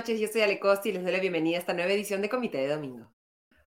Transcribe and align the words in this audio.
noches, 0.00 0.18
yo 0.18 0.28
soy 0.28 0.40
Ale 0.40 0.58
y 0.84 0.92
les 0.92 1.02
doy 1.02 1.12
la 1.12 1.20
bienvenida 1.20 1.58
a 1.58 1.60
esta 1.60 1.74
nueva 1.74 1.92
edición 1.92 2.22
de 2.22 2.30
Comité 2.30 2.56
de 2.56 2.68
Domingo. 2.68 3.12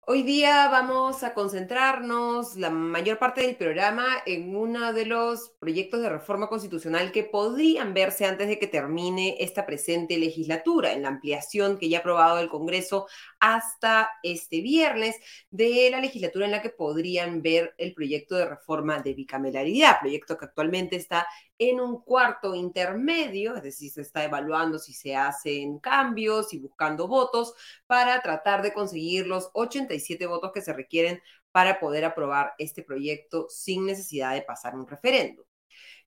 Hoy 0.07 0.23
día 0.23 0.69
vamos 0.71 1.23
a 1.23 1.35
concentrarnos 1.35 2.57
la 2.57 2.71
mayor 2.71 3.19
parte 3.19 3.43
del 3.43 3.57
programa 3.57 4.07
en 4.25 4.57
uno 4.57 4.95
de 4.95 5.05
los 5.05 5.51
proyectos 5.61 6.01
de 6.01 6.09
reforma 6.09 6.49
constitucional 6.49 7.13
que 7.13 7.25
podrían 7.25 7.93
verse 7.93 8.25
antes 8.25 8.49
de 8.49 8.59
que 8.59 8.67
termine 8.67 9.37
esta 9.39 9.67
presente 9.67 10.17
legislatura, 10.17 10.95
en 10.95 11.03
la 11.03 11.09
ampliación 11.09 11.77
que 11.77 11.91
ya 11.91 11.99
ha 11.99 12.01
aprobado 12.01 12.39
el 12.39 12.49
Congreso 12.49 13.07
hasta 13.45 14.11
este 14.23 14.63
viernes 14.63 15.17
de 15.51 15.91
la 15.91 16.01
legislatura 16.01 16.47
en 16.47 16.53
la 16.53 16.63
que 16.63 16.71
podrían 16.71 17.43
ver 17.43 17.75
el 17.77 17.93
proyecto 17.93 18.37
de 18.37 18.47
reforma 18.47 19.03
de 19.03 19.13
bicameralidad, 19.13 20.01
proyecto 20.01 20.39
que 20.39 20.47
actualmente 20.47 20.97
está 20.97 21.27
en 21.59 21.79
un 21.79 22.01
cuarto 22.01 22.55
intermedio, 22.55 23.55
es 23.55 23.63
decir, 23.63 23.93
se 23.93 24.01
está 24.01 24.25
evaluando 24.25 24.79
si 24.79 24.95
se 24.95 25.15
hacen 25.15 25.79
cambios 25.79 26.55
y 26.55 26.59
buscando 26.59 27.07
votos 27.07 27.53
para 27.87 28.23
tratar 28.23 28.63
de 28.63 28.73
conseguir 28.73 29.27
los 29.27 29.51
87 29.53 30.27
votos 30.27 30.51
que 30.51 30.63
se 30.63 30.73
requieren 30.73 31.21
para 31.53 31.79
poder 31.79 32.07
aprobar 32.07 32.55
este 32.57 32.83
proyecto 32.83 33.47
sin 33.51 33.85
necesidad 33.85 34.33
de 34.33 34.41
pasar 34.41 34.75
un 34.75 34.87
referéndum. 34.87 35.44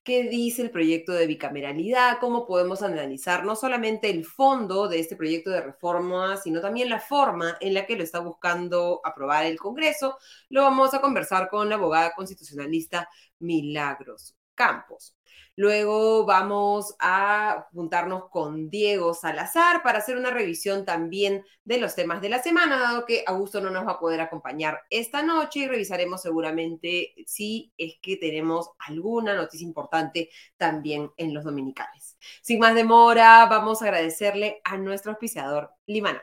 ¿Qué 0.08 0.22
dice 0.22 0.62
el 0.62 0.70
proyecto 0.70 1.12
de 1.12 1.26
bicameralidad? 1.26 2.16
¿Cómo 2.18 2.46
podemos 2.46 2.80
analizar 2.80 3.44
no 3.44 3.54
solamente 3.54 4.08
el 4.08 4.24
fondo 4.24 4.88
de 4.88 5.00
este 5.00 5.16
proyecto 5.16 5.50
de 5.50 5.60
reforma, 5.60 6.38
sino 6.38 6.62
también 6.62 6.88
la 6.88 6.98
forma 6.98 7.58
en 7.60 7.74
la 7.74 7.84
que 7.84 7.94
lo 7.94 8.04
está 8.04 8.20
buscando 8.20 9.02
aprobar 9.04 9.44
el 9.44 9.58
Congreso? 9.58 10.16
Lo 10.48 10.62
vamos 10.62 10.94
a 10.94 11.02
conversar 11.02 11.50
con 11.50 11.68
la 11.68 11.74
abogada 11.74 12.14
constitucionalista 12.14 13.06
Milagros 13.38 14.37
Campos. 14.58 15.14
Luego 15.54 16.24
vamos 16.24 16.94
a 17.00 17.66
juntarnos 17.72 18.28
con 18.28 18.70
Diego 18.70 19.14
Salazar 19.14 19.82
para 19.82 19.98
hacer 19.98 20.16
una 20.16 20.30
revisión 20.30 20.84
también 20.84 21.44
de 21.64 21.78
los 21.78 21.94
temas 21.94 22.20
de 22.20 22.28
la 22.28 22.42
semana, 22.42 22.78
dado 22.78 23.04
que 23.04 23.24
Augusto 23.26 23.60
no 23.60 23.70
nos 23.70 23.86
va 23.86 23.92
a 23.92 23.98
poder 23.98 24.20
acompañar 24.20 24.80
esta 24.90 25.22
noche 25.22 25.60
y 25.60 25.66
revisaremos 25.66 26.22
seguramente 26.22 27.14
si 27.26 27.72
es 27.76 27.94
que 28.00 28.16
tenemos 28.16 28.70
alguna 28.78 29.34
noticia 29.34 29.66
importante 29.66 30.30
también 30.56 31.10
en 31.16 31.34
los 31.34 31.42
dominicales. 31.42 32.18
Sin 32.40 32.60
más 32.60 32.74
demora, 32.74 33.46
vamos 33.46 33.82
a 33.82 33.86
agradecerle 33.86 34.60
a 34.62 34.76
nuestro 34.76 35.12
auspiciador 35.12 35.70
Limana. 35.86 36.22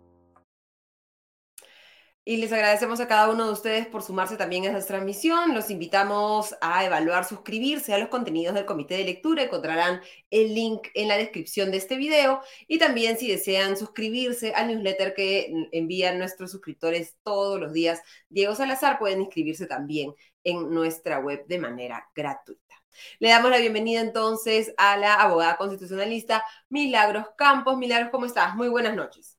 Y 2.23 2.37
les 2.37 2.51
agradecemos 2.53 2.99
a 2.99 3.07
cada 3.07 3.31
uno 3.31 3.47
de 3.47 3.51
ustedes 3.51 3.87
por 3.87 4.03
sumarse 4.03 4.37
también 4.37 4.65
a 4.65 4.77
esta 4.77 4.85
transmisión. 4.93 5.55
Los 5.55 5.71
invitamos 5.71 6.55
a 6.61 6.85
evaluar, 6.85 7.25
suscribirse 7.25 7.95
a 7.95 7.97
los 7.97 8.09
contenidos 8.09 8.53
del 8.53 8.67
comité 8.67 8.93
de 8.95 9.05
lectura. 9.05 9.41
Encontrarán 9.41 10.01
el 10.29 10.53
link 10.53 10.87
en 10.93 11.07
la 11.07 11.17
descripción 11.17 11.71
de 11.71 11.77
este 11.77 11.97
video. 11.97 12.41
Y 12.67 12.77
también 12.77 13.17
si 13.17 13.27
desean 13.27 13.75
suscribirse 13.75 14.53
al 14.53 14.67
newsletter 14.67 15.15
que 15.15 15.51
envían 15.71 16.19
nuestros 16.19 16.51
suscriptores 16.51 17.15
todos 17.23 17.59
los 17.59 17.73
días, 17.73 17.99
Diego 18.29 18.53
Salazar, 18.53 18.99
pueden 18.99 19.21
inscribirse 19.21 19.65
también 19.65 20.13
en 20.43 20.69
nuestra 20.69 21.17
web 21.17 21.43
de 21.47 21.57
manera 21.57 22.07
gratuita. 22.13 22.75
Le 23.17 23.29
damos 23.29 23.49
la 23.49 23.57
bienvenida 23.57 23.99
entonces 23.99 24.73
a 24.77 24.95
la 24.95 25.15
abogada 25.15 25.57
constitucionalista 25.57 26.43
Milagros 26.69 27.25
Campos. 27.35 27.77
Milagros, 27.77 28.11
¿cómo 28.11 28.27
estás? 28.27 28.55
Muy 28.55 28.69
buenas 28.69 28.95
noches. 28.95 29.30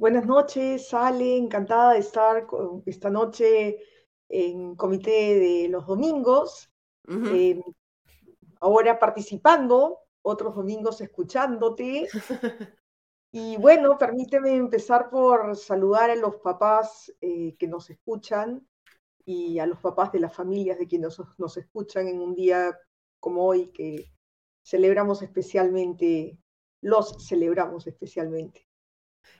Buenas 0.00 0.24
noches, 0.24 0.94
Ale, 0.94 1.36
encantada 1.36 1.92
de 1.92 1.98
estar 1.98 2.46
esta 2.86 3.10
noche 3.10 3.76
en 4.30 4.74
comité 4.74 5.38
de 5.38 5.68
los 5.68 5.86
domingos. 5.86 6.72
Em, 7.06 7.60
ahora 8.62 8.98
participando, 8.98 9.98
otros 10.22 10.54
domingos 10.54 11.02
escuchándote. 11.02 12.08
Y 13.32 13.58
bueno, 13.58 13.96
permíteme 13.98 14.56
empezar 14.56 15.08
por 15.10 15.54
saludar 15.54 16.10
a 16.10 16.16
los 16.16 16.36
papás 16.36 17.14
eh, 17.20 17.54
que 17.58 17.68
nos 17.68 17.88
escuchan 17.90 18.66
y 19.24 19.60
a 19.60 19.66
los 19.66 19.78
papás 19.78 20.10
de 20.10 20.18
las 20.18 20.34
familias 20.34 20.78
de 20.78 20.88
quienes 20.88 21.16
nos, 21.16 21.38
nos 21.38 21.56
escuchan 21.58 22.08
en 22.08 22.20
un 22.20 22.34
día 22.34 22.76
como 23.20 23.44
hoy 23.44 23.70
que 23.70 24.10
celebramos 24.64 25.22
especialmente, 25.22 26.40
los 26.80 27.24
celebramos 27.28 27.86
especialmente. 27.86 28.69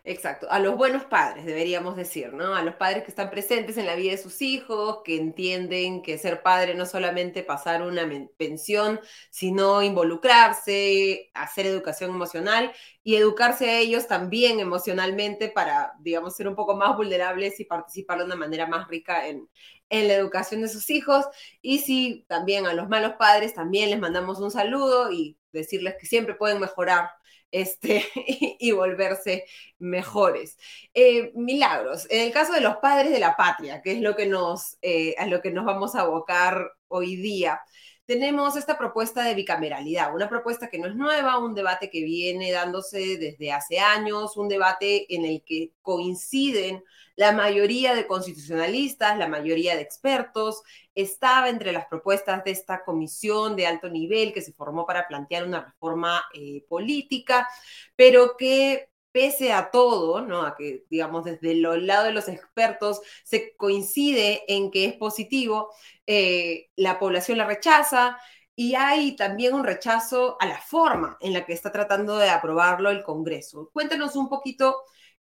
Exacto, 0.02 0.46
a 0.50 0.58
los 0.58 0.76
buenos 0.76 1.04
padres, 1.04 1.44
deberíamos 1.44 1.94
decir, 1.94 2.32
¿no? 2.32 2.54
A 2.54 2.62
los 2.62 2.74
padres 2.76 3.02
que 3.04 3.10
están 3.10 3.28
presentes 3.30 3.76
en 3.76 3.84
la 3.84 3.94
vida 3.96 4.12
de 4.12 4.18
sus 4.18 4.40
hijos, 4.40 5.00
que 5.04 5.16
entienden 5.16 6.02
que 6.02 6.16
ser 6.16 6.42
padre 6.42 6.74
no 6.74 6.86
solamente 6.86 7.42
pasar 7.42 7.82
una 7.82 8.08
pensión, 8.38 8.98
sino 9.30 9.82
involucrarse, 9.82 11.30
hacer 11.34 11.66
educación 11.66 12.10
emocional 12.10 12.72
y 13.02 13.16
educarse 13.16 13.68
a 13.70 13.78
ellos 13.78 14.06
también 14.06 14.58
emocionalmente 14.58 15.48
para, 15.50 15.92
digamos, 16.00 16.34
ser 16.34 16.48
un 16.48 16.54
poco 16.56 16.74
más 16.76 16.96
vulnerables 16.96 17.60
y 17.60 17.64
participar 17.66 18.18
de 18.18 18.24
una 18.24 18.36
manera 18.36 18.66
más 18.66 18.88
rica 18.88 19.26
en, 19.28 19.48
en 19.90 20.08
la 20.08 20.14
educación 20.14 20.62
de 20.62 20.68
sus 20.68 20.88
hijos. 20.90 21.26
Y 21.60 21.78
si 21.78 22.24
también 22.26 22.66
a 22.66 22.72
los 22.74 22.88
malos 22.88 23.14
padres 23.18 23.52
también 23.54 23.90
les 23.90 24.00
mandamos 24.00 24.38
un 24.40 24.50
saludo 24.50 25.12
y 25.12 25.36
decirles 25.52 25.96
que 26.00 26.06
siempre 26.06 26.34
pueden 26.34 26.58
mejorar 26.60 27.10
este, 27.50 28.04
y, 28.58 28.72
volverse 28.72 29.44
mejores. 29.78 30.58
Eh, 30.94 31.32
milagros, 31.34 32.06
en 32.10 32.26
el 32.26 32.32
caso 32.32 32.52
de 32.52 32.60
los 32.60 32.76
padres 32.76 33.10
de 33.12 33.20
la 33.20 33.36
patria, 33.36 33.82
que 33.82 33.92
es 33.92 34.00
lo 34.00 34.16
que 34.16 34.26
nos, 34.26 34.78
eh, 34.82 35.14
a 35.18 35.26
lo 35.26 35.40
que 35.40 35.50
nos 35.50 35.64
vamos 35.64 35.94
a 35.94 36.02
abocar 36.02 36.72
hoy 36.88 37.16
día, 37.16 37.60
tenemos 38.10 38.56
esta 38.56 38.76
propuesta 38.76 39.22
de 39.22 39.36
bicameralidad, 39.36 40.12
una 40.12 40.28
propuesta 40.28 40.68
que 40.68 40.80
no 40.80 40.88
es 40.88 40.96
nueva, 40.96 41.38
un 41.38 41.54
debate 41.54 41.90
que 41.90 42.02
viene 42.02 42.50
dándose 42.50 43.16
desde 43.18 43.52
hace 43.52 43.78
años, 43.78 44.36
un 44.36 44.48
debate 44.48 45.14
en 45.14 45.24
el 45.24 45.44
que 45.44 45.70
coinciden 45.80 46.82
la 47.14 47.30
mayoría 47.30 47.94
de 47.94 48.08
constitucionalistas, 48.08 49.16
la 49.16 49.28
mayoría 49.28 49.76
de 49.76 49.82
expertos, 49.82 50.64
estaba 50.92 51.50
entre 51.50 51.70
las 51.70 51.86
propuestas 51.86 52.42
de 52.42 52.50
esta 52.50 52.82
comisión 52.82 53.54
de 53.54 53.68
alto 53.68 53.88
nivel 53.88 54.32
que 54.32 54.42
se 54.42 54.54
formó 54.54 54.84
para 54.84 55.06
plantear 55.06 55.46
una 55.46 55.66
reforma 55.66 56.24
eh, 56.34 56.64
política, 56.68 57.48
pero 57.94 58.36
que 58.36 58.89
pese 59.12 59.52
a 59.52 59.70
todo, 59.70 60.22
¿no? 60.22 60.42
A 60.42 60.56
que, 60.56 60.84
digamos, 60.90 61.24
desde 61.24 61.52
el 61.52 61.62
lado 61.86 62.04
de 62.04 62.12
los 62.12 62.28
expertos 62.28 63.00
se 63.24 63.54
coincide 63.56 64.44
en 64.48 64.70
que 64.70 64.84
es 64.86 64.94
positivo, 64.94 65.70
eh, 66.06 66.68
la 66.76 66.98
población 66.98 67.38
la 67.38 67.46
rechaza 67.46 68.18
y 68.54 68.74
hay 68.74 69.16
también 69.16 69.54
un 69.54 69.64
rechazo 69.64 70.36
a 70.40 70.46
la 70.46 70.58
forma 70.60 71.16
en 71.20 71.32
la 71.32 71.46
que 71.46 71.52
está 71.52 71.72
tratando 71.72 72.16
de 72.18 72.28
aprobarlo 72.28 72.90
el 72.90 73.02
Congreso. 73.02 73.70
Cuéntanos 73.72 74.16
un 74.16 74.28
poquito 74.28 74.82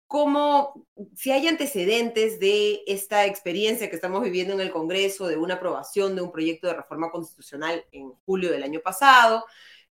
cómo, 0.07 0.87
si 1.15 1.31
hay 1.31 1.47
antecedentes 1.47 2.39
de 2.39 2.81
esta 2.87 3.25
experiencia 3.25 3.89
que 3.89 3.95
estamos 3.95 4.21
viviendo 4.23 4.53
en 4.53 4.61
el 4.61 4.71
Congreso, 4.71 5.27
de 5.27 5.37
una 5.37 5.55
aprobación 5.55 6.15
de 6.15 6.21
un 6.21 6.31
proyecto 6.31 6.67
de 6.67 6.75
reforma 6.75 7.09
constitucional 7.11 7.83
en 7.91 8.11
julio 8.25 8.51
del 8.51 8.63
año 8.63 8.81
pasado, 8.81 9.43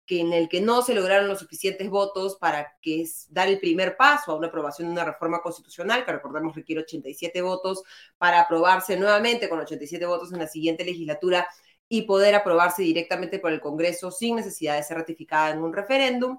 que 0.06 0.20
en 0.20 0.32
el 0.32 0.48
que 0.48 0.60
no 0.60 0.82
se 0.82 0.94
lograron 0.94 1.28
los 1.28 1.38
suficientes 1.38 1.88
votos 1.88 2.36
para 2.36 2.76
que 2.82 3.04
dar 3.30 3.48
el 3.48 3.58
primer 3.58 3.96
paso 3.96 4.32
a 4.32 4.36
una 4.36 4.48
aprobación 4.48 4.88
de 4.88 4.92
una 4.92 5.04
reforma 5.04 5.40
constitucional, 5.40 6.04
que 6.04 6.12
recordemos 6.12 6.54
requiere 6.54 6.82
87 6.82 7.42
votos 7.42 7.82
para 8.18 8.40
aprobarse 8.40 8.96
nuevamente 8.96 9.48
con 9.48 9.60
87 9.60 10.04
votos 10.06 10.32
en 10.32 10.38
la 10.38 10.46
siguiente 10.46 10.84
legislatura 10.84 11.48
y 11.88 12.02
poder 12.02 12.34
aprobarse 12.34 12.82
directamente 12.82 13.38
por 13.38 13.52
el 13.52 13.60
Congreso 13.60 14.10
sin 14.10 14.36
necesidad 14.36 14.76
de 14.76 14.82
ser 14.82 14.98
ratificada 14.98 15.50
en 15.50 15.62
un 15.62 15.72
referéndum. 15.72 16.38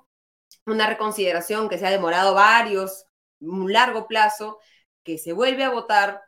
Una 0.66 0.88
reconsideración 0.88 1.70
que 1.70 1.78
se 1.78 1.88
ha 1.88 1.92
demorado 1.92 2.34
varios 2.34 3.06
un 3.40 3.72
largo 3.72 4.08
plazo, 4.08 4.60
que 5.04 5.18
se 5.18 5.34
vuelve 5.34 5.64
a 5.64 5.70
votar 5.70 6.22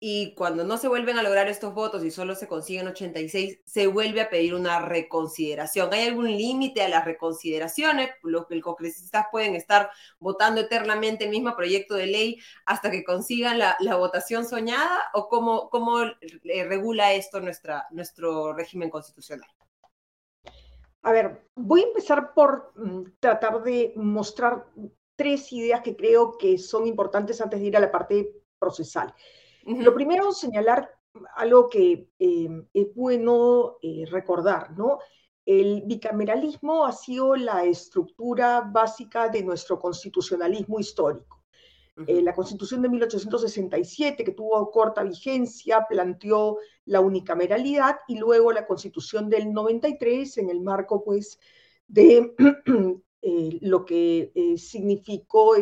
y 0.00 0.34
cuando 0.34 0.62
no 0.62 0.78
se 0.78 0.86
vuelven 0.86 1.18
a 1.18 1.24
lograr 1.24 1.48
estos 1.48 1.74
votos 1.74 2.04
y 2.04 2.12
solo 2.12 2.36
se 2.36 2.46
consiguen 2.46 2.86
86, 2.86 3.60
se 3.64 3.86
vuelve 3.88 4.20
a 4.20 4.30
pedir 4.30 4.54
una 4.54 4.80
reconsideración. 4.80 5.92
¿Hay 5.92 6.06
algún 6.06 6.26
límite 6.26 6.82
a 6.82 6.88
las 6.88 7.04
reconsideraciones? 7.04 8.10
Los, 8.22 8.46
los 8.48 8.62
congresistas 8.62 9.26
pueden 9.32 9.56
estar 9.56 9.90
votando 10.20 10.60
eternamente 10.60 11.24
el 11.24 11.30
mismo 11.30 11.56
proyecto 11.56 11.94
de 11.94 12.06
ley 12.06 12.38
hasta 12.64 12.92
que 12.92 13.02
consigan 13.02 13.58
la, 13.58 13.76
votación 13.96 14.46
soñada 14.46 15.02
o 15.14 15.28
cómo, 15.28 15.68
cómo 15.68 16.02
eh, 16.02 16.64
regula 16.64 17.14
esto 17.14 17.40
nuestra, 17.40 17.86
nuestro 17.90 18.52
régimen 18.52 18.90
constitucional? 18.90 19.48
A 21.02 21.10
ver, 21.10 21.48
voy 21.56 21.80
a 21.80 21.86
empezar 21.88 22.34
por 22.34 22.72
mm, 22.76 23.14
tratar 23.18 23.62
de 23.64 23.92
mostrar 23.96 24.66
tres 25.16 25.52
ideas 25.52 25.80
que 25.80 25.96
creo 25.96 26.38
que 26.38 26.56
son 26.58 26.86
importantes 26.86 27.40
antes 27.40 27.58
de 27.58 27.66
ir 27.66 27.76
a 27.76 27.80
la 27.80 27.90
parte 27.90 28.30
procesal. 28.60 29.12
Lo 29.68 29.92
primero, 29.92 30.32
señalar 30.32 30.90
algo 31.36 31.68
que 31.68 32.10
em, 32.18 32.66
es 32.72 32.94
bueno 32.94 33.76
eh, 33.82 34.04
recordar, 34.10 34.76
¿no? 34.76 34.98
el 35.44 35.82
bicameralismo 35.86 36.84
ha 36.84 36.92
sido 36.92 37.34
la 37.34 37.64
estructura 37.64 38.60
básica 38.60 39.30
de 39.30 39.42
nuestro 39.42 39.78
constitucionalismo 39.80 40.78
histórico. 40.78 41.42
Eh, 42.06 42.20
la 42.20 42.34
Constitución 42.34 42.82
de 42.82 42.90
1867, 42.90 44.24
que 44.24 44.32
tuvo 44.32 44.70
corta 44.70 45.02
vigencia, 45.02 45.86
planteó 45.88 46.58
la 46.84 47.00
unicameralidad 47.00 47.96
y 48.08 48.18
luego 48.18 48.52
la 48.52 48.66
Constitución 48.66 49.30
del 49.30 49.52
93 49.52 50.36
en 50.36 50.50
el 50.50 50.60
marco 50.60 51.02
pues 51.02 51.40
de 51.86 52.34
eh, 53.22 53.58
lo 53.62 53.86
que 53.86 54.54
significó 54.58 55.56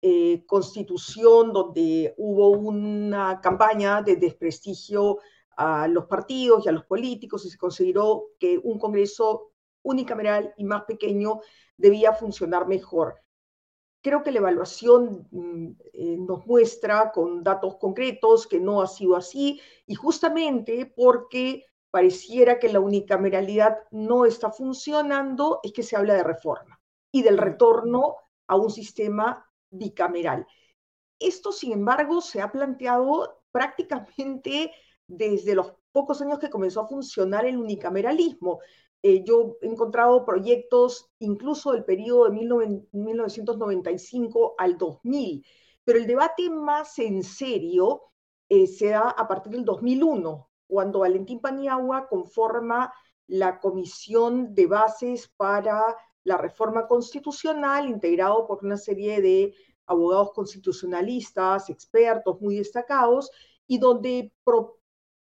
esta 0.00 0.46
constitución 0.46 1.52
donde 1.52 2.14
hubo 2.16 2.50
una 2.50 3.40
campaña 3.40 4.02
de 4.02 4.16
desprestigio 4.16 5.18
a 5.56 5.88
los 5.88 6.06
partidos 6.06 6.64
y 6.64 6.68
a 6.68 6.72
los 6.72 6.84
políticos 6.84 7.44
y 7.44 7.50
se 7.50 7.58
consideró 7.58 8.28
que 8.38 8.58
un 8.62 8.78
Congreso 8.78 9.52
unicameral 9.82 10.54
y 10.56 10.64
más 10.64 10.84
pequeño 10.84 11.40
debía 11.76 12.12
funcionar 12.12 12.68
mejor. 12.68 13.20
Creo 14.00 14.22
que 14.22 14.30
la 14.30 14.38
evaluación 14.38 15.26
mm, 15.30 15.70
eh, 15.92 16.16
nos 16.18 16.46
muestra 16.46 17.10
con 17.10 17.42
datos 17.42 17.76
concretos 17.76 18.46
que 18.46 18.60
no 18.60 18.80
ha 18.80 18.86
sido 18.86 19.16
así 19.16 19.60
y 19.86 19.96
justamente 19.96 20.86
porque 20.86 21.64
pareciera 21.90 22.60
que 22.60 22.72
la 22.72 22.80
unicameralidad 22.80 23.78
no 23.90 24.24
está 24.24 24.50
funcionando 24.50 25.58
es 25.64 25.72
que 25.72 25.82
se 25.82 25.96
habla 25.96 26.14
de 26.14 26.22
reforma 26.22 26.80
y 27.10 27.22
del 27.22 27.38
retorno 27.38 28.16
a 28.46 28.56
un 28.56 28.70
sistema 28.70 29.47
bicameral. 29.70 30.46
Esto, 31.18 31.52
sin 31.52 31.72
embargo, 31.72 32.20
se 32.20 32.40
ha 32.40 32.52
planteado 32.52 33.42
prácticamente 33.50 34.72
desde 35.06 35.54
los 35.54 35.74
pocos 35.92 36.20
años 36.22 36.38
que 36.38 36.50
comenzó 36.50 36.82
a 36.82 36.88
funcionar 36.88 37.46
el 37.46 37.56
unicameralismo. 37.56 38.60
Eh, 39.02 39.24
yo 39.24 39.58
he 39.62 39.66
encontrado 39.66 40.24
proyectos 40.24 41.10
incluso 41.18 41.72
del 41.72 41.84
periodo 41.84 42.28
de 42.28 42.82
1995 42.92 44.54
al 44.58 44.76
2000, 44.76 45.44
pero 45.84 45.98
el 45.98 46.06
debate 46.06 46.50
más 46.50 46.98
en 46.98 47.22
serio 47.22 48.02
eh, 48.48 48.66
se 48.66 48.88
da 48.88 49.10
a 49.10 49.28
partir 49.28 49.52
del 49.52 49.64
2001, 49.64 50.50
cuando 50.66 51.00
Valentín 51.00 51.40
Paniagua 51.40 52.08
conforma 52.08 52.92
la 53.26 53.60
Comisión 53.60 54.54
de 54.54 54.66
Bases 54.66 55.28
para 55.36 55.96
la 56.28 56.36
Reforma 56.36 56.86
Constitucional, 56.86 57.88
integrado 57.88 58.46
por 58.46 58.64
una 58.64 58.76
serie 58.76 59.20
de 59.20 59.54
abogados 59.86 60.32
constitucionalistas, 60.32 61.70
expertos 61.70 62.40
muy 62.40 62.58
destacados, 62.58 63.30
y 63.66 63.78
donde 63.78 64.32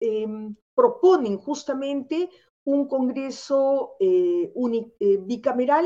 Em, 0.02 0.56
proponen 0.74 1.38
justamente 1.38 2.28
un 2.64 2.88
Congreso 2.88 3.98
eh, 4.00 4.52
eh, 5.00 5.18
bicameral 5.22 5.86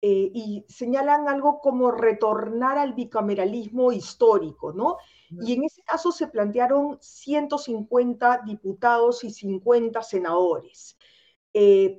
eh, 0.00 0.30
y 0.32 0.64
señalan 0.68 1.28
algo 1.28 1.58
como 1.60 1.90
retornar 1.90 2.78
al 2.78 2.94
bicameralismo 2.94 3.90
histórico, 3.90 4.72
¿no? 4.72 4.98
Y 5.40 5.54
en 5.54 5.64
ese 5.64 5.82
caso 5.82 6.12
se 6.12 6.28
plantearon 6.28 6.98
150 7.00 8.42
diputados 8.46 9.24
y 9.24 9.30
50 9.30 10.00
senadores. 10.02 10.96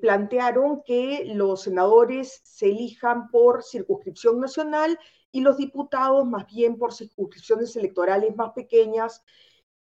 Plantearon 0.02 0.84
que 0.86 1.24
los 1.34 1.64
senadores 1.64 2.42
se 2.44 2.68
elijan 2.68 3.30
por 3.32 3.64
circunscripción 3.64 4.40
nacional 4.40 5.00
y 5.32 5.42
los 5.42 5.58
diputados 5.58 6.28
más 6.28 6.46
bien 6.46 6.78
por 6.78 6.94
circunscripciones 6.94 7.76
electorales 7.76 8.36
más 8.36 8.52
pequeñas 8.54 9.24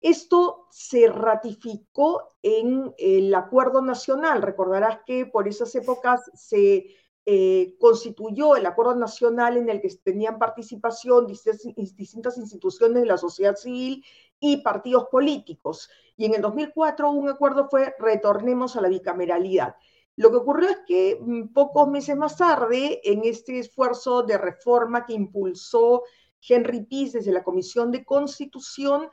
esto 0.02 0.66
se 0.70 1.06
ratificó 1.06 2.36
en 2.42 2.92
el 2.98 3.32
Acuerdo 3.34 3.80
Nacional. 3.80 4.42
Recordarás 4.42 4.98
que 5.06 5.26
por 5.26 5.46
esas 5.46 5.72
épocas 5.76 6.28
se 6.34 6.86
eh, 7.24 7.76
constituyó 7.78 8.56
el 8.56 8.66
Acuerdo 8.66 8.96
Nacional 8.96 9.56
en 9.56 9.68
el 9.68 9.80
que 9.80 9.90
tenían 10.02 10.40
participación 10.40 11.28
distintas, 11.28 12.36
instituciones 12.36 13.00
de 13.00 13.06
la 13.06 13.16
sociedad 13.16 13.54
civil 13.54 14.04
y 14.42 14.58
partidos 14.58 15.06
políticos. 15.06 15.88
Y 16.16 16.26
en 16.26 16.34
el 16.34 16.42
2004 16.42 17.10
un 17.10 17.28
acuerdo 17.28 17.68
fue 17.70 17.94
retornemos 17.98 18.76
a 18.76 18.82
la 18.82 18.88
bicameralidad. 18.88 19.76
Lo 20.16 20.30
que 20.30 20.36
ocurrió 20.36 20.68
es 20.68 20.80
que 20.86 21.16
mm, 21.18 21.52
pocos 21.54 21.88
meses 21.88 22.16
más 22.16 22.36
tarde, 22.36 23.00
en 23.04 23.24
este 23.24 23.60
esfuerzo 23.60 24.24
de 24.24 24.36
reforma 24.36 25.06
que 25.06 25.14
impulsó 25.14 26.02
Henry 26.46 26.84
Peace 26.84 27.18
desde 27.18 27.32
la 27.32 27.44
Comisión 27.44 27.92
de 27.92 28.04
Constitución, 28.04 29.08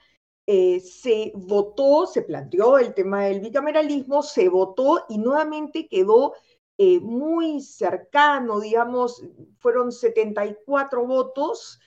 eh, 0.47 0.79
se 0.79 1.31
votó, 1.35 2.07
se 2.07 2.23
planteó 2.23 2.79
el 2.79 2.95
tema 2.95 3.25
del 3.25 3.39
bicameralismo, 3.39 4.23
se 4.23 4.49
votó 4.49 5.05
y 5.07 5.19
nuevamente 5.19 5.87
quedó 5.87 6.33
eh, 6.75 6.99
muy 6.99 7.61
cercano, 7.61 8.59
digamos, 8.59 9.21
fueron 9.59 9.91
74 9.91 11.05
votos 11.05 11.79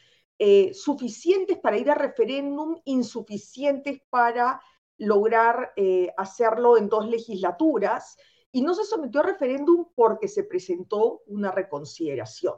eh, 0.45 0.75
suficientes 0.75 1.59
para 1.59 1.79
ir 1.79 1.89
a 1.89 1.95
referéndum, 1.95 2.81
insuficientes 2.85 4.01
para 4.11 4.61
lograr 4.99 5.73
hacerlo 6.17 6.77
en 6.77 6.89
dos 6.89 7.09
legislaturas, 7.09 8.17
y 8.53 8.63
no 8.63 8.75
se 8.75 8.85
sometió 8.85 9.21
a 9.21 9.25
referéndum 9.25 9.87
porque 9.95 10.29
se 10.29 10.45
presentó 10.45 11.23
una 11.27 11.51
reconsideración. 11.51 12.55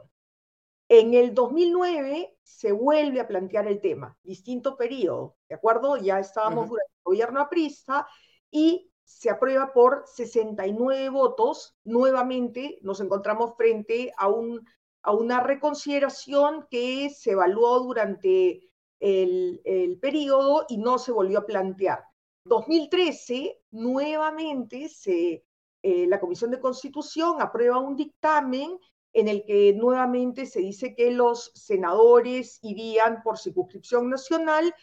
En 0.87 1.13
el 1.13 1.33
2009 1.33 2.37
se 2.43 2.71
vuelve 2.71 3.19
a 3.19 3.27
plantear 3.27 3.67
el 3.67 3.81
tema, 3.81 4.17
distinto 4.21 4.77
periodo, 4.77 5.37
¿de 5.49 5.55
acuerdo? 5.55 5.97
Ya 5.97 6.19
estábamos 6.19 6.69
durante 6.69 6.91
el 6.91 7.03
gobierno 7.03 7.39
aprista 7.39 8.07
y 8.51 8.91
se 9.03 9.29
aprueba 9.29 9.73
por 9.73 10.03
69 10.05 11.09
votos. 11.09 11.75
Nuevamente 11.83 12.77
nos 12.81 12.99
encontramos 12.99 13.55
frente 13.55 14.11
a, 14.17 14.27
un, 14.27 14.67
a 15.05 15.13
una 15.13 15.39
reconsideración 15.39 16.67
que 16.69 17.09
se 17.09 17.31
evaluó 17.31 17.79
durante 17.79 18.61
el, 18.99 19.61
el 19.63 19.99
periodo 19.99 20.65
y 20.67 20.77
no 20.77 20.97
se 20.97 21.11
volvió 21.11 21.39
a 21.39 21.45
plantear. 21.45 22.03
2013, 22.45 23.59
nuevamente, 23.71 24.89
se, 24.89 25.45
eh, 25.81 26.07
la 26.07 26.19
Comisión 26.19 26.51
de 26.51 26.59
Constitución 26.59 27.41
aprueba 27.41 27.79
un 27.79 27.95
dictamen 27.95 28.79
en 29.13 29.27
el 29.27 29.45
que 29.45 29.73
nuevamente 29.73 30.45
se 30.45 30.59
dice 30.59 30.93
que 30.95 31.09
los 31.11 31.51
senadores 31.55 32.59
irían 32.61 33.23
por 33.23 33.37
circunscripción 33.37 34.09
nacional, 34.09 34.73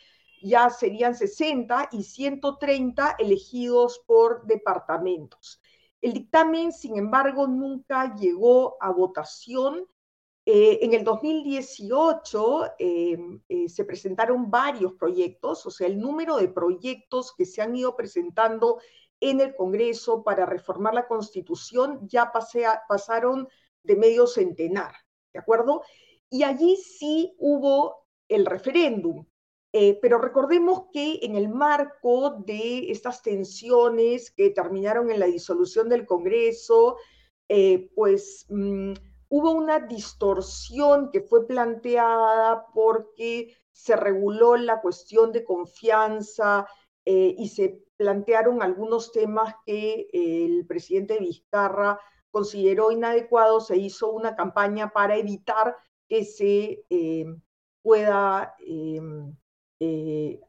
ya 0.43 0.71
serían 0.71 1.14
60 1.14 1.88
y 1.93 2.02
130 2.02 3.17
elegidos 3.19 4.00
por 4.07 4.47
departamentos. 4.47 5.61
El 6.00 6.14
dictamen, 6.14 6.73
sin 6.73 6.97
embargo, 6.97 7.47
nunca 7.47 8.14
llegó 8.17 8.76
a 8.81 8.91
votación. 8.91 9.87
Eh, 10.54 10.85
en 10.85 10.92
el 10.92 11.02
2018 11.02 12.75
eh, 12.78 13.16
eh, 13.49 13.68
se 13.71 13.87
presentaron 13.87 14.50
varios 14.50 14.92
proyectos, 14.92 15.64
o 15.64 15.71
sea, 15.71 15.87
el 15.87 15.99
número 15.99 16.37
de 16.37 16.49
proyectos 16.49 17.32
que 17.35 17.47
se 17.47 17.62
han 17.62 17.75
ido 17.75 17.97
presentando 17.97 18.78
en 19.18 19.40
el 19.40 19.56
Congreso 19.56 20.23
para 20.23 20.44
reformar 20.44 20.92
la 20.92 21.09
Constitución 21.09 22.06
ya 22.06 22.30
pasaron 22.87 23.49
de 23.82 23.97
medio 23.97 24.26
centenar, 24.26 24.92
¿de 25.32 25.40
acuerdo? 25.40 25.80
Y 26.28 26.42
allí 26.42 26.76
sí 26.76 27.35
hubo 27.38 28.04
el 28.28 28.44
referéndum, 28.44 29.25
pero 30.02 30.18
recordemos 30.18 30.82
que 30.92 31.21
en 31.23 31.35
el 31.35 31.49
marco 31.49 32.42
de 32.44 32.90
estas 32.90 33.23
tensiones 33.23 34.30
que 34.30 34.50
terminaron 34.50 35.11
en 35.11 35.18
la 35.18 35.26
disolución 35.26 35.88
del 35.88 36.04
Congreso, 36.04 36.99
pues 37.94 38.44
mm, 38.50 38.92
hubo 39.33 39.53
una 39.53 39.81
distorsión 39.81 41.11
que 41.11 41.23
fue 41.23 41.47
planteada 41.47 42.67
porque 42.75 43.57
se 43.71 43.97
reguló 43.97 44.57
la 44.57 44.83
cuestión 44.83 45.33
de 45.33 45.43
confianza 45.43 46.69
eh, 47.07 47.35
y 47.39 47.49
se 47.49 47.83
plantearon 47.97 48.62
algunos 48.62 49.11
temas 49.11 49.55
que 49.65 50.07
el 50.12 50.67
presidente 50.67 51.19
Vizcarra 51.19 51.99
consideró 52.31 52.93
inadecuado, 52.93 53.62
se 53.62 53.79
hizo 53.79 54.11
una 54.11 54.37
campaña 54.37 54.91
para 54.91 55.17
evitar 55.17 55.79
que 56.07 56.27
se 56.27 56.85
eh, 56.91 57.25
pueda 57.81 58.55
em, 58.59 59.35
eh, 59.81 60.41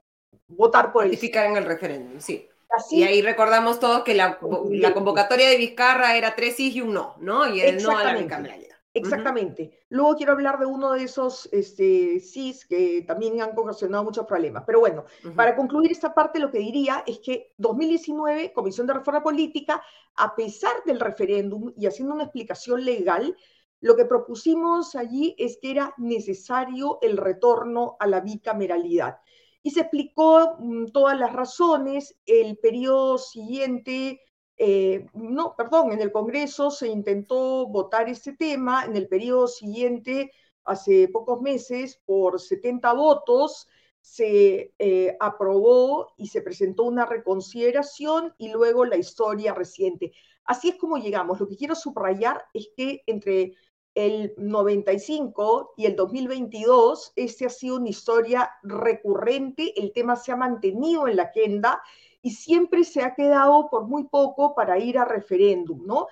votar 0.48 0.92
por 0.92 1.06
el... 1.06 1.18
en 1.18 1.56
el 1.56 1.66
referéndum, 1.66 2.20
sí. 2.20 2.50
y 2.92 3.04
ahí 3.04 3.22
recordamos 3.22 3.80
todos 3.80 4.04
que 4.04 4.14
la, 4.14 4.40
convocatoria 4.40 5.48
de 5.48 5.56
Vizcarra 5.56 6.18
era 6.18 6.36
tres 6.36 6.58
sí 6.58 6.74
y 6.74 6.82
un 6.82 6.94
no, 6.94 7.16
¿no? 7.22 7.48
Y 7.48 7.62
el 7.62 7.82
no 7.82 7.98
a 7.98 8.04
la 8.04 8.18
bicameralidad. 8.18 8.73
Exactamente. 8.96 9.80
Luego 9.90 10.16
quiero 10.16 10.34
hablar 10.34 10.60
de 10.60 10.68
uno 10.68 10.92
de 10.92 11.04
esos 11.04 11.50
este, 11.52 12.20
CIS 12.20 12.66
que 12.66 13.04
también 13.08 13.42
han 13.42 13.58
ocasionado 13.58 14.04
muchos 14.04 14.26
problemas. 14.28 14.64
Pero 14.68 14.82
bueno, 14.82 15.06
para 15.36 15.56
concluir 15.56 15.92
esta 15.92 16.14
parte, 16.14 16.40
lo 16.40 16.52
que 16.52 16.60
diría 16.60 17.04
es 17.08 17.20
que 17.20 17.54
2019, 17.58 18.54
Comisión 18.54 18.86
de 18.86 18.94
Reforma 18.94 19.24
Política, 19.24 19.82
a 20.16 20.36
pesar 20.36 20.84
del 20.86 21.00
referéndum 21.00 21.74
y 21.76 21.88
haciendo 21.88 22.14
una 22.14 22.26
explicación 22.26 22.86
legal, 22.86 23.36
lo 23.82 23.96
que 23.96 24.06
propusimos 24.06 24.96
allí 24.96 25.36
es 25.40 25.58
que 25.60 25.72
era 25.72 25.94
necesario 25.98 27.00
el 27.02 27.18
retorno 27.18 27.98
a 28.00 28.06
la 28.06 28.22
bicameralidad. 28.22 29.18
Y 29.64 29.72
se 29.72 29.82
explicó 29.82 30.58
mm, 30.60 30.88
todas 30.94 31.18
las 31.18 31.34
razones. 31.34 32.16
El 32.26 32.58
periodo 32.58 33.18
siguiente 33.18 34.22
eh, 34.58 35.08
no, 35.14 35.56
perdón, 35.56 35.92
en 35.92 36.02
el 36.02 36.12
Congreso 36.12 36.72
se 36.72 36.88
intentó 36.88 37.68
votar 37.68 38.10
este 38.10 38.34
tema, 38.34 38.86
en 38.86 38.96
el 38.96 39.08
periodo 39.08 39.48
siguiente, 39.48 40.32
hace 40.64 41.08
pocos 41.08 41.42
meses, 41.42 42.02
por 42.06 42.40
70 42.40 42.94
votos, 42.94 43.68
se 44.02 44.74
eh, 44.80 45.18
aprobó 45.20 46.14
y 46.18 46.28
se 46.28 46.42
presentó 46.42 46.84
una 46.84 47.06
reconsideración 47.06 48.34
y 48.38 48.52
luego 48.52 48.86
la 48.86 48.98
historia 48.98 49.54
reciente. 49.54 50.12
Así 50.46 50.70
es 50.70 50.76
como 50.76 50.98
llegamos. 50.98 51.40
Lo 51.40 51.48
que 51.48 51.56
quiero 51.56 51.74
subrayar 51.74 52.44
es 52.54 52.70
que 52.76 53.02
entre 53.08 53.54
el 53.96 54.34
95 54.38 55.74
y 55.78 55.86
el 55.86 55.96
2022, 55.96 57.14
este 57.16 57.46
ha 57.46 57.50
sido 57.50 57.78
una 57.78 57.90
historia 57.90 58.52
recurrente, 58.64 59.80
el 59.80 59.94
tema 59.94 60.16
se 60.16 60.32
ha 60.32 60.36
mantenido 60.36 61.08
en 61.08 61.16
la 61.16 61.24
agenda 61.24 61.82
y 62.24 62.32
siempre 62.32 62.86
se 62.86 63.04
ha 63.04 63.14
quedado 63.14 63.70
por 63.70 63.86
muy 63.86 64.06
poco 64.06 64.56
para 64.56 64.80
ir 64.80 64.98
a 64.98 65.06
referéndum, 65.06 65.86
¿no? 65.86 66.08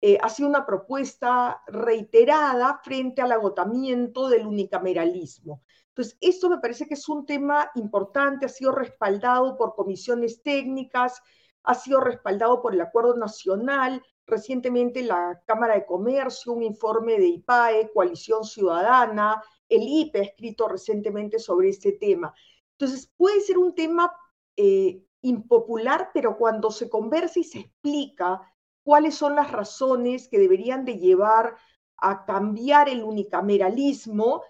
Eh, 0.00 0.18
ha 0.20 0.28
sido 0.28 0.50
una 0.50 0.66
propuesta 0.66 1.62
reiterada 1.66 2.78
frente 2.84 3.22
al 3.22 3.32
agotamiento 3.32 4.28
del 4.28 4.46
unicameralismo. 4.46 5.62
Entonces, 5.88 6.18
esto 6.20 6.50
me 6.50 6.58
parece 6.58 6.86
que 6.86 6.92
es 6.92 7.08
un 7.08 7.24
tema 7.24 7.70
importante, 7.76 8.44
ha 8.44 8.50
sido 8.50 8.72
respaldado 8.72 9.56
por 9.56 9.74
comisiones 9.74 10.42
técnicas, 10.42 11.22
ha 11.62 11.74
sido 11.74 12.00
respaldado 12.00 12.60
por 12.60 12.74
el 12.74 12.82
Acuerdo 12.82 13.16
Nacional, 13.16 14.02
recientemente 14.26 15.02
la 15.02 15.40
Cámara 15.46 15.76
de 15.76 15.86
Comercio, 15.86 16.52
un 16.52 16.62
informe 16.62 17.16
de 17.16 17.26
IPAE, 17.26 17.90
Coalición 17.94 18.44
Ciudadana, 18.44 19.42
el 19.70 19.82
IPE 19.82 20.18
ha 20.18 20.24
escrito 20.24 20.68
recientemente 20.68 21.38
sobre 21.38 21.70
este 21.70 21.92
tema. 21.92 22.34
Entonces, 22.72 23.10
puede 23.16 23.40
ser 23.40 23.56
un 23.56 23.74
tema 23.74 24.14
eh, 24.58 25.02
impopular, 25.24 26.10
pero 26.14 26.36
cuando 26.36 26.70
se 26.70 26.88
conversa 26.88 27.40
y 27.40 27.44
se 27.44 27.60
explica 27.60 28.40
cuáles 28.84 29.14
son 29.14 29.34
las 29.34 29.50
razones 29.50 30.28
que 30.28 30.38
deberían 30.38 30.84
de 30.84 30.98
llevar 30.98 31.56
a 31.96 32.24
cambiar 32.24 32.88
el 32.88 33.02
unicameralismo, 33.02 34.42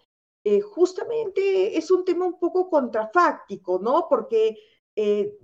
eh, 0.43 0.61
justamente 0.61 1.79
es 1.79 1.91
un 1.91 2.05
tema 2.05 2.27
un 2.27 2.39
poco 2.39 2.69
contrafáctico, 2.69 3.79
¿no? 3.79 4.09
Porque 4.09 4.59
eh, 4.97 5.39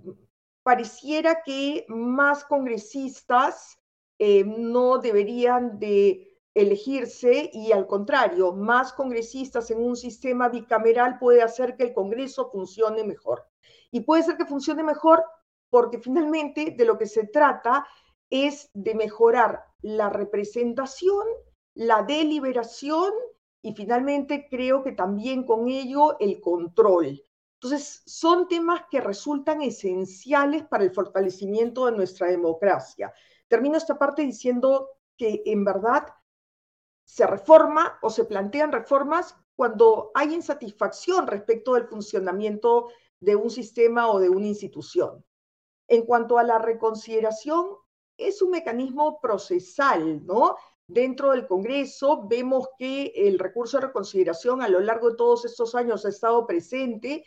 pareciera 0.63 1.41
que 1.43 1.85
más 1.87 2.43
congresistas 2.43 3.79
eh, 4.19 4.43
no 4.45 4.99
deberían 4.99 5.79
de 5.79 6.31
elegirse 6.53 7.49
y 7.53 7.71
al 7.71 7.87
contrario, 7.87 8.51
más 8.53 8.91
congresistas 8.93 9.71
en 9.71 9.81
un 9.81 9.95
sistema 9.95 10.49
bicameral 10.49 11.17
puede 11.17 11.41
hacer 11.41 11.77
que 11.77 11.83
el 11.83 11.93
Congreso 11.93 12.49
funcione 12.51 13.03
mejor. 13.05 13.47
Y 13.91 14.01
puede 14.01 14.23
ser 14.23 14.37
que 14.37 14.45
funcione 14.45 14.83
mejor 14.83 15.23
porque 15.69 15.99
finalmente 15.99 16.73
de 16.77 16.85
lo 16.85 16.97
que 16.97 17.05
se 17.05 17.27
trata 17.27 17.85
es 18.29 18.69
de 18.73 18.95
mejorar 18.95 19.65
la 19.81 20.09
representación, 20.09 21.25
la 21.75 22.03
deliberación 22.03 23.11
y 23.61 23.73
finalmente 23.73 24.47
creo 24.49 24.83
que 24.83 24.93
también 24.93 25.45
con 25.45 25.67
ello 25.67 26.17
el 26.19 26.39
control. 26.41 27.21
Entonces, 27.55 28.01
son 28.07 28.47
temas 28.47 28.85
que 28.89 29.01
resultan 29.01 29.61
esenciales 29.61 30.65
para 30.65 30.83
el 30.83 30.91
fortalecimiento 30.91 31.85
de 31.85 31.91
nuestra 31.91 32.27
democracia. 32.27 33.13
Termino 33.47 33.77
esta 33.77 33.99
parte 33.99 34.23
diciendo 34.23 34.89
que 35.15 35.43
en 35.45 35.63
verdad 35.63 36.07
se 37.05 37.27
reforma 37.27 37.99
o 38.01 38.09
se 38.09 38.25
plantean 38.25 38.71
reformas 38.71 39.35
cuando 39.55 40.11
hay 40.15 40.33
insatisfacción 40.33 41.27
respecto 41.27 41.75
del 41.75 41.85
funcionamiento 41.85 42.87
de 43.21 43.35
un 43.35 43.49
sistema 43.49 44.11
o 44.11 44.19
de 44.19 44.29
una 44.29 44.47
institución. 44.47 45.23
En 45.87 46.05
cuanto 46.05 46.37
a 46.37 46.43
la 46.43 46.59
reconsideración, 46.59 47.67
es 48.17 48.41
un 48.41 48.51
mecanismo 48.51 49.19
procesal, 49.21 50.25
¿no? 50.25 50.57
Dentro 50.87 51.31
del 51.31 51.47
Congreso 51.47 52.27
vemos 52.27 52.67
que 52.77 53.13
el 53.15 53.39
recurso 53.39 53.77
de 53.77 53.87
reconsideración 53.87 54.61
a 54.61 54.67
lo 54.67 54.81
largo 54.81 55.11
de 55.11 55.15
todos 55.15 55.45
estos 55.45 55.73
años 55.73 56.05
ha 56.05 56.09
estado 56.09 56.45
presente 56.45 57.23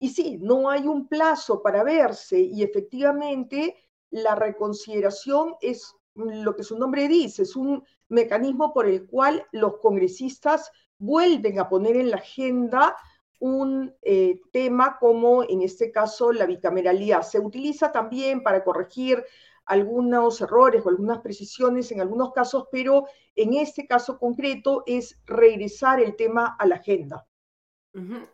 y 0.00 0.08
sí, 0.08 0.38
no 0.40 0.68
hay 0.68 0.86
un 0.88 1.06
plazo 1.06 1.62
para 1.62 1.84
verse 1.84 2.40
y 2.40 2.62
efectivamente 2.62 3.76
la 4.10 4.34
reconsideración 4.34 5.54
es 5.60 5.94
lo 6.14 6.56
que 6.56 6.62
su 6.62 6.78
nombre 6.78 7.08
dice, 7.08 7.42
es 7.42 7.56
un 7.56 7.84
mecanismo 8.08 8.72
por 8.72 8.86
el 8.86 9.06
cual 9.06 9.46
los 9.52 9.78
congresistas 9.78 10.70
vuelven 10.98 11.58
a 11.58 11.68
poner 11.68 11.96
en 11.96 12.10
la 12.10 12.16
agenda 12.16 12.96
un 13.44 13.94
eh, 14.02 14.40
tema 14.52 14.96
como 14.98 15.42
en 15.42 15.60
este 15.60 15.92
caso 15.92 16.32
la 16.32 16.46
bicameralidad. 16.46 17.22
Se 17.22 17.38
utiliza 17.38 17.92
también 17.92 18.42
para 18.42 18.64
corregir 18.64 19.22
algunos 19.66 20.40
errores 20.40 20.82
o 20.84 20.88
algunas 20.88 21.20
precisiones 21.20 21.92
en 21.92 22.00
algunos 22.00 22.32
casos, 22.32 22.68
pero 22.72 23.06
en 23.36 23.54
este 23.54 23.86
caso 23.86 24.18
concreto 24.18 24.82
es 24.86 25.20
regresar 25.26 26.00
el 26.00 26.16
tema 26.16 26.56
a 26.58 26.66
la 26.66 26.76
agenda 26.76 27.26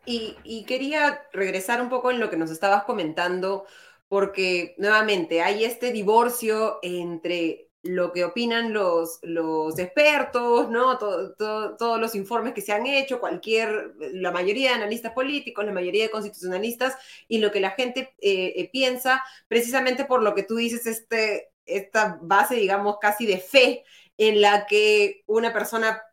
y, 0.05 0.65
quería 0.65 1.27
regresar 1.33 1.81
un 1.81 1.89
poco 1.89 2.09
en 2.11 2.19
lo 2.19 2.29
que 2.29 2.37
nos 2.37 2.49
estabas 2.49 2.83
comentando, 2.83 3.65
porque 4.07 4.75
nuevamente 4.77 5.41
hay 5.41 5.63
este 5.63 5.91
divorcio 5.91 6.79
entre 6.81 7.70
lo 7.83 8.11
que 8.11 8.23
opinan 8.23 8.73
los, 8.73 9.19
los 9.23 9.79
expertos, 9.79 10.69
¿no? 10.69 10.97
todos 10.97 11.99
los 11.99 12.13
informes 12.15 12.53
que 12.53 12.61
se 12.61 12.73
han 12.73 12.85
hecho, 12.85 13.19
cualquier, 13.19 13.93
la 14.13 14.31
mayoría 14.31 14.69
de 14.69 14.75
analistas 14.75 15.13
políticos, 15.13 15.65
la 15.65 15.71
mayoría 15.71 16.03
de 16.03 16.11
constitucionalistas, 16.11 16.95
y 17.27 17.39
lo 17.39 17.51
que 17.51 17.59
la 17.59 17.71
gente 17.71 18.13
eh, 18.19 18.53
eh, 18.55 18.69
piensa, 18.71 19.23
precisamente 19.47 20.05
por 20.05 20.21
lo 20.21 20.35
que 20.35 20.43
tú 20.43 20.57
dices, 20.57 20.85
este, 20.85 21.51
esta 21.65 22.19
base, 22.21 22.55
digamos, 22.55 22.97
casi 23.01 23.25
de 23.25 23.39
fe 23.39 23.83
en 24.17 24.41
la 24.41 24.67
que 24.67 25.23
una 25.25 25.51
persona 25.51 26.03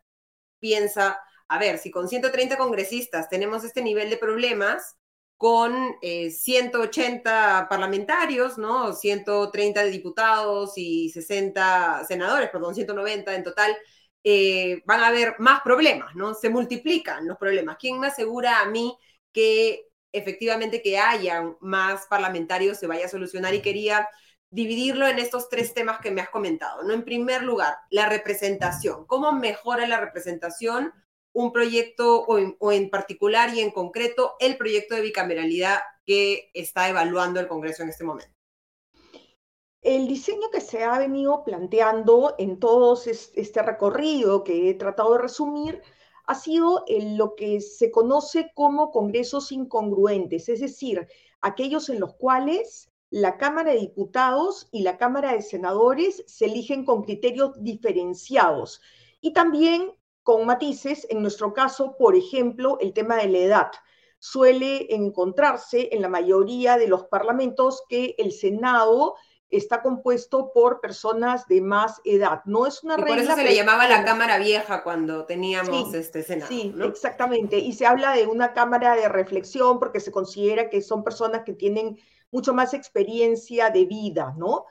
piensa, 0.59 1.19
a 1.47 1.59
ver, 1.59 1.77
si 1.77 1.91
con 1.91 2.09
130 2.09 2.57
congresistas 2.57 3.29
tenemos 3.29 3.63
este 3.63 3.83
nivel 3.83 4.09
de 4.09 4.17
problemas, 4.17 4.98
con 5.39 5.95
180 6.01 7.59
eh, 7.61 7.65
parlamentarios, 7.69 8.57
¿no? 8.57 8.91
130 8.91 9.85
diputados 9.85 10.73
y 10.75 11.09
60 11.11 12.03
senadores, 12.05 12.49
perdón, 12.49 12.75
190 12.75 13.33
en 13.33 13.43
total, 13.45 13.77
eh, 14.21 14.83
van 14.85 14.99
a 14.99 15.07
haber 15.07 15.35
más 15.39 15.61
problemas, 15.61 16.13
¿no? 16.13 16.33
Se 16.33 16.49
multiplican 16.49 17.25
los 17.25 17.37
problemas. 17.37 17.77
¿Quién 17.79 18.01
me 18.01 18.07
asegura 18.07 18.59
a 18.59 18.65
mí 18.65 18.97
que 19.31 19.87
efectivamente 20.11 20.81
que 20.81 20.97
haya 20.97 21.41
más 21.61 22.05
parlamentarios 22.07 22.77
se 22.77 22.87
vaya 22.87 23.05
a 23.05 23.09
solucionar? 23.09 23.53
Y 23.53 23.61
quería 23.61 24.09
dividirlo 24.49 25.07
en 25.07 25.19
estos 25.19 25.47
tres 25.47 25.73
temas 25.73 26.01
que 26.01 26.11
me 26.11 26.19
has 26.19 26.29
comentado, 26.29 26.83
¿no? 26.83 26.93
En 26.93 27.05
primer 27.05 27.43
lugar, 27.43 27.77
la 27.91 28.09
representación. 28.09 29.05
¿Cómo 29.05 29.31
mejora 29.31 29.87
la 29.87 30.01
representación 30.01 30.91
un 31.39 31.53
proyecto 31.53 32.25
o 32.27 32.71
en, 32.73 32.89
particular 32.89 33.55
y 33.55 33.61
en 33.61 33.71
concreto 33.71 34.35
el 34.41 34.57
proyecto 34.57 34.95
de 34.95 35.01
bicameralidad 35.01 35.79
que 36.05 36.51
está 36.53 36.89
evaluando 36.89 37.39
el 37.39 37.47
Congreso 37.47 37.81
en 37.81 37.89
este 37.89 38.03
momento? 38.03 38.35
El 39.81 40.09
diseño 40.09 40.49
que 40.51 40.59
se 40.59 40.83
ha 40.83 40.99
venido 40.99 41.45
planteando 41.45 42.35
en 42.37 42.59
todo 42.59 43.01
este 43.05 43.61
recorrido 43.61 44.43
que 44.43 44.69
he 44.69 44.73
tratado 44.73 45.13
de 45.13 45.21
resumir 45.21 45.81
ha 46.25 46.35
sido 46.35 46.83
lo 46.89 47.35
que 47.35 47.61
se 47.61 47.89
conoce 47.89 48.51
como 48.53 48.91
congresos 48.91 49.53
incongruentes, 49.53 50.49
es 50.49 50.59
decir, 50.59 51.07
aquellos 51.39 51.87
en 51.87 52.01
los 52.01 52.15
cuales 52.15 52.91
la 53.11 53.37
Cámara 53.37 53.71
de 53.71 53.79
Diputados 53.79 54.67
y 54.73 54.81
la 54.81 54.97
Cámara 54.97 55.31
de 55.31 55.41
Senadores 55.41 56.21
se 56.27 56.45
eligen 56.45 56.83
con 56.83 57.03
criterios 57.03 57.53
diferenciados 57.63 58.81
y 59.21 59.31
también 59.31 59.93
con 60.23 60.45
matices. 60.45 61.05
En 61.09 61.21
nuestro 61.21 61.53
caso, 61.53 61.95
por 61.97 62.15
ejemplo, 62.15 62.77
el 62.79 62.93
tema 62.93 63.15
de 63.17 63.27
la 63.27 63.37
edad. 63.39 63.71
Suele 64.19 64.93
encontrarse 64.93 65.89
en 65.91 66.01
la 66.01 66.09
mayoría 66.09 66.77
de 66.77 66.87
los 66.87 67.05
parlamentos 67.05 67.83
que 67.87 68.15
el 68.17 68.31
Senado 68.31 69.15
está 69.49 69.81
compuesto 69.81 70.51
por 70.53 70.81
personas 70.81 71.47
de 71.47 71.61
más 71.61 72.01
edad. 72.03 72.41
No 72.45 72.67
es 72.67 72.83
una 72.83 72.97
regla. 72.97 73.15
Por 73.15 73.23
eso 73.23 73.35
se 73.35 73.43
le 73.43 73.55
llamaba 73.55 73.87
la 73.87 74.03
Cámara 74.03 74.37
Vieja 74.37 74.83
cuando 74.83 75.25
teníamos 75.25 75.93
este 75.93 76.21
Senado. 76.23 76.49
Sí, 76.49 76.73
exactamente. 76.83 77.57
Y 77.57 77.73
se 77.73 77.85
habla 77.85 78.13
de 78.13 78.27
una 78.27 78.53
Cámara 78.53 78.95
de 78.95 79.09
reflexión 79.09 79.79
porque 79.79 79.99
se 79.99 80.11
considera 80.11 80.69
que 80.69 80.81
son 80.81 81.03
personas 81.03 81.43
que 81.45 81.53
tienen 81.53 81.97
mucho 82.31 82.53
más 82.53 82.73
experiencia 82.73 83.69
de 83.71 83.85
vida, 83.85 84.33
¿no? 84.37 84.65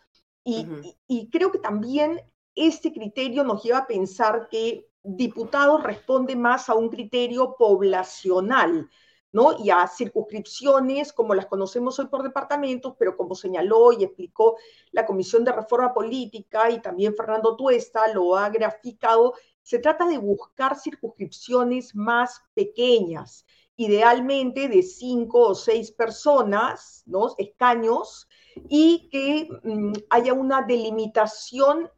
y 0.50 1.28
creo 1.30 1.52
que 1.52 1.58
también 1.58 2.22
este 2.54 2.92
criterio 2.92 3.44
nos 3.44 3.62
lleva 3.62 3.78
a 3.78 3.86
pensar 3.86 4.48
que 4.50 4.88
diputados 5.16 5.82
responde 5.82 6.36
más 6.36 6.68
a 6.68 6.74
un 6.74 6.88
criterio 6.88 7.54
poblacional, 7.58 8.90
¿no? 9.32 9.56
Y 9.58 9.70
a 9.70 9.86
circunscripciones 9.86 11.12
como 11.12 11.34
las 11.34 11.46
conocemos 11.46 11.98
hoy 11.98 12.06
por 12.06 12.22
departamentos, 12.22 12.94
pero 12.98 13.16
como 13.16 13.34
señaló 13.34 13.92
y 13.92 14.04
explicó 14.04 14.56
la 14.92 15.06
Comisión 15.06 15.44
de 15.44 15.52
Reforma 15.52 15.94
Política 15.94 16.70
y 16.70 16.80
también 16.80 17.14
Fernando 17.14 17.56
Tuesta 17.56 18.12
lo 18.12 18.36
ha 18.36 18.48
graficado, 18.50 19.34
se 19.62 19.78
trata 19.78 20.06
de 20.06 20.18
buscar 20.18 20.78
circunscripciones 20.78 21.94
más 21.94 22.42
pequeñas, 22.54 23.44
idealmente 23.76 24.68
de 24.68 24.82
cinco 24.82 25.48
o 25.48 25.54
seis 25.54 25.92
personas, 25.92 27.02
¿no? 27.06 27.34
Escaños, 27.38 28.28
y 28.68 29.08
que 29.10 29.48
mm, 29.62 29.92
haya 30.10 30.32
una 30.32 30.62
delimitación 30.62 31.90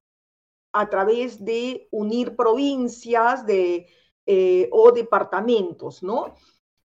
a 0.73 0.89
través 0.89 1.45
de 1.45 1.89
unir 1.91 2.37
provincias 2.37 3.45
de, 3.47 3.87
eh, 4.27 4.69
o 4.73 4.93
departamentos, 4.93 6.03
¿no? 6.03 6.35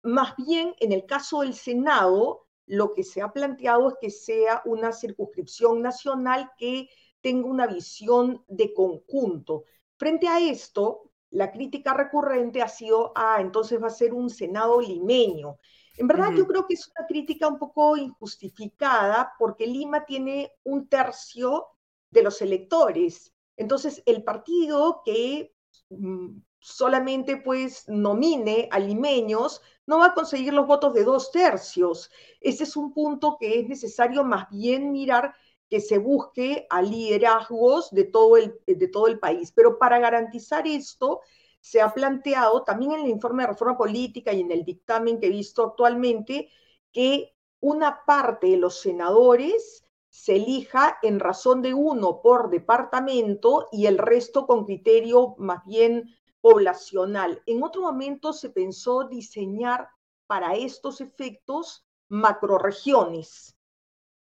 Más 0.03 0.35
bien, 0.37 0.75
en 0.81 0.93
el 0.93 1.07
caso 1.07 1.41
del 1.43 1.55
Senado, 1.55 2.47
lo 2.67 2.95
que 2.95 3.03
se 3.03 3.21
ha 3.21 3.33
planteado 3.33 3.89
es 3.89 3.95
que 4.01 4.11
sea 4.11 4.63
una 4.65 4.93
circunscripción 4.93 5.83
nacional 5.83 6.51
que 6.57 6.89
tenga 7.21 7.47
una 7.49 7.67
visión 7.67 8.45
de 8.49 8.73
conjunto. 8.73 9.65
Frente 9.97 10.29
a 10.29 10.41
esto, 10.41 11.11
la 11.31 11.53
crítica 11.53 11.95
recurrente 11.95 12.63
ha 12.63 12.69
sido, 12.69 13.13
ah, 13.15 13.39
entonces 13.41 13.83
va 13.83 13.89
a 13.89 13.91
ser 13.91 14.15
un 14.15 14.31
Senado 14.31 14.81
limeño. 14.81 15.59
En 15.97 16.09
verdad 16.09 16.33
yo 16.35 16.47
creo 16.47 16.67
que 16.67 16.75
es 16.75 16.91
una 16.97 17.07
crítica 17.07 17.47
un 17.47 17.59
poco 17.59 17.97
injustificada 17.97 19.35
porque 19.39 19.67
Lima 19.67 20.07
tiene 20.07 20.53
un 20.65 20.89
tercio 20.89 21.67
de 22.11 22.23
los 22.23 22.41
electores. 22.41 23.35
Entonces 23.61 24.03
el 24.07 24.25
partido 24.25 25.03
que 25.05 25.55
mm, 25.91 26.39
solamente 26.59 27.37
pues 27.37 27.87
nomine 27.89 28.71
a 28.73 28.79
limeños 28.79 29.61
no 29.85 29.99
va 29.99 30.07
a 30.07 30.15
conseguir 30.15 30.55
los 30.55 30.67
votos 30.67 30.95
de 30.95 31.05
dos 31.05 31.31
tercios. 31.31 32.11
Ese 32.41 32.65
es 32.65 32.75
un 32.75 32.95
punto 32.95 33.37
que 33.39 33.61
es 33.61 33.69
necesario 33.69 34.25
más 34.25 34.49
bien 34.49 34.93
mirar 34.93 35.35
que 35.69 35.81
se 35.81 35.99
busque 35.99 36.67
a 36.71 36.81
liderazgos 36.81 37.91
de 37.91 38.05
todo 38.05 38.39
el, 38.39 38.59
de 38.67 38.89
todo 38.89 39.09
el 39.09 39.19
país. 39.19 39.53
Pero 39.55 39.79
para 39.79 39.99
garantizar 39.99 40.67
esto, 40.67 41.21
se 41.61 41.83
ha 41.83 41.93
planteado 41.93 42.65
también 42.65 42.93
en 42.93 43.01
el 43.03 43.11
informe 43.11 43.43
de 43.43 43.49
reforma 43.49 43.77
política 43.77 44.33
y 44.33 44.41
en 44.41 44.53
el 44.53 44.65
dictamen 44.65 45.21
que 45.21 45.27
he 45.27 45.31
visto 45.31 45.63
actualmente 45.63 46.49
que 46.93 47.37
una 47.61 48.07
parte 48.07 48.47
de 48.47 48.57
los 48.57 48.81
senadores 48.81 49.85
se 50.11 50.37
elija 50.37 50.99
en 51.03 51.21
razón 51.21 51.63
de 51.63 51.73
uno 51.73 52.21
por 52.21 52.51
departamento 52.51 53.69
y 53.73 53.87
el 53.87 53.97
resto 53.97 54.47
con 54.47 54.65
criterio 54.65 55.37
más 55.39 55.65
bien 55.65 56.11
poblacional. 56.41 57.43
En 57.47 57.63
otro 57.63 57.83
momento 57.83 58.33
se 58.33 58.51
pensó 58.51 59.05
diseñar 59.05 59.89
para 60.27 60.55
estos 60.55 61.01
efectos 61.01 61.87
macroregiones 62.09 63.57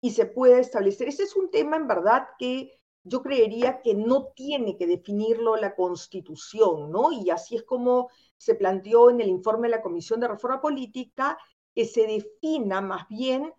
y 0.02 0.12
se 0.12 0.28
puede 0.28 0.60
establecer. 0.60 1.08
Ese 1.08 1.24
es 1.24 1.36
un 1.36 1.50
tema 1.50 1.76
en 1.76 1.88
verdad 1.88 2.28
que 2.38 2.80
yo 3.04 3.22
creería 3.24 3.82
que 3.82 3.96
no 3.96 4.28
tiene 4.36 4.78
que 4.78 4.86
definirlo 4.86 5.56
la 5.56 5.76
Constitución, 5.76 6.92
¿no? 6.92 7.12
Y 7.12 7.30
así 7.32 7.56
es 7.56 7.64
como 7.64 8.10
se 8.38 8.56
planteó 8.56 9.10
en 9.10 9.22
el 9.22 9.30
informe 9.30 9.68
de 9.68 9.76
la 9.76 9.82
Comisión 9.82 10.20
de 10.20 10.28
Reforma 10.28 10.62
Política, 10.62 11.38
que 11.74 11.86
se 11.86 12.06
defina 12.06 12.82
más 12.82 13.08
bien 13.08 13.54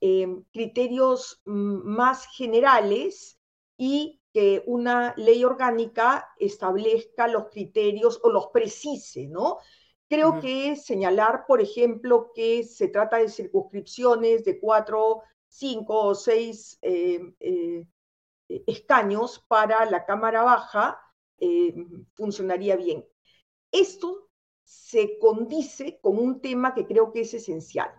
em, 0.00 0.44
criterios 0.52 1.40
mm, 1.44 1.82
más 1.84 2.26
generales 2.36 3.38
y 3.76 4.20
que 4.32 4.62
una 4.66 5.14
ley 5.16 5.44
orgánica 5.44 6.28
establezca 6.38 7.26
los 7.28 7.48
criterios 7.48 8.20
o 8.22 8.30
los 8.30 8.48
precise, 8.48 9.26
¿no? 9.28 9.58
Creo 10.08 10.40
que 10.40 10.76
señalar, 10.76 11.46
por 11.46 11.60
ejemplo, 11.60 12.30
que 12.32 12.62
se 12.62 12.88
trata 12.88 13.16
de 13.16 13.28
circunscripciones 13.28 14.44
de 14.44 14.60
cuatro, 14.60 15.22
cinco 15.48 16.04
o 16.04 16.14
seis 16.14 16.78
em, 16.82 17.34
eh, 17.40 17.86
escaños 18.66 19.44
para 19.48 19.84
la 19.86 20.04
Cámara 20.04 20.42
Baja 20.42 21.00
eh, 21.38 21.74
funcionaría 22.14 22.76
bien. 22.76 23.04
Esto 23.72 24.28
se 24.64 25.18
condice 25.18 25.98
con 26.00 26.18
un 26.18 26.40
tema 26.40 26.74
que 26.74 26.86
creo 26.86 27.12
que 27.12 27.20
es 27.20 27.34
esencial. 27.34 27.90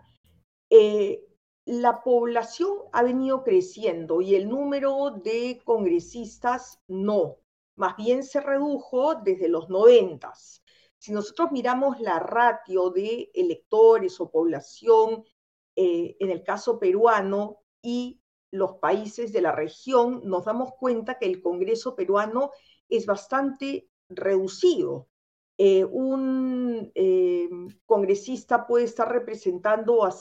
Eh, 0.70 1.27
la 1.68 2.02
población 2.02 2.78
ha 2.92 3.02
venido 3.02 3.44
creciendo 3.44 4.22
y 4.22 4.34
el 4.36 4.48
número 4.48 5.10
de 5.10 5.60
congresistas 5.66 6.80
no, 6.88 7.36
más 7.76 7.94
bien 7.98 8.22
se 8.22 8.40
redujo 8.40 9.16
desde 9.16 9.50
los 9.50 9.68
noventas. 9.68 10.64
Si 10.96 11.12
nosotros 11.12 11.52
miramos 11.52 12.00
la 12.00 12.20
ratio 12.20 12.88
de 12.88 13.30
electores 13.34 14.18
o 14.18 14.30
población 14.30 15.24
eh, 15.76 16.16
en 16.18 16.30
el 16.30 16.42
caso 16.42 16.78
peruano 16.78 17.58
y 17.82 18.18
los 18.50 18.76
países 18.76 19.30
de 19.34 19.42
la 19.42 19.52
región, 19.52 20.22
nos 20.24 20.46
damos 20.46 20.70
cuenta 20.80 21.18
que 21.18 21.26
el 21.26 21.42
Congreso 21.42 21.94
peruano 21.94 22.50
es 22.88 23.04
bastante 23.04 23.90
reducido. 24.08 25.08
Eh, 25.58 25.84
un 25.84 26.90
eh, 26.94 27.50
congresista 27.84 28.66
puede 28.66 28.86
estar 28.86 29.12
representando 29.12 30.04
a 30.04 30.12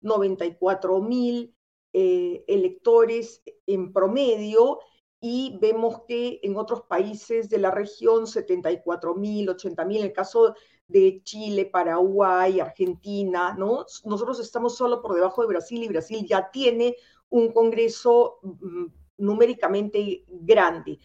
194 0.00 1.00
mil 1.00 1.54
eh, 1.92 2.44
electores 2.46 3.42
en 3.66 3.92
promedio 3.92 4.78
y 5.20 5.58
vemos 5.60 6.02
que 6.06 6.38
en 6.42 6.56
otros 6.56 6.82
países 6.82 7.48
de 7.48 7.58
la 7.58 7.70
región 7.70 8.26
74 8.26 9.14
mil, 9.14 9.48
80 9.48 9.84
mil, 9.84 9.98
en 9.98 10.04
el 10.04 10.12
caso 10.12 10.54
de 10.86 11.20
Chile, 11.24 11.66
Paraguay, 11.66 12.60
Argentina, 12.60 13.54
¿no? 13.58 13.84
Nosotros 14.04 14.38
estamos 14.40 14.76
solo 14.76 15.02
por 15.02 15.14
debajo 15.14 15.42
de 15.42 15.48
Brasil 15.48 15.82
y 15.82 15.88
Brasil 15.88 16.26
ya 16.26 16.50
tiene 16.50 16.96
un 17.30 17.52
Congreso 17.52 18.38
mm, 18.42 18.86
numéricamente 19.18 20.24
grande. 20.28 20.98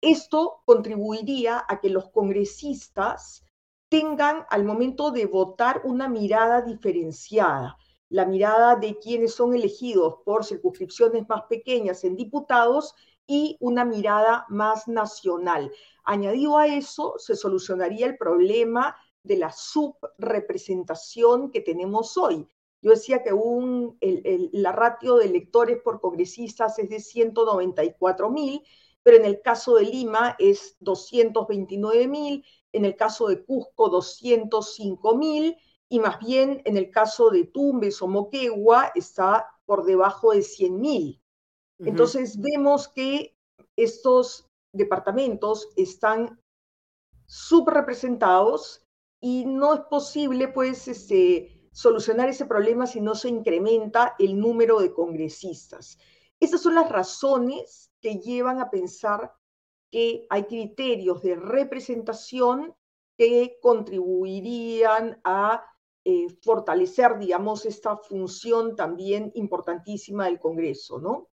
Esto 0.00 0.62
contribuiría 0.64 1.64
a 1.68 1.80
que 1.80 1.90
los 1.90 2.10
congresistas 2.10 3.44
tengan 3.88 4.46
al 4.48 4.64
momento 4.64 5.10
de 5.10 5.26
votar 5.26 5.82
una 5.84 6.08
mirada 6.08 6.62
diferenciada, 6.62 7.76
la 8.10 8.26
mirada 8.26 8.76
de 8.76 8.98
quienes 8.98 9.34
son 9.34 9.54
elegidos 9.54 10.16
por 10.24 10.44
circunscripciones 10.44 11.28
más 11.28 11.42
pequeñas 11.48 12.04
en 12.04 12.16
diputados 12.16 12.94
y 13.26 13.56
una 13.60 13.84
mirada 13.84 14.44
más 14.48 14.88
nacional. 14.88 15.72
Añadido 16.04 16.58
a 16.58 16.66
eso, 16.66 17.14
se 17.18 17.36
solucionaría 17.36 18.06
el 18.06 18.18
problema 18.18 18.96
de 19.22 19.36
la 19.36 19.52
subrepresentación 19.52 21.52
que 21.52 21.60
tenemos 21.60 22.18
hoy. 22.18 22.48
Yo 22.82 22.90
decía 22.90 23.22
que 23.22 23.30
la 24.52 24.72
ratio 24.72 25.16
de 25.16 25.26
electores 25.26 25.78
por 25.82 26.00
congresistas 26.00 26.78
es 26.78 26.88
de 26.88 26.98
194 26.98 28.30
mil, 28.30 28.62
pero 29.02 29.18
en 29.18 29.24
el 29.24 29.40
caso 29.42 29.76
de 29.76 29.84
Lima 29.84 30.34
es 30.38 30.76
229 30.80 32.08
mil, 32.08 32.44
en 32.72 32.84
el 32.84 32.96
caso 32.96 33.28
de 33.28 33.44
Cusco 33.44 33.88
205 33.88 35.16
mil, 35.16 35.56
y 35.90 35.98
más 35.98 36.20
bien 36.20 36.62
en 36.64 36.76
el 36.76 36.90
caso 36.90 37.30
de 37.30 37.44
Tumbes 37.44 38.00
o 38.00 38.06
Moquegua 38.06 38.92
está 38.94 39.46
por 39.66 39.84
debajo 39.84 40.30
de 40.32 40.42
100 40.42 40.80
mil. 40.80 41.22
Entonces 41.80 42.38
vemos 42.38 42.88
que 42.88 43.36
estos 43.74 44.48
departamentos 44.72 45.68
están 45.76 46.40
subrepresentados 47.26 48.86
y 49.20 49.44
no 49.46 49.74
es 49.74 49.80
posible, 49.80 50.48
pues, 50.48 50.86
este, 50.88 51.68
solucionar 51.72 52.28
ese 52.28 52.46
problema 52.46 52.86
si 52.86 53.00
no 53.00 53.14
se 53.14 53.28
incrementa 53.28 54.14
el 54.18 54.38
número 54.38 54.78
de 54.80 54.92
congresistas. 54.92 55.98
Esas 56.38 56.60
son 56.60 56.74
las 56.74 56.88
razones 56.88 57.90
que 58.00 58.18
llevan 58.18 58.60
a 58.60 58.70
pensar 58.70 59.34
que 59.90 60.26
hay 60.30 60.44
criterios 60.44 61.22
de 61.22 61.34
representación 61.34 62.74
que 63.16 63.58
contribuirían 63.60 65.20
a 65.24 65.64
eh, 66.04 66.26
fortalecer, 66.42 67.18
digamos, 67.18 67.66
esta 67.66 67.96
función 67.96 68.76
también 68.76 69.30
importantísima 69.34 70.26
del 70.26 70.38
Congreso, 70.38 70.98
¿no? 70.98 71.28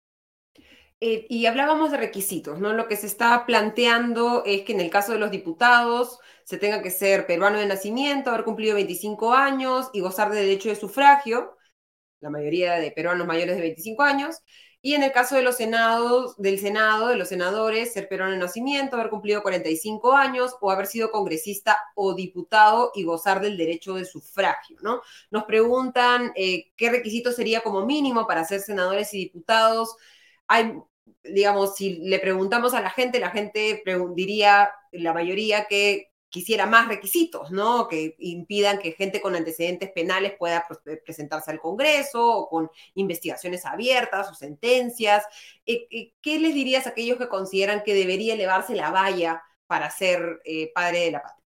Eh, 1.01 1.27
y 1.29 1.45
hablábamos 1.45 1.91
de 1.91 1.99
requisitos, 1.99 2.59
¿no? 2.59 2.73
Lo 2.73 2.89
que 2.89 2.97
se 2.97 3.07
está 3.07 3.45
planteando 3.45 4.45
es 4.47 4.63
que 4.63 4.73
en 4.73 4.81
el 4.81 4.91
caso 4.91 5.13
de 5.13 5.19
los 5.19 5.31
diputados 5.31 6.19
se 6.45 6.57
tenga 6.59 6.81
que 6.83 6.91
ser 6.91 7.27
peruano 7.27 7.59
de 7.59 7.67
nacimiento, 7.67 8.31
haber 8.31 8.45
cumplido 8.45 8.77
25 8.77 9.35
años 9.35 9.91
y 9.93 10.01
gozar 10.01 10.31
de 10.31 10.41
derecho 10.41 10.71
de 10.71 10.77
sufragio, 10.77 11.57
la 12.21 12.31
mayoría 12.31 12.75
de 12.75 12.91
peruanos 12.93 13.27
mayores 13.27 13.57
de 13.57 13.63
25 13.63 14.03
años, 14.03 14.39
y 14.87 14.95
en 14.95 15.03
el 15.03 15.11
caso 15.11 15.35
de 15.35 15.43
los 15.43 15.57
senados, 15.57 16.37
del 16.37 16.61
Senado, 16.61 17.09
de 17.09 17.17
los 17.17 17.27
senadores, 17.27 17.93
ser 17.93 18.09
peruano 18.09 18.35
de 18.35 18.39
nacimiento, 18.39 18.95
haber 18.95 19.11
cumplido 19.11 19.43
45 19.43 20.13
años 20.13 20.55
o 20.61 20.71
haber 20.71 20.87
sido 20.87 21.11
congresista 21.11 21.77
o 21.97 22.15
diputado 22.15 22.93
y 22.95 23.03
gozar 23.03 23.41
del 23.41 23.57
derecho 23.57 23.95
de 23.95 24.05
sufragio, 24.05 24.77
¿no? 24.83 25.03
Nos 25.33 25.43
preguntan 25.43 26.31
eh, 26.37 26.71
qué 26.77 26.89
requisito 26.89 27.33
sería 27.33 27.63
como 27.63 27.85
mínimo 27.85 28.29
para 28.29 28.45
ser 28.45 28.61
senadores 28.61 29.13
y 29.13 29.19
diputados 29.19 29.97
digamos, 31.25 31.75
si 31.75 31.97
le 31.97 32.21
preguntamos 32.21 32.73
a 32.73 32.81
la 32.81 32.91
gente, 32.91 33.19
la 33.19 33.31
gente 33.31 33.83
diría, 34.15 34.71
la 34.93 35.13
mayoría, 35.13 35.67
que 35.67 36.13
quisiera 36.37 36.67
más 36.67 36.87
requisitos, 36.87 37.51
¿no? 37.51 37.89
Que 37.89 38.15
impidan 38.19 38.79
que 38.79 38.93
gente 38.93 39.23
con 39.23 39.35
antecedentes 39.35 39.91
penales 39.91 40.35
pueda 40.39 40.67
presentarse 41.03 41.51
al 41.51 41.61
Congreso 41.61 42.23
o 42.23 42.49
con 42.51 42.71
investigaciones 42.93 43.65
abiertas 43.65 44.31
o 44.31 44.35
sentencias. 44.35 45.25
Eh, 45.65 45.87
eh, 45.91 46.13
¿Qué 46.21 46.39
les 46.39 46.53
dirías 46.53 46.87
a 46.87 46.91
aquellos 46.91 47.17
que 47.17 47.31
consideran 47.31 47.83
que 47.83 47.95
debería 47.95 48.35
elevarse 48.35 48.75
la 48.75 48.91
valla 48.91 49.43
para 49.67 49.89
ser 49.91 50.43
eh, 50.45 50.71
padre 50.75 51.07
de 51.07 51.11
la 51.13 51.23
patria? 51.23 51.43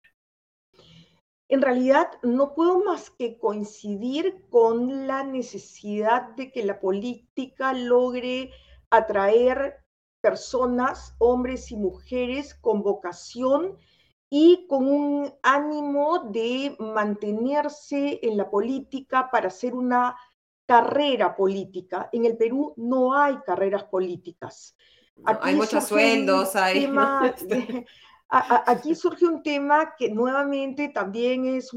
en 1.51 1.63
realidad 1.63 2.11
no 2.23 2.55
puedo 2.55 2.85
más 2.85 3.09
que 3.09 3.39
coincidir 3.39 4.45
con 4.51 5.07
la 5.07 5.25
necesidad 5.25 6.29
de 6.37 6.53
que 6.53 6.63
la 6.63 6.79
política 6.79 7.73
logre 7.73 8.51
atraer 8.91 9.83
personas, 10.21 11.15
hombres 11.19 11.73
y 11.73 11.77
mujeres 11.77 12.55
con 12.55 12.83
vocación 12.83 13.79
y 14.31 14.67
con 14.69 14.87
un 14.87 15.35
ánimo 15.43 16.31
de 16.31 16.77
mantenerse 16.79 18.21
en 18.23 18.37
la 18.37 18.51
política 18.51 19.31
para 19.31 19.49
hacer 19.49 19.75
una 19.75 20.17
carrera 20.67 21.35
política. 21.35 22.11
En 22.13 22.27
el 22.27 22.37
Perú 22.37 22.75
no 22.77 23.15
hay 23.15 23.39
carreras 23.39 23.85
políticas. 23.85 24.77
hay 25.25 25.57
muchos 25.57 25.85
sueldos, 25.85 26.55
hay... 26.57 26.93
aquí 28.29 28.95
surge 28.95 29.25
un 29.25 29.43
tema 29.43 29.95
que 29.97 30.11
nuevamente 30.11 30.89
también 30.89 31.47
es 31.47 31.71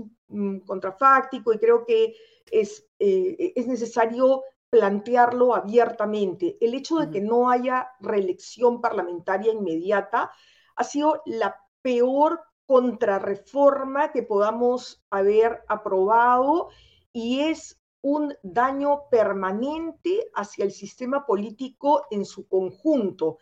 contrafáctico 0.65 1.53
y 1.53 1.57
creo 1.57 1.85
que 1.85 2.13
es, 2.51 2.85
eh, 2.99 3.53
es 3.55 3.67
necesario 3.67 4.43
plantearlo 4.69 5.55
abiertamente. 5.55 6.57
El 6.59 6.73
hecho 6.73 6.97
de 6.97 7.09
que 7.09 7.21
no 7.21 7.49
haya 7.49 7.89
reelección 8.01 8.81
parlamentaria 8.81 9.53
inmediata 9.53 10.31
ha 10.75 10.83
sido 10.83 11.21
la 11.25 11.55
peor 11.81 12.41
contrarreforma 12.65 14.11
que 14.11 14.23
podamos 14.23 15.03
haber 15.09 15.63
aprobado 15.67 16.69
y 17.11 17.41
es 17.41 17.81
un 18.01 18.33
daño 18.43 19.09
permanente 19.09 20.29
hacia 20.33 20.65
el 20.65 20.71
sistema 20.71 21.25
político 21.25 22.05
en 22.09 22.25
su 22.25 22.47
conjunto. 22.47 23.37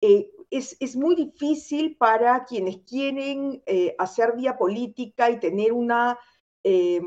Eh, 0.00 0.30
es, 0.50 0.94
muy 0.96 1.16
difícil 1.16 1.96
para 1.96 2.44
quienes 2.44 2.78
quieren 2.78 3.62
eh, 3.66 3.94
hacer 3.98 4.34
vía 4.36 4.56
política 4.56 5.30
y 5.30 5.40
tener 5.40 5.72
una 5.72 6.18
eh, 6.62 7.00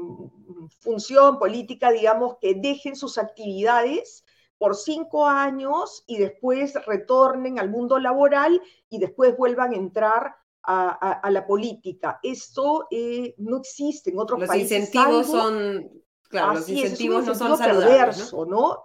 función 0.79 1.39
política, 1.39 1.91
digamos, 1.91 2.37
que 2.41 2.55
dejen 2.55 2.95
sus 2.95 3.17
actividades 3.17 4.25
por 4.57 4.75
cinco 4.75 5.27
años 5.27 6.03
y 6.05 6.17
después 6.17 6.73
retornen 6.85 7.59
al 7.59 7.69
mundo 7.69 7.97
laboral 7.99 8.61
y 8.89 8.99
después 8.99 9.37
vuelvan 9.37 9.73
a 9.73 9.77
entrar 9.77 10.35
a, 10.63 11.29
la 11.31 11.45
política. 11.45 12.19
Esto 12.21 12.87
no 13.37 13.57
existe 13.57 14.11
en 14.11 14.19
otros 14.19 14.45
países. 14.45 14.71
Los 14.71 14.79
incentivos 14.79 15.27
son, 15.27 15.89
claro, 16.29 16.53
los 16.53 16.69
incentivos 16.69 17.25
no 17.25 17.35
son 17.35 17.57
saludables, 17.57 18.33
¿no? 18.33 18.83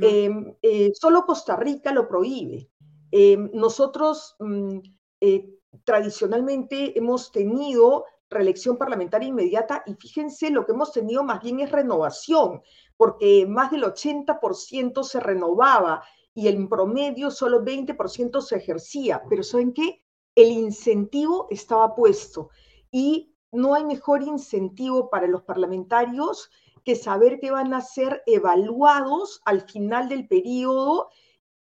Em, 0.00 0.54
solo 0.94 1.24
Costa 1.24 1.56
Rica 1.56 1.92
lo 1.92 2.06
prohíbe. 2.08 2.68
Eh, 3.12 3.36
nosotros 3.54 4.36
mm, 4.38 4.78
eh, 5.20 5.50
tradicionalmente 5.84 6.96
hemos 6.96 7.32
tenido 7.32 8.04
reelección 8.28 8.78
parlamentaria 8.78 9.28
inmediata 9.28 9.82
y 9.86 9.94
fíjense 9.94 10.50
lo 10.50 10.64
que 10.64 10.72
hemos 10.72 10.92
tenido 10.92 11.24
más 11.24 11.42
bien 11.42 11.58
es 11.60 11.72
renovación, 11.72 12.62
porque 12.96 13.46
más 13.48 13.72
del 13.72 13.82
80% 13.82 15.02
se 15.02 15.18
renovaba 15.18 16.02
y 16.32 16.46
en 16.46 16.68
promedio 16.68 17.30
solo 17.32 17.64
20% 17.64 18.40
se 18.40 18.56
ejercía, 18.56 19.22
pero 19.28 19.42
¿saben 19.42 19.72
qué? 19.72 20.04
El 20.40 20.52
incentivo 20.52 21.48
estaba 21.50 21.94
puesto 21.94 22.48
y 22.90 23.34
no 23.52 23.74
hay 23.74 23.84
mejor 23.84 24.22
incentivo 24.22 25.10
para 25.10 25.26
los 25.26 25.42
parlamentarios 25.42 26.50
que 26.82 26.96
saber 26.96 27.40
que 27.40 27.50
van 27.50 27.74
a 27.74 27.82
ser 27.82 28.22
evaluados 28.24 29.42
al 29.44 29.60
final 29.60 30.08
del 30.08 30.26
periodo 30.26 31.10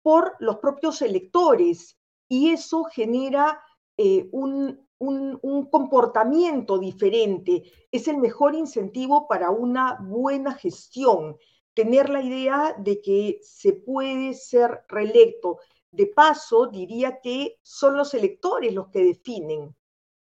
por 0.01 0.37
los 0.39 0.59
propios 0.59 1.01
electores 1.01 1.99
y 2.29 2.51
eso 2.51 2.85
genera 2.85 3.61
eh, 3.97 4.29
un, 4.31 4.87
un, 4.99 5.65
comportamiento 5.69 6.77
diferente. 6.77 7.63
Es 7.91 8.07
el 8.07 8.19
mejor 8.19 8.55
incentivo 8.55 9.27
para 9.27 9.49
una 9.49 9.97
buena 9.99 10.53
gestión, 10.53 11.35
tener 11.73 12.09
la 12.09 12.21
idea 12.21 12.73
de 12.79 13.01
que 13.01 13.39
se 13.41 13.73
puede 13.73 14.33
ser 14.33 14.85
reelecto. 14.87 15.57
De 15.91 16.07
paso, 16.07 16.67
diría 16.67 17.19
que 17.19 17.59
son 17.61 17.97
los 17.97 18.13
electores 18.13 18.73
los 18.73 18.87
que 18.87 19.03
definen, 19.03 19.75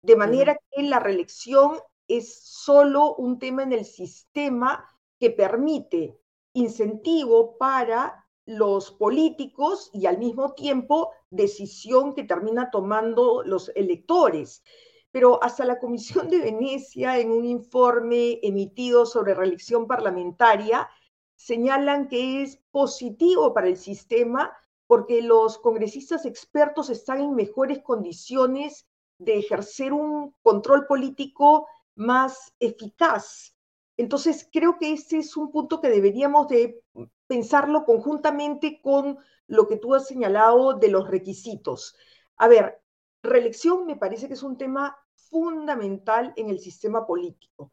de 0.03 0.15
manera 0.15 0.57
que 0.71 0.83
la 0.83 0.99
reelección 0.99 1.79
es 2.07 2.39
solo 2.43 3.15
un 3.15 3.39
tema 3.39 3.63
en 3.63 3.73
el 3.73 3.85
sistema 3.85 4.87
que 5.19 5.31
permite 5.31 6.17
incentivo 6.53 7.57
para 7.57 8.25
los 8.45 8.91
políticos 8.91 9.89
y 9.93 10.05
al 10.05 10.19
mismo 10.19 10.53
tiempo 10.53 11.11
decisión 11.29 12.13
que 12.13 12.23
termina 12.23 12.71
tomando 12.71 13.43
los 13.43 13.69
electores. 13.75 14.63
Pero 15.11 15.43
hasta 15.43 15.65
la 15.65 15.79
Comisión 15.79 16.29
de 16.29 16.39
Venecia, 16.39 17.19
en 17.19 17.31
un 17.31 17.45
informe 17.45 18.39
emitido 18.43 19.05
sobre 19.05 19.33
reelección 19.33 19.87
parlamentaria, 19.87 20.89
señalan 21.35 22.07
que 22.07 22.43
es 22.43 22.57
positivo 22.71 23.53
para 23.53 23.67
el 23.67 23.77
sistema 23.77 24.55
porque 24.87 25.21
los 25.21 25.57
congresistas 25.57 26.25
expertos 26.25 26.89
están 26.89 27.19
en 27.19 27.35
mejores 27.35 27.79
condiciones 27.83 28.87
de 29.19 29.37
ejercer 29.37 29.93
un 29.93 30.33
control 30.41 30.87
político 30.87 31.67
más 31.95 32.53
eficaz. 32.59 33.55
Entonces, 33.97 34.47
creo 34.51 34.77
que 34.77 34.93
este 34.93 35.17
es 35.17 35.35
un 35.35 35.51
punto 35.51 35.81
que 35.81 35.89
deberíamos 35.89 36.47
de 36.47 36.81
pensarlo 37.25 37.83
conjuntamente 37.83 38.79
con 38.81 39.17
lo 39.47 39.67
que 39.67 39.77
tú 39.77 39.95
has 39.95 40.07
señalado 40.07 40.73
de 40.73 40.89
los 40.89 41.09
requisitos. 41.09 41.95
A 42.37 42.47
ver, 42.47 42.81
reelección 43.23 43.85
me 43.85 43.95
parece 43.95 44.27
que 44.27 44.35
es 44.35 44.43
un 44.43 44.57
tema 44.57 44.97
fundamental 45.15 46.33
en 46.35 46.49
el 46.49 46.59
sistema 46.59 47.05
político. 47.05 47.71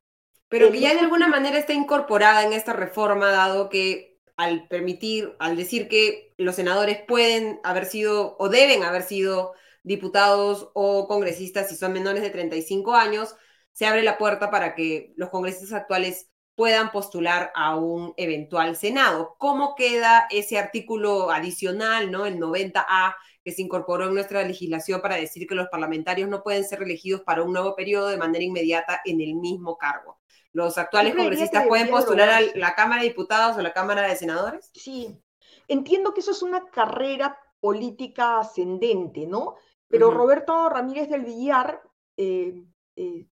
Pero 0.48 0.70
que 0.70 0.80
ya 0.80 0.94
de 0.94 1.00
alguna 1.00 1.28
manera 1.28 1.58
está 1.58 1.72
incorporada 1.72 2.44
en 2.44 2.52
esta 2.52 2.72
reforma, 2.72 3.30
dado 3.30 3.68
que 3.68 4.13
al 4.36 4.68
permitir, 4.68 5.36
al 5.38 5.56
decir 5.56 5.88
que 5.88 6.34
los 6.38 6.56
senadores 6.56 7.00
pueden 7.06 7.60
haber 7.64 7.86
sido 7.86 8.36
o 8.38 8.48
deben 8.48 8.82
haber 8.82 9.02
sido 9.02 9.52
diputados 9.82 10.70
o 10.74 11.06
congresistas 11.08 11.68
si 11.68 11.76
son 11.76 11.92
menores 11.92 12.22
de 12.22 12.30
35 12.30 12.94
años, 12.94 13.36
se 13.72 13.86
abre 13.86 14.02
la 14.02 14.18
puerta 14.18 14.50
para 14.50 14.74
que 14.74 15.12
los 15.16 15.30
congresistas 15.30 15.72
actuales 15.72 16.30
puedan 16.54 16.92
postular 16.92 17.52
a 17.54 17.76
un 17.76 18.14
eventual 18.16 18.76
Senado. 18.76 19.36
¿Cómo 19.38 19.74
queda 19.74 20.26
ese 20.30 20.58
artículo 20.58 21.30
adicional, 21.30 22.10
¿no? 22.10 22.26
el 22.26 22.38
90A, 22.38 23.14
que 23.42 23.52
se 23.52 23.62
incorporó 23.62 24.06
en 24.06 24.14
nuestra 24.14 24.42
legislación 24.44 25.00
para 25.02 25.16
decir 25.16 25.46
que 25.46 25.54
los 25.54 25.68
parlamentarios 25.68 26.28
no 26.28 26.42
pueden 26.42 26.64
ser 26.64 26.82
elegidos 26.82 27.22
para 27.22 27.42
un 27.42 27.52
nuevo 27.52 27.74
periodo 27.74 28.08
de 28.08 28.16
manera 28.16 28.44
inmediata 28.44 29.00
en 29.04 29.20
el 29.20 29.34
mismo 29.34 29.76
cargo? 29.76 30.18
¿Los 30.54 30.78
actuales 30.78 31.16
congresistas 31.16 31.66
pueden 31.66 31.90
postular 31.90 32.28
a 32.28 32.40
la 32.54 32.76
Cámara 32.76 33.02
de 33.02 33.08
Diputados 33.08 33.56
o 33.56 33.60
la 33.60 33.72
Cámara 33.72 34.02
de 34.02 34.14
Senadores? 34.14 34.70
Sí, 34.72 35.20
entiendo 35.66 36.14
que 36.14 36.20
eso 36.20 36.30
es 36.30 36.42
una 36.42 36.70
carrera 36.70 37.36
política 37.58 38.38
ascendente, 38.38 39.26
¿no? 39.26 39.56
Pero 39.88 40.12
Roberto 40.12 40.68
Ramírez 40.68 41.08
del 41.08 41.24
Villar, 41.24 41.82
eh, 42.16 42.64
eh, 42.94 43.26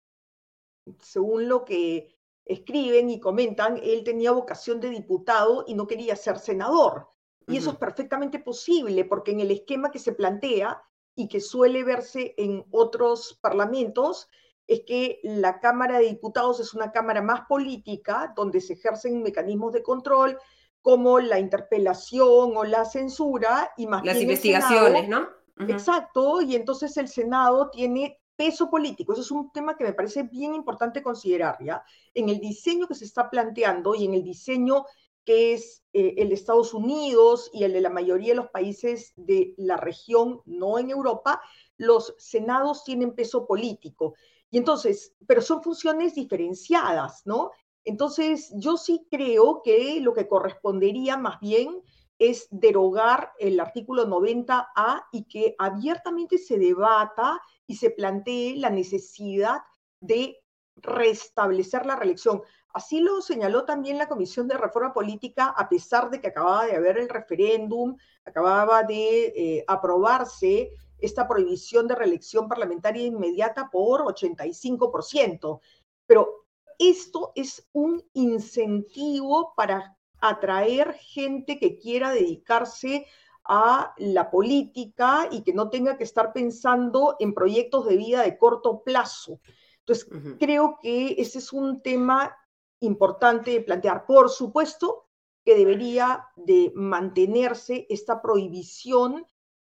según 1.02 1.50
lo 1.50 1.66
que 1.66 2.18
escriben 2.46 3.10
y 3.10 3.20
comentan, 3.20 3.78
él 3.84 4.06
tenía 4.06 4.32
vocación 4.32 4.80
de 4.80 4.90
diputado 4.90 5.66
y 5.68 5.74
no 5.74 5.88
quería 5.88 6.16
ser 6.16 6.40
senador. 6.40 7.10
Y 7.48 7.58
eso 7.58 7.72
es 7.72 7.78
perfectamente 7.78 8.40
posible, 8.40 9.04
porque 9.04 9.32
en 9.32 9.42
el 9.42 9.52
esquema 9.52 9.92
que 9.92 10.00
se 10.00 10.14
plantea 10.14 10.82
y 11.16 11.28
que 11.28 11.42
suele 11.42 11.84
verse 11.84 12.34
en 12.38 12.66
otros 12.72 13.38
parlamentos, 13.42 14.30
es 14.70 14.82
que 14.86 15.20
la 15.24 15.60
Cámara 15.60 15.98
de 15.98 16.06
Diputados 16.06 16.60
es 16.60 16.76
una 16.76 16.92
Cámara 16.92 17.24
más 17.24 17.42
política, 17.50 18.32
donde 18.36 18.62
se 18.62 18.74
ejercen 18.74 19.24
mecanismos 19.24 19.74
de 19.74 19.82
control 19.82 20.38
como 20.84 21.20
la 21.20 21.40
interpelación 21.40 22.56
o 22.56 22.64
la 22.64 22.86
censura 22.86 23.72
y 23.78 23.88
más 23.88 24.06
las 24.06 24.22
investigaciones, 24.22 25.10
¿no? 25.10 25.28
Exacto, 25.68 26.42
y 26.42 26.56
entonces 26.56 26.96
el 26.98 27.08
Senado 27.08 27.72
tiene 27.72 28.22
peso 28.36 28.70
político. 28.70 29.12
Eso 29.12 29.24
es 29.24 29.32
un 29.32 29.52
tema 29.52 29.76
que 29.76 29.84
me 29.84 29.94
parece 29.94 30.24
bien 30.24 30.54
importante 30.54 31.02
considerar, 31.02 31.58
¿ya? 31.62 31.84
En 32.14 32.30
el 32.30 32.40
diseño 32.40 32.88
que 32.88 32.96
se 32.96 33.06
está 33.06 33.28
planteando 33.28 33.96
y 33.96 34.06
en 34.06 34.14
el 34.14 34.24
diseño 34.24 34.86
que 35.26 35.54
es 35.54 35.84
eh, 35.94 36.14
el 36.18 36.30
de 36.30 36.36
Estados 36.36 36.74
Unidos 36.74 37.50
y 37.54 37.64
el 37.64 37.74
de 37.74 37.82
la 37.82 37.90
mayoría 37.90 38.30
de 38.30 38.38
los 38.38 38.50
países 38.50 39.14
de 39.16 39.56
la 39.58 39.78
región, 39.78 40.42
no 40.46 40.78
en 40.80 40.92
Europa, 40.92 41.42
los 41.78 42.14
senados 42.20 42.84
tienen 42.84 43.16
peso 43.16 43.46
político. 43.48 44.14
Y 44.52 44.58
entonces, 44.58 45.14
pero 45.28 45.42
son 45.42 45.62
funciones 45.62 46.16
diferenciadas, 46.16 47.22
¿no? 47.26 47.52
Entonces, 47.84 48.52
yo 48.56 48.78
sí 48.78 49.08
creo 49.10 49.62
que 49.64 50.00
lo 50.02 50.14
que 50.14 50.28
correspondería 50.28 51.18
más 51.18 51.40
bien 51.40 51.82
es 52.20 52.48
derogar 52.52 53.32
el 53.40 53.60
artículo 53.60 54.06
90A 54.06 55.06
y 55.12 55.24
que 55.24 55.56
abiertamente 55.58 56.38
se 56.38 56.58
debata 56.58 57.42
y 57.66 57.78
se 57.78 57.92
plantee 57.92 58.58
la 58.58 58.70
necesidad 58.70 59.62
de 60.02 60.38
restablecer 60.76 61.86
la 61.86 61.96
reelección. 61.96 62.42
Así 62.74 63.00
lo 63.00 63.22
señaló 63.22 63.66
también 63.66 63.98
la 63.98 64.08
Comisión 64.08 64.48
de 64.48 64.58
Reforma 64.58 64.94
Política, 64.94 65.48
a 65.48 65.68
pesar 65.68 66.10
de 66.10 66.22
que 66.22 66.28
acababa 66.28 66.66
de 66.66 66.76
haber 66.76 66.98
el 66.98 67.10
referéndum, 67.10 67.96
acababa 68.26 68.84
de 68.84 69.26
eh, 69.28 69.66
aprobarse 69.68 70.72
esta 71.02 71.28
prohibición 71.28 71.88
de 71.88 71.96
reelección 71.96 72.48
parlamentaria 72.48 73.06
inmediata 73.06 73.70
por 73.72 74.02
85%. 74.02 75.60
pero 76.06 76.46
esto 76.80 77.34
es 77.36 77.68
un 77.74 78.02
incentivo 78.14 79.54
para 79.56 79.98
atraer 80.22 80.94
gente 80.94 81.60
que 81.60 81.78
quiera 81.78 82.12
dedicarse 82.12 83.06
a 83.44 83.94
la 83.98 84.32
política 84.32 85.28
y 85.30 85.42
que 85.42 85.54
no 85.54 85.70
tenga 85.70 85.98
que 85.98 86.04
estar 86.04 86.32
pensando 86.32 87.16
en 87.20 87.34
proyectos 87.34 87.86
de 87.86 87.98
vida 87.98 88.22
de 88.22 88.38
corto 88.38 88.82
plazo. 88.84 89.40
Entonces, 89.80 90.08
creo 90.40 90.78
que 90.82 91.16
ese 91.18 91.40
es 91.40 91.52
un 91.52 91.82
tema 91.82 92.36
importante 92.80 93.52
de 93.52 93.62
plantear. 93.62 94.06
Por 94.06 94.30
supuesto 94.30 95.08
que 95.44 95.56
debería 95.56 96.28
de 96.36 96.72
mantenerse 96.76 97.88
esta 97.90 98.22
prohibición 98.22 99.26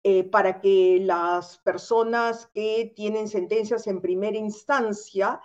eh, 0.04 0.24
para 0.24 0.60
que 0.60 0.98
las 1.00 1.58
personas 1.58 2.46
que 2.54 2.92
tienen 2.96 3.28
sentencias 3.28 3.86
en 3.86 4.00
primera 4.00 4.36
instancia 4.36 5.40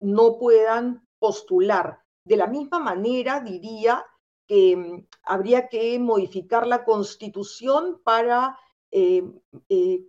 no 0.00 0.38
puedan 0.38 1.06
postular. 1.18 2.00
De 2.24 2.36
la 2.36 2.46
misma 2.46 2.78
manera, 2.78 3.40
diría 3.40 4.04
que 4.46 4.76
mm, 4.76 5.06
habría 5.24 5.68
que 5.68 5.98
modificar 5.98 6.66
la 6.66 6.84
constitución 6.84 8.00
para 8.04 8.58
eh, 8.90 9.24
eh, 9.68 10.04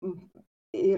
mm, 0.00 0.12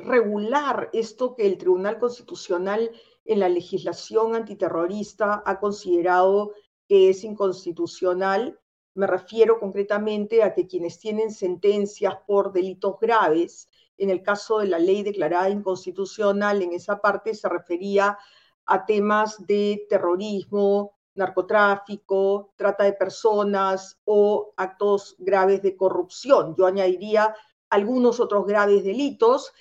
regular 0.04 0.90
esto 0.92 1.34
que 1.34 1.46
el 1.46 1.56
Tribunal 1.56 1.98
Constitucional 1.98 2.90
en 3.24 3.40
la 3.40 3.48
legislación 3.48 4.34
antiterrorista 4.34 5.42
ha 5.46 5.60
considerado 5.60 6.52
que 6.88 7.10
es 7.10 7.24
inconstitucional. 7.24 8.58
Me 8.98 9.06
refiero 9.06 9.58
concretamente 9.58 10.42
a 10.42 10.52
que 10.52 10.66
quienes 10.66 10.98
tienen 10.98 11.30
sentencias 11.30 12.14
por 12.26 12.52
delitos 12.52 12.98
graves, 13.00 13.68
en 13.96 14.10
el 14.10 14.22
caso 14.22 14.58
de 14.58 14.68
la 14.68 14.78
ley 14.78 15.02
declarada 15.02 15.50
inconstitucional, 15.50 16.62
en 16.62 16.72
esa 16.72 17.00
parte 17.00 17.34
se 17.34 17.48
refería 17.48 18.18
a 18.66 18.84
temas 18.84 19.46
de 19.46 19.86
terrorismo, 19.88 20.98
narcotráfico, 21.14 22.52
trata 22.56 22.84
de 22.84 22.92
personas 22.92 24.00
o 24.04 24.52
actos 24.56 25.16
graves 25.18 25.62
de 25.62 25.76
corrupción. 25.76 26.54
Yo 26.56 26.66
añadiría 26.66 27.34
algunos 27.70 28.20
otros 28.20 28.46
graves 28.46 28.84
delitos, 28.84 29.52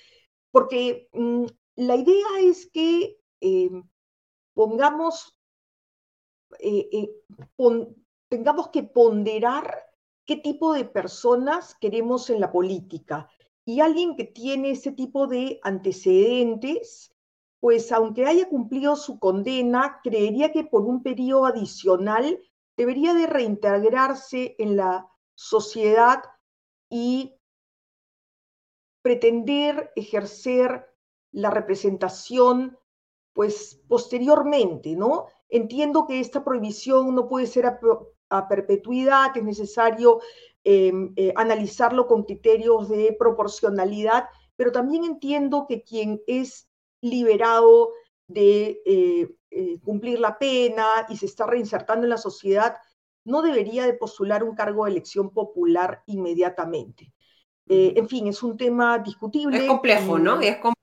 porque 0.50 1.08
mm, 1.12 1.46
la 1.76 1.96
idea 1.96 2.26
es 2.40 2.70
que 2.72 3.18
Em, 3.40 3.84
pongamos, 4.54 5.36
eh, 6.58 6.88
eh, 6.92 7.10
tengamos 8.28 8.68
que 8.68 8.82
ponderar 8.82 9.88
qué 10.26 10.36
tipo 10.36 10.72
de 10.72 10.84
personas 10.84 11.74
queremos 11.80 12.30
en 12.30 12.40
la 12.40 12.52
política. 12.52 13.28
Y 13.64 13.80
alguien 13.80 14.16
que 14.16 14.24
tiene 14.24 14.70
ese 14.72 14.92
tipo 14.92 15.26
de 15.26 15.60
antecedentes, 15.62 17.14
pues 17.60 17.92
aunque 17.92 18.26
haya 18.26 18.48
cumplido 18.48 18.96
su 18.96 19.18
condena, 19.18 20.00
creería 20.02 20.52
que 20.52 20.64
por 20.64 20.82
un 20.82 21.02
periodo 21.02 21.46
adicional 21.46 22.40
debería 22.76 23.14
de 23.14 23.26
reintegrarse 23.26 24.54
en 24.58 24.76
la 24.76 25.08
sociedad 25.34 26.22
y 26.88 27.34
pretender 29.02 29.92
ejercer 29.96 30.86
la 31.32 31.50
representación 31.50 32.78
pues 33.32 33.80
posteriormente, 33.88 34.96
¿no? 34.96 35.26
Entiendo 35.48 36.06
que 36.06 36.20
esta 36.20 36.44
prohibición 36.44 37.14
no 37.14 37.28
puede 37.28 37.46
ser 37.46 37.66
a, 38.30 38.48
perpetuidad, 38.48 39.32
que 39.32 39.40
es 39.40 39.44
necesario 39.44 40.20
em, 40.64 41.12
eh, 41.16 41.32
analizarlo 41.36 42.06
con 42.06 42.24
criterios 42.24 42.88
de 42.88 43.16
proporcionalidad, 43.18 44.28
pero 44.56 44.72
también 44.72 45.04
entiendo 45.04 45.66
que 45.68 45.82
quien 45.82 46.20
es 46.26 46.68
liberado 47.00 47.92
de 48.26 48.82
eh, 48.84 49.34
eh, 49.50 49.78
cumplir 49.82 50.20
la 50.20 50.38
pena 50.38 50.86
y 51.08 51.16
se 51.16 51.26
está 51.26 51.46
reinsertando 51.46 52.04
en 52.04 52.10
la 52.10 52.18
sociedad, 52.18 52.76
no 53.24 53.42
debería 53.42 53.86
de 53.86 53.94
postular 53.94 54.42
un 54.42 54.54
cargo 54.54 54.84
de 54.84 54.92
elección 54.92 55.30
popular 55.30 56.02
inmediatamente. 56.06 57.12
en 57.70 58.08
fin, 58.08 58.26
es 58.28 58.42
un 58.42 58.56
tema 58.56 58.98
discutible. 58.98 59.58
Es 59.58 59.64
complejo, 59.64 60.18
¿no? 60.18 60.40
Es 60.40 60.56
complejo 60.56 60.74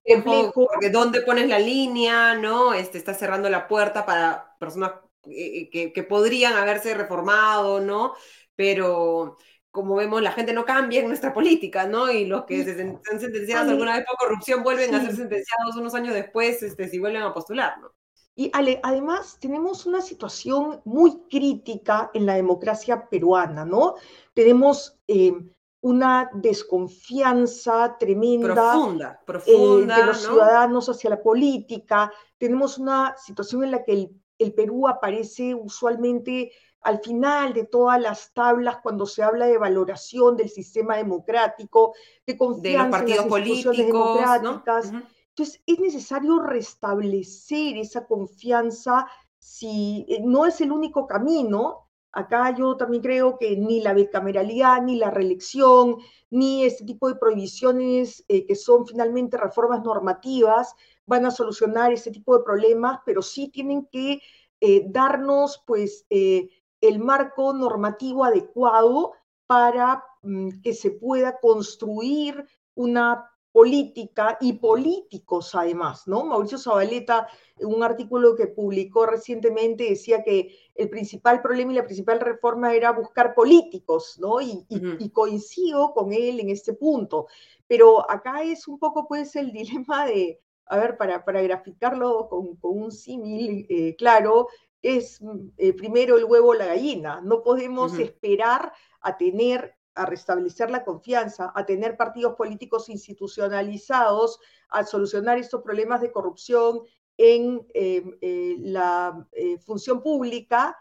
porque 0.71 0.91
dónde 0.91 1.21
pones 1.21 1.49
la 1.49 1.57
línea, 1.57 2.35
¿no? 2.35 2.73
Este, 2.73 2.99
está 2.99 3.15
cerrando 3.15 3.49
la 3.49 3.67
puerta 3.67 4.05
para 4.05 4.55
personas 4.59 4.91
eh, 5.29 5.69
que, 5.71 5.93
que, 5.93 6.03
podrían 6.03 6.53
haberse 6.53 6.93
reformado, 6.93 7.79
¿no? 7.79 8.13
Pero 8.55 9.37
como 9.75 9.95
vemos, 9.95 10.21
la 10.21 10.31
gente 10.31 10.53
no 10.53 10.63
cambia 10.63 11.01
en 11.01 11.07
nuestra 11.07 11.33
política, 11.33 11.85
¿no? 11.85 12.09
Y 12.09 12.25
los 12.25 12.45
que 12.45 12.63
se 12.63 12.81
han 12.81 13.19
sentenciados 13.19 13.69
alguna 13.69 13.97
vez 13.97 14.05
por 14.05 14.17
corrupción 14.17 14.63
vuelven 14.63 14.95
a 14.95 15.01
ser 15.01 15.15
sentenciados 15.15 15.75
unos 15.75 15.93
años 15.93 16.13
después, 16.13 16.63
este, 16.63 16.87
si 16.87 16.97
vuelven 16.97 17.21
a 17.21 17.33
postular, 17.33 17.77
¿no? 17.81 17.91
Y 18.37 18.49
Ale, 18.53 18.79
además 18.83 19.37
tenemos 19.39 19.85
una 19.85 20.01
situación 20.01 20.81
muy 20.85 21.23
crítica 21.29 22.09
en 22.13 22.25
la 22.25 22.35
democracia 22.35 23.07
peruana, 23.09 23.65
¿no? 23.65 23.95
Tenemos 24.33 24.97
eh, 25.07 25.33
una 25.81 26.29
desconfianza 26.33 27.97
tremenda 27.97 28.53
profunda, 28.53 29.21
profunda, 29.25 29.97
eh, 29.97 29.99
de 29.99 30.05
los 30.05 30.21
ciudadanos 30.21 30.89
hacia 30.89 31.09
la 31.09 31.21
política. 31.21 32.11
Tenemos 32.37 32.77
una 32.77 33.15
situación 33.17 33.65
en 33.65 33.71
la 33.71 33.83
que 33.83 33.91
el, 33.91 34.21
Perú 34.55 34.87
aparece 34.87 35.53
usualmente 35.55 36.51
al 36.81 36.99
final 36.99 37.53
de 37.53 37.65
todas 37.65 37.99
las 37.99 38.33
tablas 38.33 38.77
cuando 38.83 39.05
se 39.05 39.23
habla 39.23 39.47
de 39.47 39.57
valoración 39.57 40.37
del 40.37 40.49
sistema 40.49 40.97
democrático, 40.97 41.93
de 42.25 42.37
confianza 42.37 42.69
de 42.77 42.77
los 42.83 42.91
partidos 42.91 43.17
en 43.17 43.17
las 43.17 43.27
políticos, 43.27 43.77
democráticas. 43.77 44.91
Entonces, 45.29 45.61
es 45.65 45.79
necesario 45.79 46.39
restablecer 46.39 47.77
esa 47.77 48.05
confianza 48.05 49.07
si 49.37 50.05
eh, 50.07 50.21
no 50.23 50.45
es 50.45 50.61
el 50.61 50.71
único 50.71 51.07
camino, 51.07 51.85
Acá 52.15 52.55
yo 52.55 52.77
también 52.77 53.03
creo 53.03 53.37
que 53.37 53.57
ni 53.57 53.81
la 53.81 53.93
bicameralidad, 53.93 54.81
ni 54.81 54.95
la 54.95 55.11
reelección, 55.11 55.97
ni 56.29 56.63
este 56.63 56.85
tipo 56.85 57.09
de 57.09 57.15
prohibiciones 57.15 58.23
eh, 58.29 58.45
que 58.45 58.55
son 58.55 58.87
finalmente 58.87 59.35
reformas 59.35 59.83
normativas 59.83 60.73
van 61.05 61.25
a 61.25 61.31
solucionar 61.31 61.91
ese 61.91 62.11
tipo 62.11 62.37
de 62.37 62.43
problemas, 62.43 62.99
pero 63.05 63.21
sí 63.21 63.49
tienen 63.49 63.87
que 63.91 64.21
eh, 64.61 64.85
darnos 64.87 65.63
pues 65.65 66.05
eh, 66.09 66.49
el 66.81 66.99
marco 66.99 67.53
normativo 67.53 68.23
adecuado 68.23 69.13
para 69.47 70.03
mm, 70.23 70.61
que 70.61 70.73
se 70.73 70.91
pueda 70.91 71.39
construir 71.39 72.45
una 72.73 73.29
política 73.55 74.37
y 74.41 74.51
políticos 74.51 75.55
además, 75.55 76.07
¿no? 76.07 76.25
Mauricio 76.25 76.57
Zabaleta, 76.57 77.29
en 77.57 77.67
un 77.67 77.83
artículo 77.83 78.35
que 78.35 78.47
publicó 78.47 79.05
recientemente, 79.05 79.85
decía 79.85 80.23
que 80.23 80.53
el 80.75 80.89
principal 80.89 81.41
problema 81.41 81.71
y 81.71 81.75
la 81.75 81.85
principal 81.85 82.19
reforma 82.19 82.73
era 82.73 82.91
buscar 82.91 83.33
políticos, 83.33 84.17
¿no? 84.19 84.41
Y, 84.41 84.65
coincido 85.13 85.93
con 85.93 86.11
él 86.11 86.41
en 86.41 86.49
este 86.49 86.73
punto. 86.73 87.27
Pero 87.65 88.11
acá 88.11 88.43
es 88.43 88.67
un 88.67 88.77
poco, 88.77 89.07
pues, 89.07 89.33
el 89.37 89.53
dilema 89.53 90.05
de, 90.05 90.41
a 90.67 90.77
ver, 90.77 90.97
para, 90.97 91.23
para 91.23 91.41
graficarlo 91.41 92.27
con, 92.29 92.57
un 92.61 92.91
símil 92.91 93.65
eh, 93.69 93.95
claro, 93.95 94.47
es 94.81 95.19
eh, 95.57 95.73
primero 95.73 96.17
el 96.17 96.25
huevo 96.25 96.49
o 96.49 96.53
la 96.53 96.67
gallina. 96.67 97.21
No 97.21 97.43
podemos 97.43 97.97
esperar 97.97 98.71
a 99.01 99.17
tener 99.17 99.75
a 99.97 100.05
restablecer 100.05 100.69
la 100.69 100.83
confianza, 100.83 101.53
a 101.55 101.65
tener 101.65 101.95
partidos 101.95 102.35
políticos 102.35 102.89
institucionalizados, 102.89 104.41
a 104.67 104.83
solucionar 104.83 105.37
estos 105.37 105.61
problemas 105.61 106.01
de 106.01 106.11
corrupción 106.11 106.81
en 107.17 107.65
eh, 107.73 108.57
la 108.59 109.25
función 109.65 110.03
pública 110.03 110.77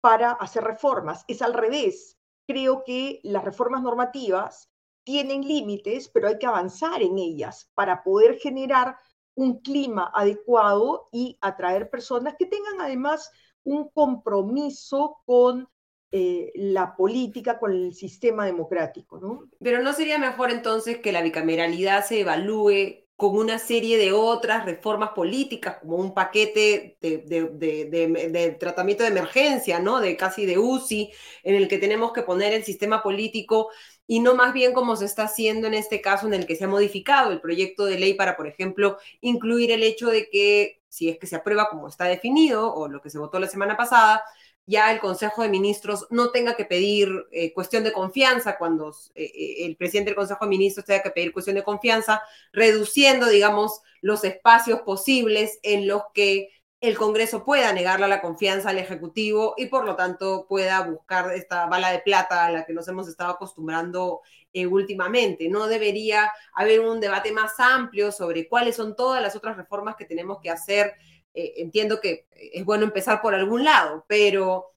para 0.00 0.32
hacer 0.32 0.64
reformas. 0.64 1.24
Es 1.28 1.42
al 1.42 1.54
revés. 1.54 2.18
Creo 2.48 2.82
que 2.84 3.20
las 3.22 3.44
reformas 3.44 3.82
normativas 3.82 4.68
tienen 5.04 5.46
límites, 5.46 6.08
pero 6.08 6.26
hay 6.26 6.38
que 6.38 6.46
avanzar 6.46 7.00
en 7.00 7.16
ellas 7.18 7.70
para 7.74 8.02
poder 8.02 8.38
generar 8.38 8.98
un 9.36 9.60
clima 9.60 10.10
adecuado 10.12 11.08
y 11.12 11.38
atraer 11.40 11.88
personas 11.88 12.34
que 12.38 12.46
tengan 12.46 12.80
además 12.80 13.30
un 13.62 13.88
compromiso 13.90 15.18
con 15.24 15.68
eh, 16.12 16.52
la 16.54 16.96
política 16.96 17.58
con 17.58 17.72
el 17.72 17.94
sistema 17.94 18.46
democrático, 18.46 19.18
¿no? 19.20 19.44
Pero 19.60 19.82
no 19.82 19.92
sería 19.92 20.18
mejor 20.18 20.50
entonces 20.50 20.98
que 20.98 21.12
la 21.12 21.22
bicameralidad 21.22 22.04
se 22.04 22.20
evalúe 22.20 23.06
con 23.16 23.36
una 23.36 23.58
serie 23.58 23.96
de 23.98 24.12
otras 24.12 24.66
reformas 24.66 25.10
políticas, 25.10 25.78
como 25.80 25.96
un 25.96 26.12
paquete 26.12 26.98
de, 27.00 28.56
tratamiento 28.60 29.02
de 29.02 29.08
emergencia, 29.08 29.80
¿no? 29.80 30.00
De 30.00 30.16
casi 30.16 30.44
de 30.44 30.58
UCI, 30.58 31.10
en 31.42 31.54
el 31.54 31.66
que 31.66 31.78
tenemos 31.78 32.12
que 32.12 32.22
poner 32.22 32.52
el 32.52 32.62
sistema 32.62 33.02
político 33.02 33.70
y 34.06 34.20
no 34.20 34.34
más 34.34 34.52
bien 34.52 34.72
como 34.72 34.96
se 34.96 35.04
está 35.04 35.24
haciendo 35.24 35.66
en 35.66 35.74
este 35.74 36.00
caso 36.00 36.26
en 36.26 36.34
el 36.34 36.46
que 36.46 36.56
se 36.56 36.64
ha 36.64 36.68
modificado 36.68 37.32
el 37.32 37.40
proyecto 37.40 37.84
de 37.84 37.98
ley 37.98 38.14
para, 38.14 38.36
por 38.36 38.46
ejemplo, 38.46 38.98
incluir 39.20 39.70
el 39.70 39.82
hecho 39.82 40.08
de 40.08 40.28
que 40.30 40.80
si 40.88 41.08
es 41.08 41.18
que 41.18 41.26
se 41.26 41.36
aprueba 41.36 41.68
como 41.68 41.88
está 41.88 42.04
definido 42.04 42.72
o 42.72 42.88
lo 42.88 43.02
que 43.02 43.10
se 43.10 43.18
votó 43.18 43.38
la 43.38 43.48
semana 43.48 43.76
pasada, 43.76 44.22
ya 44.66 44.92
el 44.92 44.98
Consejo 44.98 45.42
de 45.42 45.48
Ministros 45.48 46.06
no 46.10 46.30
tenga 46.30 46.56
que 46.56 46.64
pedir 46.64 47.08
eh, 47.30 47.52
cuestión 47.52 47.84
de 47.84 47.92
confianza 47.92 48.58
cuando 48.58 48.90
eh, 49.14 49.24
eh, 49.24 49.66
el 49.66 49.76
presidente 49.76 50.10
del 50.10 50.16
Consejo 50.16 50.44
de 50.44 50.48
Ministros 50.48 50.84
tenga 50.84 51.02
que 51.02 51.10
pedir 51.10 51.32
cuestión 51.32 51.54
de 51.54 51.62
confianza, 51.62 52.20
reduciendo, 52.52 53.28
digamos, 53.28 53.80
los 54.00 54.24
espacios 54.24 54.80
posibles 54.80 55.60
en 55.62 55.86
los 55.86 56.02
que 56.14 56.50
el 56.80 56.96
Congreso 56.96 57.44
pueda 57.44 57.72
negarle 57.72 58.06
la 58.06 58.20
confianza 58.20 58.70
al 58.70 58.78
Ejecutivo 58.78 59.54
y 59.56 59.66
por 59.66 59.84
lo 59.84 59.96
tanto 59.96 60.46
pueda 60.48 60.82
buscar 60.82 61.32
esta 61.32 61.66
bala 61.66 61.90
de 61.90 62.00
plata 62.00 62.44
a 62.44 62.50
la 62.50 62.66
que 62.66 62.74
nos 62.74 62.86
hemos 62.88 63.08
estado 63.08 63.30
acostumbrando 63.32 64.20
eh, 64.52 64.66
últimamente. 64.66 65.48
No 65.48 65.68
debería 65.68 66.30
haber 66.54 66.80
un 66.80 67.00
debate 67.00 67.32
más 67.32 67.58
amplio 67.58 68.12
sobre 68.12 68.48
cuáles 68.48 68.76
son 68.76 68.94
todas 68.94 69.22
las 69.22 69.34
otras 69.36 69.56
reformas 69.56 69.96
que 69.96 70.04
tenemos 70.04 70.38
que 70.42 70.50
hacer. 70.50 70.94
Eh, 71.32 71.54
entiendo 71.56 72.00
que 72.00 72.26
es 72.30 72.64
bueno 72.64 72.84
empezar 72.84 73.22
por 73.22 73.34
algún 73.34 73.64
lado, 73.64 74.04
pero 74.06 74.74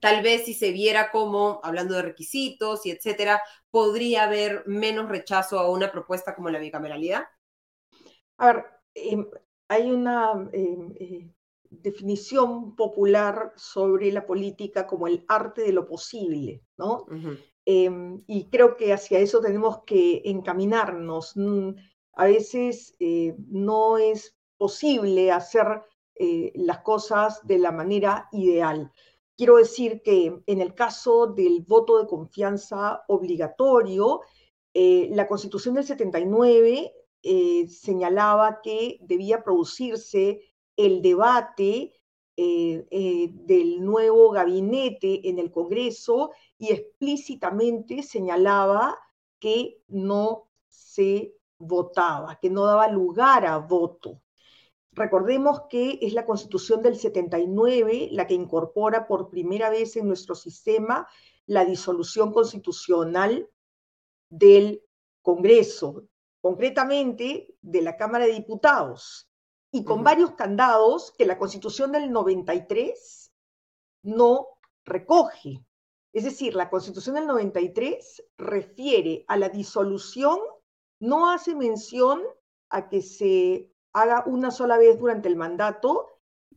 tal 0.00 0.22
vez 0.22 0.44
si 0.44 0.54
se 0.54 0.72
viera 0.72 1.10
como, 1.10 1.60
hablando 1.62 1.94
de 1.94 2.02
requisitos 2.02 2.84
y 2.86 2.90
etcétera, 2.90 3.42
podría 3.70 4.24
haber 4.24 4.64
menos 4.66 5.08
rechazo 5.08 5.58
a 5.58 5.70
una 5.70 5.90
propuesta 5.90 6.34
como 6.34 6.50
la 6.50 6.58
bicameralidad? 6.58 7.24
A 8.38 8.46
ver, 8.46 8.64
em, 8.94 9.26
hay 9.70 9.88
una 9.92 10.50
em, 10.52 10.92
eh, 10.98 11.30
definición 11.70 12.74
popular 12.74 13.52
sobre 13.54 14.10
la 14.10 14.26
política 14.26 14.84
como 14.84 15.06
el 15.06 15.24
arte 15.28 15.62
de 15.62 15.72
lo 15.72 15.86
posible, 15.86 16.64
¿no? 16.76 17.06
Em, 17.64 18.20
y 18.26 18.48
creo 18.50 18.76
que 18.76 18.92
hacia 18.92 19.20
eso 19.20 19.40
tenemos 19.40 19.84
que 19.86 20.22
encaminarnos. 20.24 21.36
Mm, 21.36 21.70
a 22.14 22.24
veces 22.24 22.94
eh, 22.98 23.36
no 23.48 23.96
es 23.96 24.36
posible 24.58 25.30
hacer 25.30 25.82
eh, 26.16 26.50
las 26.56 26.80
cosas 26.80 27.46
de 27.46 27.58
la 27.58 27.70
manera 27.70 28.28
ideal. 28.32 28.90
Quiero 29.36 29.56
decir 29.56 30.02
que 30.02 30.42
en 30.46 30.60
el 30.60 30.74
caso 30.74 31.28
del 31.28 31.60
voto 31.60 32.00
de 32.00 32.08
confianza 32.08 33.04
obligatorio, 33.06 34.20
eh, 34.74 35.08
la 35.12 35.28
Constitución 35.28 35.76
del 35.76 35.84
79 35.84 36.92
eh, 37.22 37.66
señalaba 37.68 38.60
que 38.62 38.98
debía 39.02 39.42
producirse 39.42 40.40
el 40.76 41.02
debate 41.02 41.92
eh, 42.36 43.30
del 43.32 43.84
nuevo 43.84 44.30
gabinete 44.30 45.28
en 45.28 45.38
el 45.38 45.50
Congreso 45.50 46.30
y 46.56 46.72
explícitamente 46.72 48.02
señalaba 48.02 48.98
que 49.38 49.82
no 49.88 50.48
se 50.68 51.34
votaba, 51.58 52.38
que 52.40 52.48
no 52.48 52.64
daba 52.64 52.88
lugar 52.88 53.44
a 53.44 53.58
voto. 53.58 54.22
Recordemos 54.92 55.62
que 55.68 55.98
es 56.02 56.14
la 56.14 56.26
Constitución 56.26 56.82
del 56.82 56.96
79 56.96 58.08
la 58.10 58.26
que 58.26 58.34
incorpora 58.34 59.06
por 59.06 59.30
primera 59.30 59.70
vez 59.70 59.96
en 59.96 60.08
nuestro 60.08 60.34
sistema 60.34 61.06
la 61.46 61.64
disolución 61.64 62.32
constitucional 62.32 63.48
del 64.30 64.82
Congreso, 65.22 66.04
concretamente 66.40 67.54
de 67.60 67.82
la 67.82 67.96
Cámara 67.96 68.26
de 68.26 68.32
Diputados, 68.32 69.30
y 69.72 69.84
con 69.84 70.02
varios 70.02 70.32
candados 70.32 71.12
que 71.16 71.26
la 71.26 71.38
Constitución 71.38 71.92
del 71.92 72.10
93 72.10 73.32
no 74.02 74.48
recoge. 74.84 75.64
Es 76.12 76.24
decir, 76.24 76.54
la 76.54 76.70
Constitución 76.70 77.14
del 77.14 77.26
93 77.26 78.24
refiere 78.36 79.24
a 79.28 79.36
la 79.36 79.48
disolución, 79.48 80.38
no 80.98 81.30
hace 81.30 81.54
mención 81.54 82.20
a 82.68 82.88
que 82.88 83.00
se 83.00 83.72
haga 83.92 84.24
una 84.26 84.50
sola 84.50 84.76
vez 84.76 84.98
durante 84.98 85.28
el 85.28 85.36
mandato 85.36 86.08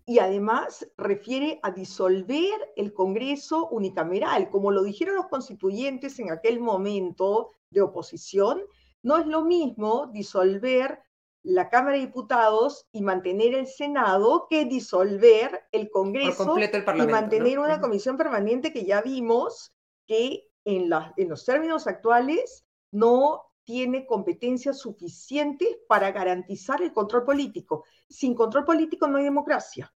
y 0.05 0.19
además 0.19 0.87
refiere 0.97 1.59
a 1.63 1.71
disolver 1.71 2.53
el 2.75 2.93
Congreso 2.93 3.67
unicameral, 3.69 4.49
como 4.49 4.71
lo 4.71 4.83
dijeron 4.83 5.15
los 5.15 5.27
constituyentes 5.27 6.19
en 6.19 6.31
aquel 6.31 6.59
momento 6.59 7.51
de 7.69 7.81
oposición, 7.81 8.61
no 9.03 9.17
es 9.17 9.27
lo 9.27 9.43
mismo 9.43 10.07
disolver 10.07 11.03
la 11.43 11.69
Cámara 11.69 11.97
de 11.97 12.05
Diputados 12.05 12.87
y 12.93 13.01
mantener 13.01 13.53
el 13.53 13.67
Senado 13.67 14.47
que 14.49 14.65
disolver 14.65 15.65
el 15.71 15.89
Congreso 15.91 16.55
y 16.57 17.05
mantener 17.05 17.59
una 17.59 17.81
comisión 17.81 18.17
permanente 18.17 18.71
que 18.71 18.85
ya 18.85 19.01
vimos 19.01 19.75
que 20.07 20.49
en, 20.63 20.89
en 21.17 21.29
los 21.29 21.45
términos 21.45 21.85
actuales 21.85 22.65
no 22.91 23.43
tiene 23.65 24.05
competencias 24.05 24.79
suficientes 24.79 25.77
para 25.87 26.11
garantizar 26.11 26.81
el 26.81 26.93
control 26.93 27.25
político. 27.25 27.85
Sin 28.09 28.35
control 28.35 28.65
político 28.65 29.07
no 29.07 29.17
hay 29.17 29.25
democracia. 29.25 29.93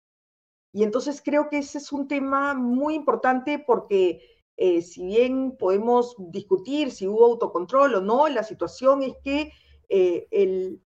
Y 0.72 0.82
entonces 0.82 1.22
creo 1.24 1.48
que 1.48 1.58
ese 1.58 1.78
es 1.78 1.92
un 1.92 2.06
tema 2.06 2.54
muy 2.54 2.94
importante 2.94 3.58
porque 3.58 4.35
eh, 4.56 4.82
si 4.82 5.04
bien 5.04 5.56
podemos 5.58 6.16
discutir 6.18 6.90
si 6.90 7.06
hubo 7.06 7.24
autocontrol 7.26 7.94
o 7.96 8.00
no, 8.00 8.28
la 8.28 8.42
situación 8.42 9.02
es 9.02 9.14
que 9.22 9.52
eh, 9.88 10.26
el, 10.30 10.80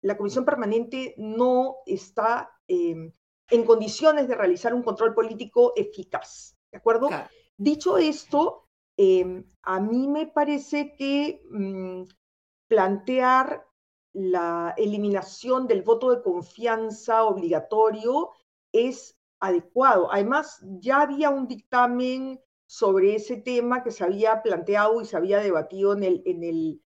la 0.00 0.16
comisión 0.16 0.44
permanente 0.44 1.14
no 1.16 1.76
está 1.86 2.50
em, 2.66 3.12
en 3.50 3.64
condiciones 3.64 4.28
de 4.28 4.34
realizar 4.34 4.74
un 4.74 4.82
control 4.82 5.14
político 5.14 5.72
eficaz. 5.76 6.56
¿De 6.70 6.78
acuerdo? 6.78 7.08
Dicho 7.56 7.98
esto, 7.98 8.62
Em, 8.96 9.44
a 9.62 9.80
mí 9.80 10.06
me 10.06 10.26
parece 10.26 10.94
que 10.94 11.42
mm, 11.50 12.02
plantear 12.68 13.66
la 14.12 14.74
eliminación 14.76 15.66
del 15.66 15.82
voto 15.82 16.10
de 16.10 16.22
confianza 16.22 17.24
obligatorio 17.24 18.30
es 18.70 19.18
adecuado. 19.42 20.10
Además, 20.10 20.64
ya 20.80 21.02
había 21.02 21.28
un 21.30 21.48
dictamen 21.48 22.40
sobre 22.66 23.16
ese 23.16 23.36
tema 23.36 23.82
que 23.82 23.90
se 23.90 24.04
había 24.04 24.40
planteado 24.40 25.02
y 25.02 25.04
se 25.04 25.16
había 25.16 25.40
debatido 25.40 25.92
en 25.92 26.04
el, 26.04 26.22
en 26.24 26.44
el, 26.44 26.82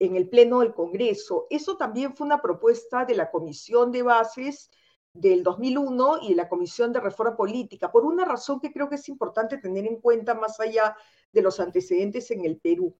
en 0.00 0.16
el 0.16 0.28
Pleno 0.28 0.60
del 0.60 0.74
Congreso. 0.74 1.46
Eso 1.50 1.76
también 1.76 2.16
fue 2.16 2.26
una 2.26 2.40
propuesta 2.40 3.04
de 3.04 3.14
la 3.14 3.30
Comisión 3.30 3.92
de 3.92 4.02
Bases 4.02 4.70
del 5.12 5.42
2001 5.42 6.20
y 6.22 6.30
de 6.30 6.36
la 6.36 6.48
Comisión 6.48 6.92
de 6.92 7.00
Reforma 7.00 7.36
Política, 7.36 7.92
por 7.92 8.04
una 8.04 8.24
razón 8.24 8.60
que 8.60 8.72
creo 8.72 8.88
que 8.88 8.94
es 8.94 9.08
importante 9.08 9.58
tener 9.58 9.86
en 9.86 10.00
cuenta 10.00 10.34
más 10.34 10.58
allá 10.58 10.96
de 11.32 11.42
los 11.42 11.60
antecedentes 11.60 12.30
en 12.30 12.44
el 12.44 12.58
Perú. 12.58 12.96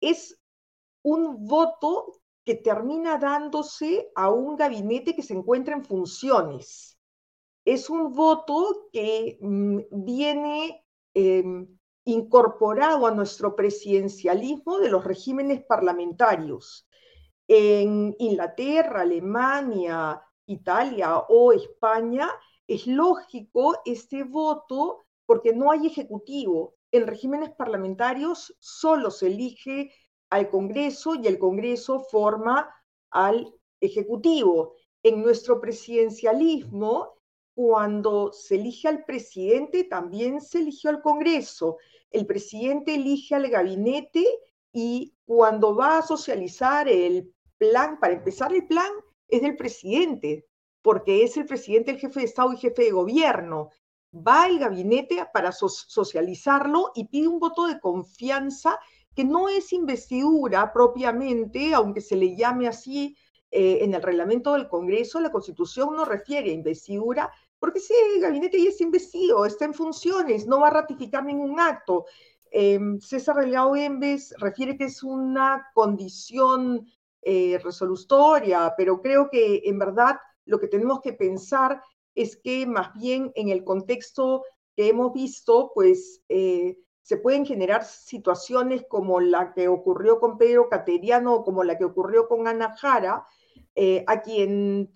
Es 0.00 0.40
un 1.02 1.46
voto 1.46 2.20
que 2.44 2.54
termina 2.54 3.18
dándose 3.18 4.10
a 4.14 4.30
un 4.30 4.56
gabinete 4.56 5.14
que 5.14 5.22
se 5.22 5.34
encuentra 5.34 5.74
en 5.74 5.84
funciones. 5.84 6.99
Es 7.64 7.90
un 7.90 8.12
voto 8.12 8.88
que 8.92 9.38
mm, 9.40 9.78
viene 9.90 10.84
em, 11.14 11.66
incorporado 12.04 13.06
a 13.06 13.10
nuestro 13.10 13.54
presidencialismo 13.54 14.78
de 14.78 14.90
los 14.90 15.04
regímenes 15.04 15.64
parlamentarios. 15.64 16.86
En 17.46 18.14
Inglaterra, 18.18 19.02
Alemania, 19.02 20.22
Italia 20.46 21.18
o 21.28 21.52
España, 21.52 22.30
es 22.66 22.86
lógico 22.86 23.76
este 23.84 24.22
voto 24.24 25.04
porque 25.26 25.52
no 25.52 25.70
hay 25.70 25.86
ejecutivo. 25.86 26.74
En 26.92 27.06
regímenes 27.06 27.50
parlamentarios 27.50 28.54
solo 28.58 29.10
se 29.10 29.26
elige 29.26 29.92
al 30.30 30.48
Congreso 30.50 31.16
y 31.16 31.26
el 31.26 31.38
Congreso 31.38 32.00
forma 32.00 32.72
al 33.10 33.52
Ejecutivo. 33.80 34.74
En 35.02 35.22
nuestro 35.22 35.60
presidencialismo, 35.60 37.19
cuando 37.62 38.32
se 38.32 38.54
elige 38.54 38.88
al 38.88 39.04
presidente, 39.04 39.84
también 39.84 40.40
se 40.40 40.60
eligió 40.60 40.88
al 40.88 41.02
Congreso. 41.02 41.76
El 42.10 42.24
presidente 42.24 42.94
elige 42.94 43.34
al 43.34 43.50
gabinete 43.50 44.24
y 44.72 45.12
cuando 45.26 45.76
va 45.76 45.98
a 45.98 46.02
socializar 46.02 46.88
el 46.88 47.34
plan, 47.58 48.00
para 48.00 48.14
empezar 48.14 48.54
el 48.54 48.66
plan, 48.66 48.90
es 49.28 49.42
del 49.42 49.56
presidente, 49.56 50.46
porque 50.80 51.22
es 51.22 51.36
el 51.36 51.44
presidente 51.44 51.90
el 51.90 51.98
jefe 51.98 52.20
de 52.20 52.26
Estado 52.26 52.50
y 52.54 52.56
jefe 52.56 52.84
de 52.84 52.92
gobierno. 52.92 53.68
Va 54.10 54.44
al 54.44 54.58
gabinete 54.58 55.22
para 55.30 55.52
socializarlo 55.52 56.92
y 56.94 57.08
pide 57.08 57.28
un 57.28 57.40
voto 57.40 57.66
de 57.66 57.78
confianza 57.78 58.78
que 59.14 59.24
no 59.24 59.50
es 59.50 59.74
investidura 59.74 60.72
propiamente, 60.72 61.74
aunque 61.74 62.00
se 62.00 62.16
le 62.16 62.34
llame 62.34 62.68
así 62.68 63.18
eh, 63.52 63.80
en 63.82 63.94
el 63.94 64.02
reglamento 64.02 64.52
del 64.52 64.68
Congreso, 64.68 65.20
la 65.20 65.32
Constitución 65.32 65.96
no 65.96 66.04
refiere 66.04 66.50
a 66.50 66.54
investidura, 66.54 67.32
porque 67.60 67.78
ese 67.78 67.94
gabinete 68.18 68.60
ya 68.60 68.70
está 68.70 68.82
investido, 68.82 69.44
está 69.44 69.66
en 69.66 69.74
funciones, 69.74 70.46
no 70.46 70.60
va 70.60 70.68
a 70.68 70.72
ratificar 70.72 71.24
ningún 71.24 71.60
acto. 71.60 72.06
Em, 72.50 72.98
César 73.00 73.36
Delgado 73.36 73.76
Embes 73.76 74.34
refiere 74.38 74.76
que 74.76 74.84
es 74.84 75.02
una 75.04 75.68
condición 75.74 76.86
eh, 77.22 77.60
resolutoria, 77.62 78.74
pero 78.76 79.00
creo 79.00 79.28
que 79.30 79.62
en 79.66 79.78
verdad 79.78 80.16
lo 80.46 80.58
que 80.58 80.66
tenemos 80.66 81.00
que 81.00 81.12
pensar 81.12 81.80
es 82.14 82.36
que 82.36 82.66
más 82.66 82.92
bien 82.94 83.30
en 83.34 83.50
el 83.50 83.62
contexto 83.62 84.42
que 84.74 84.88
hemos 84.88 85.12
visto, 85.12 85.70
pues 85.74 86.22
eh, 86.28 86.78
se 87.02 87.18
pueden 87.18 87.44
generar 87.44 87.84
situaciones 87.84 88.84
como 88.88 89.20
la 89.20 89.52
que 89.52 89.68
ocurrió 89.68 90.18
con 90.18 90.38
Pedro 90.38 90.68
Cateriano 90.68 91.34
o 91.34 91.44
como 91.44 91.62
la 91.62 91.76
que 91.76 91.84
ocurrió 91.84 92.26
con 92.26 92.48
Ana 92.48 92.76
Jara, 92.76 93.26
eh, 93.82 94.04
a 94.06 94.20
quien 94.20 94.92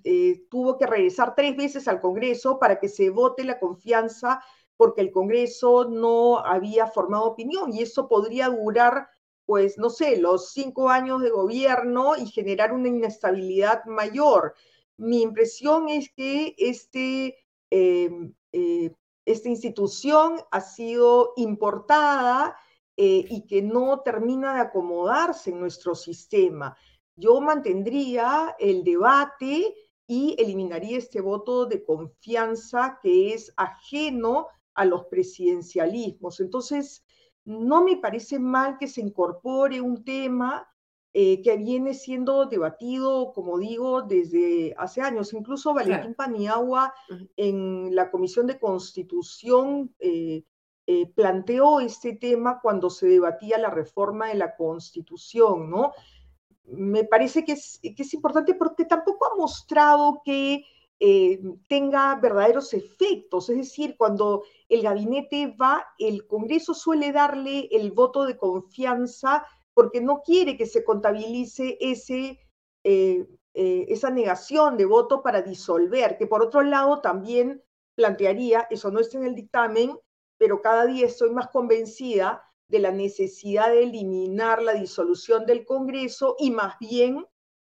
tuvo 0.51 0.77
que 0.77 0.87
regresar 0.87 1.35
tres 1.35 1.57
veces 1.57 1.89
al 1.89 2.03
Congreso 2.03 2.59
para 2.59 2.79
que 2.79 2.89
se 2.89 3.09
vote 3.09 3.43
la 3.45 3.59
confianza 3.59 4.43
porque 4.77 5.01
el 5.01 5.11
Congreso 5.11 5.87
no 5.89 6.39
había 6.39 6.87
formado 6.87 7.25
opinión 7.25 7.73
y 7.73 7.81
eso 7.81 8.09
podría 8.09 8.49
durar 8.49 9.09
pues, 9.47 9.79
no 9.79 9.91
sé, 9.91 10.17
los 10.17 10.53
cinco 10.53 10.89
años 10.89 11.23
de 11.23 11.31
gobierno 11.31 12.17
y 12.17 12.27
generar 12.27 12.73
una 12.73 12.89
inestabilidad 12.89 13.85
mayor. 13.85 14.55
mi 14.97 15.23
impresión 15.23 15.89
es 15.89 16.11
que 16.15 16.55
este, 16.57 17.37
em, 17.71 18.33
eh, 18.53 18.95
esta 19.25 19.49
institución 19.49 20.41
ha 20.51 20.61
sido 20.61 21.33
importada 21.37 22.57
eh, 22.97 23.25
y 23.29 23.47
que 23.47 23.61
no 23.63 24.01
termina 24.03 24.55
de 24.55 24.61
acomodarse 24.61 25.51
en 25.51 25.61
nuestro 25.61 25.95
sistema. 25.97 26.77
Yo 27.17 27.41
mantendría 27.41 28.57
el 28.59 28.83
debate 28.85 29.75
y 30.07 30.37
eliminaría 30.39 30.99
este 30.99 31.21
voto 31.21 31.67
de 31.67 31.83
confianza 31.85 32.99
que 33.03 33.33
es 33.35 33.53
ajeno 33.57 34.49
a 34.75 34.85
los 34.85 35.07
presidencialismos. 35.07 36.41
Entonces, 36.41 37.05
no 37.45 37.85
me 37.85 37.97
parece 37.97 38.39
mal 38.39 38.79
que 38.79 38.89
se 38.89 39.01
incorpore 39.01 39.81
un 39.81 40.05
tema 40.05 40.69
eh, 41.13 41.43
que 41.43 41.57
viene 41.57 41.95
siendo 41.95 42.47
debatido, 42.47 43.33
como 43.33 43.59
digo, 43.59 44.03
desde 44.03 44.75
hace 44.77 45.01
años. 45.01 45.33
Incluso 45.33 45.73
Valentín 45.73 46.15
Paniagua 46.15 46.93
en 47.37 47.95
la 47.95 48.11
Comisión 48.11 48.49
de 48.49 48.59
Constitución 48.59 49.95
eh, 50.01 50.43
eh, 50.87 51.07
planteó 51.15 51.81
este 51.81 52.15
tema 52.15 52.61
cuando 52.61 52.91
se 52.91 53.07
debatía 53.07 53.59
la 53.59 53.71
reforma 53.71 54.29
de 54.29 54.35
la 54.35 54.57
Constitución, 54.57 55.71
¿no? 55.71 55.93
Me 56.65 57.05
parece 57.05 57.45
que 57.45 57.53
es, 57.53 58.15
importante 58.15 58.55
porque 58.55 58.85
tampoco 58.85 59.27
ha 59.27 59.37
mostrado 59.37 60.23
que 60.25 60.65
tenga 61.69 62.15
verdaderos 62.15 62.73
efectos. 62.73 63.51
Es 63.51 63.57
decir, 63.57 63.97
cuando 63.99 64.45
el 64.69 64.83
gabinete 64.83 65.55
va, 65.61 65.87
el 65.99 66.27
Congreso 66.27 66.73
suele 66.73 67.13
darle 67.13 67.69
el 67.71 67.93
voto 67.93 68.25
de 68.25 68.39
confianza 68.39 69.45
porque 69.75 70.01
no 70.01 70.23
quiere 70.23 70.57
que 70.57 70.67
se 70.67 70.85
contabilice 70.85 71.77
eh, 71.81 73.27
eh, 73.55 73.87
esa 73.89 74.11
negación 74.11 74.77
de 74.77 74.87
voto 74.87 75.23
para 75.23 75.43
disolver, 75.43 76.17
que 76.17 76.27
por 76.27 76.43
otro 76.43 76.63
lado 76.63 77.01
también 77.01 77.63
plantearía, 77.95 78.67
eso 78.71 78.91
no 78.91 79.01
está 79.01 79.19
en 79.19 79.25
el 79.25 79.35
dictamen, 79.35 79.97
pero 80.39 80.63
cada 80.63 80.87
día 80.87 81.07
estoy 81.07 81.31
más 81.31 81.49
convencida 81.49 82.43
de 82.69 82.79
la 82.79 82.91
necesidad 82.91 83.69
de 83.69 83.85
eliminar 83.85 84.63
la 84.63 84.75
disolución 84.75 85.47
del 85.47 85.65
Congreso 85.65 86.37
y 86.39 86.51
más 86.51 86.79
bien 86.79 87.25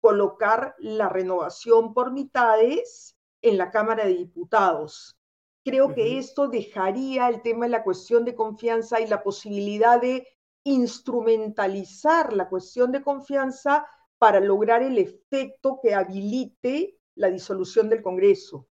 colocar 0.00 0.74
la 0.78 1.08
renovación 1.08 1.92
por 1.92 2.12
mitades 2.12 3.16
en 3.42 3.58
la 3.58 3.70
Cámara 3.70 4.06
de 4.06 4.14
Diputados. 4.14 5.18
Creo 5.64 5.94
que 5.94 6.18
esto 6.18 6.46
dejaría 6.46 7.28
el 7.28 7.42
tema 7.42 7.66
de 7.66 7.72
la 7.72 7.82
cuestión 7.82 8.24
de 8.24 8.36
confianza 8.36 9.00
y 9.00 9.08
la 9.08 9.22
posibilidad 9.22 10.00
de 10.00 10.26
instrumentalizar 10.62 12.32
la 12.32 12.48
cuestión 12.48 12.92
de 12.92 13.02
confianza 13.02 13.86
para 14.18 14.40
lograr 14.40 14.82
el 14.82 14.98
efecto 14.98 15.80
que 15.82 15.94
habilite 15.94 16.98
la 17.16 17.30
disolución 17.30 17.88
del 17.88 18.02
Congreso. 18.02 18.68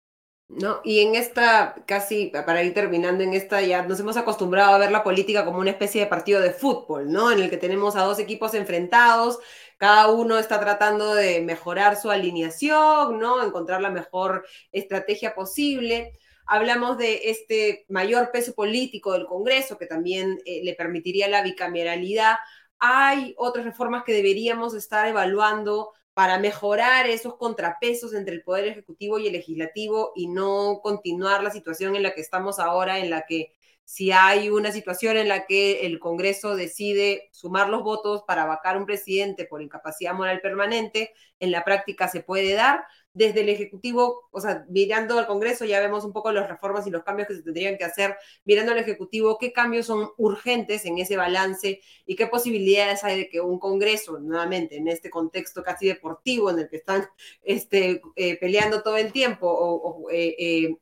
¿No? 0.60 0.82
Y 0.84 1.00
en 1.02 1.16
esta, 1.16 1.76
casi 1.86 2.28
para 2.28 2.64
ir 2.64 2.74
terminando 2.74 3.24
en 3.24 3.34
esta, 3.34 3.62
ya 3.62 3.84
nos 3.84 4.00
hemos 4.00 4.18
acostumbrado 4.18 4.74
a 4.74 4.78
ver 4.78 4.92
la 4.92 5.04
política 5.04 5.46
como 5.46 5.60
una 5.60 5.72
especie 5.72 6.02
de 6.02 6.08
partido 6.08 6.42
de 6.42 6.52
fútbol, 6.52 7.12
¿no? 7.12 7.32
En 7.32 7.40
el 7.40 7.50
que 7.50 7.58
tenemos 7.58 7.96
a 7.96 8.04
dos 8.04 8.20
equipos 8.20 8.54
enfrentados, 8.54 9.40
cada 9.78 10.10
uno 10.12 10.38
está 10.38 10.60
tratando 10.60 11.16
de 11.16 11.42
mejorar 11.42 11.96
su 11.96 12.12
alineación, 12.12 13.20
¿no? 13.20 13.44
Encontrar 13.44 13.82
la 13.82 13.90
mejor 13.90 14.46
estrategia 14.72 15.34
posible 15.36 16.14
hablamos 16.52 16.98
de 16.98 17.30
este 17.30 17.86
mayor 17.88 18.30
peso 18.32 18.54
político 18.54 19.14
del 19.14 19.26
Congreso, 19.26 19.78
que 19.78 19.86
también 19.86 20.38
eh, 20.46 20.62
le 20.64 20.76
permitiría 20.76 21.30
la 21.30 21.44
bicameralidad. 21.44 22.36
Hay 22.78 23.34
otras 23.38 23.64
reformas 23.64 24.04
que 24.04 24.12
deberíamos 24.12 24.74
estar 24.74 25.08
evaluando 25.08 25.94
para 26.14 26.40
mejorar 26.40 27.08
esos 27.08 27.38
contrapesos 27.38 28.14
entre 28.14 28.36
el 28.36 28.44
Poder 28.44 28.68
Ejecutivo 28.68 29.20
y 29.20 29.28
el 29.28 29.34
Legislativo 29.34 30.12
y 30.16 30.28
no 30.28 30.80
continuar 30.82 31.44
la 31.44 31.52
situación 31.52 31.96
en 31.96 32.04
la 32.04 32.14
que 32.14 32.22
estamos 32.22 32.60
ahora, 32.60 33.00
en 33.00 33.10
la 33.10 33.26
que 33.26 33.54
si 33.86 34.12
hay 34.12 34.50
una 34.50 34.72
situación 34.72 35.18
en 35.18 35.28
la 35.28 35.46
que 35.46 35.86
el 35.86 36.00
Congreso 36.00 36.56
decide 36.56 37.30
sumar 37.32 37.70
los 37.70 37.84
votos 37.84 38.24
para 38.26 38.46
vacar 38.46 38.78
un 38.78 38.86
presidente 38.86 39.46
por 39.46 39.62
incapacidad 39.62 40.14
moral 40.14 40.40
permanente, 40.42 41.14
en 41.40 41.52
la 41.52 41.64
práctica 41.64 42.08
se 42.08 42.22
puede 42.22 42.54
dar, 42.54 42.86
desde 43.14 43.42
el 43.42 43.50
Ejecutivo, 43.50 44.30
o 44.32 44.40
sea, 44.40 44.66
mirando 44.70 45.20
al 45.20 45.28
Congreso 45.28 45.66
ya 45.66 45.80
vemos 45.82 46.06
un 46.06 46.14
poco 46.14 46.32
las 46.32 46.48
reformas 46.48 46.88
y 46.88 46.92
los 46.92 47.04
cambios 47.04 47.28
que 47.28 47.36
se 47.36 47.44
tendrían 47.44 47.78
que 47.78 47.84
hacer, 47.84 48.16
mirando 48.46 48.72
al 48.72 48.78
Ejecutivo, 48.78 49.38
qué 49.38 49.52
cambios 49.52 49.88
son 49.88 50.12
urgentes 50.18 50.86
en 50.86 50.98
ese 50.98 51.18
balance 51.18 51.82
y 52.06 52.16
qué 52.16 52.28
posibilidades 52.28 53.04
hay 53.04 53.18
de 53.18 53.30
que 53.30 53.42
un 53.42 53.60
Congreso, 53.60 54.20
nuevamente, 54.20 54.78
en 54.78 54.88
este 54.88 55.10
contexto 55.10 55.64
casi 55.64 55.88
deportivo 55.88 56.50
en 56.50 56.60
el 56.60 56.70
que 56.70 56.78
están 56.78 57.08
este, 57.42 58.02
eh, 58.16 58.38
peleando 58.40 58.82
todo 58.82 58.98
el 58.98 59.12
tiempo, 59.12 59.48
o, 59.50 60.10
eh, 60.10 60.36
eh, 60.40 60.78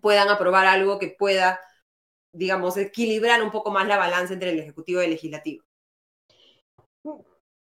puedan 0.00 0.28
aprobar 0.28 0.66
algo 0.66 0.98
que 0.98 1.08
pueda, 1.08 1.60
digamos, 2.32 2.76
equilibrar 2.76 3.42
un 3.42 3.50
poco 3.50 3.70
más 3.70 3.88
la 3.88 3.96
balanza 3.96 4.34
entre 4.34 4.50
el 4.50 4.60
Ejecutivo 4.60 5.00
y 5.00 5.04
el 5.04 5.10
Legislativo. 5.10 5.64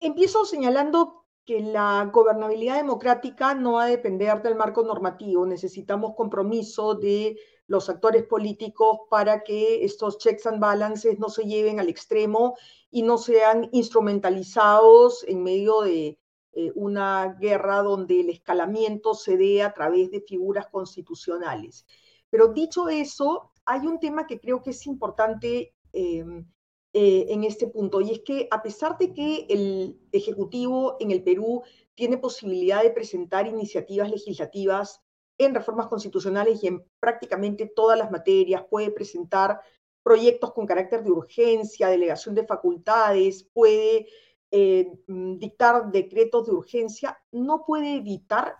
Empiezo 0.00 0.44
señalando 0.44 1.27
que 1.48 1.62
la 1.62 2.10
gobernabilidad 2.12 2.76
democrática 2.76 3.54
no 3.54 3.72
va 3.72 3.84
a 3.84 3.86
depender 3.86 4.42
del 4.42 4.54
marco 4.54 4.82
normativo. 4.82 5.46
Necesitamos 5.46 6.14
compromiso 6.14 6.94
de 6.94 7.38
los 7.66 7.88
actores 7.88 8.24
políticos 8.24 8.98
para 9.08 9.42
que 9.42 9.82
estos 9.82 10.18
checks 10.18 10.44
and 10.44 10.60
balances 10.60 11.18
no 11.18 11.30
se 11.30 11.44
lleven 11.44 11.80
al 11.80 11.88
extremo 11.88 12.54
y 12.90 13.00
no 13.00 13.16
sean 13.16 13.70
instrumentalizados 13.72 15.24
en 15.26 15.42
medio 15.42 15.80
de 15.80 16.18
eh, 16.52 16.70
una 16.74 17.34
guerra 17.40 17.78
donde 17.78 18.20
el 18.20 18.28
escalamiento 18.28 19.14
se 19.14 19.38
dé 19.38 19.62
a 19.62 19.72
través 19.72 20.10
de 20.10 20.20
figuras 20.20 20.66
constitucionales. 20.66 21.86
Pero 22.28 22.48
dicho 22.48 22.90
eso, 22.90 23.52
hay 23.64 23.86
un 23.86 23.98
tema 23.98 24.26
que 24.26 24.38
creo 24.38 24.62
que 24.62 24.72
es 24.72 24.86
importante 24.86 25.74
em, 25.94 26.46
eh, 26.92 27.26
en 27.28 27.44
este 27.44 27.66
punto, 27.66 28.00
y 28.00 28.12
es 28.12 28.20
que 28.20 28.48
a 28.50 28.62
pesar 28.62 28.96
de 28.98 29.12
que 29.12 29.46
el 29.48 30.00
Ejecutivo 30.12 30.96
en 31.00 31.10
el 31.10 31.22
Perú 31.22 31.62
tiene 31.94 32.16
posibilidad 32.16 32.82
de 32.82 32.90
presentar 32.90 33.46
iniciativas 33.46 34.10
legislativas 34.10 35.02
en 35.36 35.54
reformas 35.54 35.86
constitucionales 35.86 36.62
y 36.62 36.68
en 36.68 36.84
prácticamente 36.98 37.70
todas 37.74 37.98
las 37.98 38.10
materias, 38.10 38.64
puede 38.70 38.90
presentar 38.90 39.60
proyectos 40.02 40.52
con 40.52 40.66
carácter 40.66 41.04
de 41.04 41.10
urgencia, 41.10 41.88
delegación 41.88 42.34
de 42.34 42.46
facultades, 42.46 43.44
puede 43.52 44.06
eh, 44.50 44.90
mm, 45.06 45.36
dictar 45.38 45.92
decretos 45.92 46.46
de 46.46 46.52
urgencia, 46.52 47.20
no 47.30 47.64
puede 47.66 47.96
evitar 47.96 48.56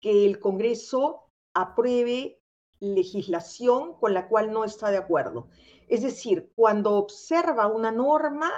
que 0.00 0.26
el 0.26 0.40
Congreso 0.40 1.30
apruebe 1.54 2.40
legislación 2.80 3.94
con 3.94 4.12
la 4.12 4.28
cual 4.28 4.52
no 4.52 4.64
está 4.64 4.90
de 4.90 4.98
acuerdo. 4.98 5.48
Es 5.88 6.02
decir, 6.02 6.52
cuando 6.54 6.94
observa 6.94 7.66
una 7.66 7.92
norma, 7.92 8.52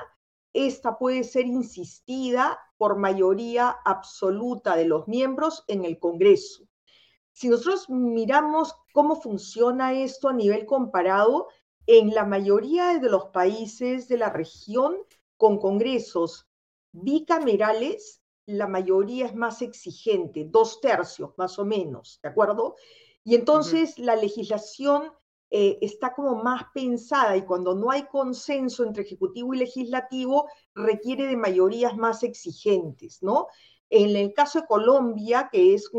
esta 0.53 0.99
puede 0.99 1.25
ser 1.25 1.47
insistida 1.47 2.59
por 2.79 2.97
mayoría 2.97 3.69
absoluta 3.85 4.77
de 4.77 4.87
los 4.87 5.09
miembros 5.09 5.65
en 5.69 5.85
el 5.85 5.99
Congreso. 5.99 6.67
Si 7.33 7.49
nosotros 7.49 7.89
miramos 7.89 8.75
cómo 8.93 9.21
funciona 9.21 9.93
esto 9.93 10.29
a 10.29 10.33
nivel 10.33 10.67
comparado, 10.67 11.49
en 11.87 12.13
la 12.15 12.25
mayoría 12.25 12.99
de 12.99 13.09
los 13.09 13.27
países 13.27 14.09
de 14.09 14.19
la 14.19 14.31
región 14.31 14.97
con 15.37 15.59
congresos 15.59 16.49
bicamerales, 16.93 18.21
la 18.45 18.67
mayoría 18.67 19.27
es 19.27 19.35
más 19.35 19.63
exigente, 19.63 20.47
dos 20.49 20.81
tercios 20.81 21.31
más 21.37 21.59
o 21.59 21.65
menos, 21.65 22.19
¿de 22.23 22.29
acuerdo? 22.29 22.77
Y 23.25 23.35
entonces 23.35 23.99
la 23.99 24.17
legislación 24.17 25.13
eh, 25.51 25.79
está 25.81 26.15
como 26.15 26.43
más 26.43 26.65
pensada 26.75 27.37
y 27.37 27.43
cuando 27.43 27.75
no 27.75 27.91
hay 27.91 28.05
consenso 28.05 28.85
entre 28.85 29.05
ejecutivo 29.05 29.55
y 29.55 29.59
legislativo 29.59 30.47
requiere 30.75 31.27
de 31.27 31.37
mayorías 31.37 31.97
más 31.97 32.23
exigentes, 32.23 33.23
¿no? 33.23 33.47
En 33.91 34.15
el 34.17 34.35
caso 34.35 34.61
de 34.61 34.67
Colombia, 34.67 35.49
que 35.51 35.73
es 35.73 35.91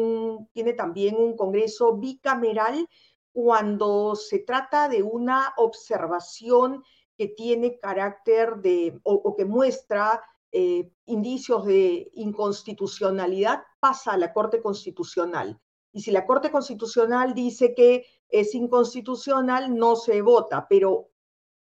tiene 0.54 0.74
también 0.74 1.16
un 1.16 1.36
Congreso 1.36 1.98
bicameral, 1.98 2.88
cuando 3.32 4.16
se 4.16 4.40
trata 4.40 4.88
de 4.88 5.02
una 5.02 5.54
observación 5.58 6.84
que 7.18 7.28
tiene 7.28 7.80
carácter 7.80 8.58
de, 8.58 9.00
o, 9.04 9.36
que 9.36 9.46
muestra 9.46 10.24
eh, 10.52 10.92
indicios 11.06 11.66
de 11.66 12.10
inconstitucionalidad, 12.14 13.64
pasa 13.80 14.14
a 14.14 14.18
la 14.18 14.32
Corte 14.34 14.62
Constitucional. 14.62 15.60
Y 15.92 16.02
si 16.02 16.12
la 16.12 16.26
Corte 16.26 16.52
Constitucional 16.52 17.34
dice 17.34 17.74
que 17.74 18.06
es 18.30 18.54
inconstitucional, 18.54 19.76
no 19.76 19.96
se 19.96 20.22
vota. 20.22 20.68
Pero 20.70 21.10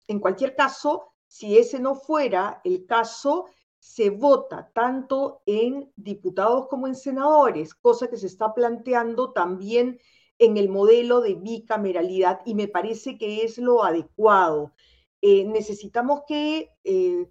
en 0.07 0.19
cualquier 0.19 0.55
caso, 0.55 1.13
si 1.27 1.57
ese 1.57 1.79
no 1.79 1.95
fuera 1.95 2.61
el 2.63 2.85
caso, 2.85 3.45
se 3.79 4.09
vota 4.09 4.69
tanto 4.73 5.41
en 5.45 5.91
diputados 5.95 6.67
como 6.67 6.87
en 6.87 6.95
senadores, 6.95 7.73
cosa 7.73 8.09
que 8.09 8.17
se 8.17 8.27
está 8.27 8.53
planteando 8.53 9.31
también 9.31 9.99
en 10.37 10.57
el 10.57 10.69
modelo 10.69 11.21
de 11.21 11.35
bicameralidad 11.35 12.41
y 12.45 12.55
me 12.55 12.67
parece 12.67 13.17
que 13.17 13.43
es 13.43 13.57
lo 13.57 13.83
adecuado. 13.83 14.73
Eh, 15.21 15.45
necesitamos 15.45 16.21
que, 16.27 16.71
eh, 16.83 17.29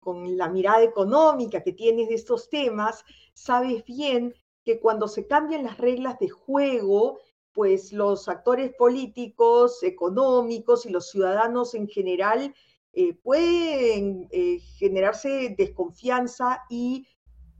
con 0.00 0.36
la 0.36 0.48
mirada 0.48 0.82
económica 0.82 1.62
que 1.62 1.72
tienes 1.72 2.08
de 2.08 2.14
estos 2.14 2.48
temas, 2.48 3.04
sabes 3.34 3.84
bien 3.84 4.34
que 4.66 4.80
cuando 4.80 5.06
se 5.06 5.28
cambian 5.28 5.62
las 5.62 5.78
reglas 5.78 6.18
de 6.18 6.28
juego, 6.28 7.20
pues 7.52 7.92
los 7.92 8.28
actores 8.28 8.74
políticos, 8.74 9.84
económicos 9.84 10.84
y 10.84 10.90
los 10.90 11.08
ciudadanos 11.08 11.74
en 11.74 11.86
general 11.86 12.52
eh, 12.92 13.14
pueden 13.14 14.26
eh, 14.32 14.58
generarse 14.76 15.54
desconfianza 15.56 16.64
y 16.68 17.06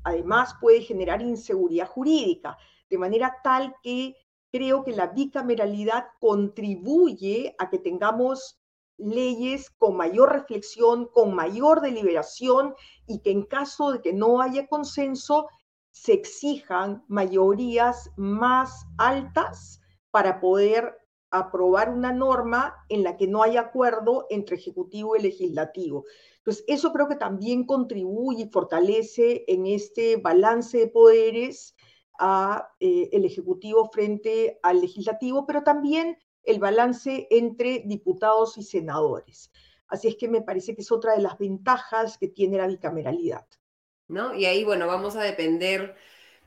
además 0.02 0.57
puede 0.61 0.80
generar 0.80 1.22
inseguridad 1.22 1.88
jurídica, 1.88 2.59
de 2.90 2.98
manera 2.98 3.36
tal 3.44 3.76
que 3.84 4.16
creo 4.50 4.82
que 4.82 4.92
la 4.92 5.07
bicameralidad 5.07 6.09
contribuye 6.18 7.54
a 7.59 7.70
que 7.70 7.78
tengamos 7.78 8.59
leyes 8.98 9.70
con 9.70 9.96
mayor 9.96 10.32
reflexión, 10.32 11.07
con 11.07 11.36
mayor 11.36 11.82
deliberación 11.82 12.74
y 13.07 13.20
que 13.20 13.30
en 13.30 13.44
caso 13.44 13.92
de 13.92 14.00
que 14.00 14.12
no 14.12 14.40
haya 14.40 14.66
consenso, 14.66 15.46
se 15.97 16.12
exijan 16.12 17.03
mayorías 17.09 18.12
más 18.16 18.86
altas 18.99 19.80
para 20.11 20.40
poder 20.40 20.94
aprobar 21.30 21.88
una 21.88 22.12
norma 22.12 22.74
en 22.90 23.03
la 23.03 23.16
que 23.16 23.26
no 23.26 23.42
hay 23.42 23.57
acuerdo 23.57 24.26
entre 24.28 24.57
ejecutivo 24.57 25.16
y 25.16 25.22
legislativo. 25.22 26.05
Entonces, 26.36 26.64
eso 26.68 26.92
creo 26.92 27.09
que 27.09 27.16
también 27.16 27.64
contribuye 27.64 28.42
y 28.42 28.51
fortalece 28.51 29.44
en 29.49 29.66
este 29.66 30.18
balance 30.18 30.76
de 30.76 30.88
poderes 30.88 31.74
a 32.18 32.68
eh, 32.78 33.09
el 33.12 33.24
ejecutivo 33.24 33.88
frente 33.90 34.61
al 34.62 34.82
legislativo, 34.82 35.47
pero 35.47 35.62
también 35.62 36.18
el 36.42 36.59
balance 36.59 37.26
entre 37.30 37.84
diputados 37.86 38.59
y 38.59 38.62
senadores. 38.62 39.51
Así 39.88 40.09
es 40.09 40.16
que 40.16 40.28
me 40.28 40.42
parece 40.42 40.74
que 40.74 40.82
es 40.82 40.92
otra 40.92 41.14
de 41.16 41.22
las 41.22 41.38
ventajas 41.38 42.18
que 42.18 42.28
tiene 42.28 42.59
la 42.59 42.66
bicameralidad. 42.66 43.47
¿No? 44.09 44.34
Y 44.34 44.46
ahí, 44.46 44.64
bueno, 44.64 44.86
vamos 44.86 45.16
a 45.16 45.22
depender 45.22 45.96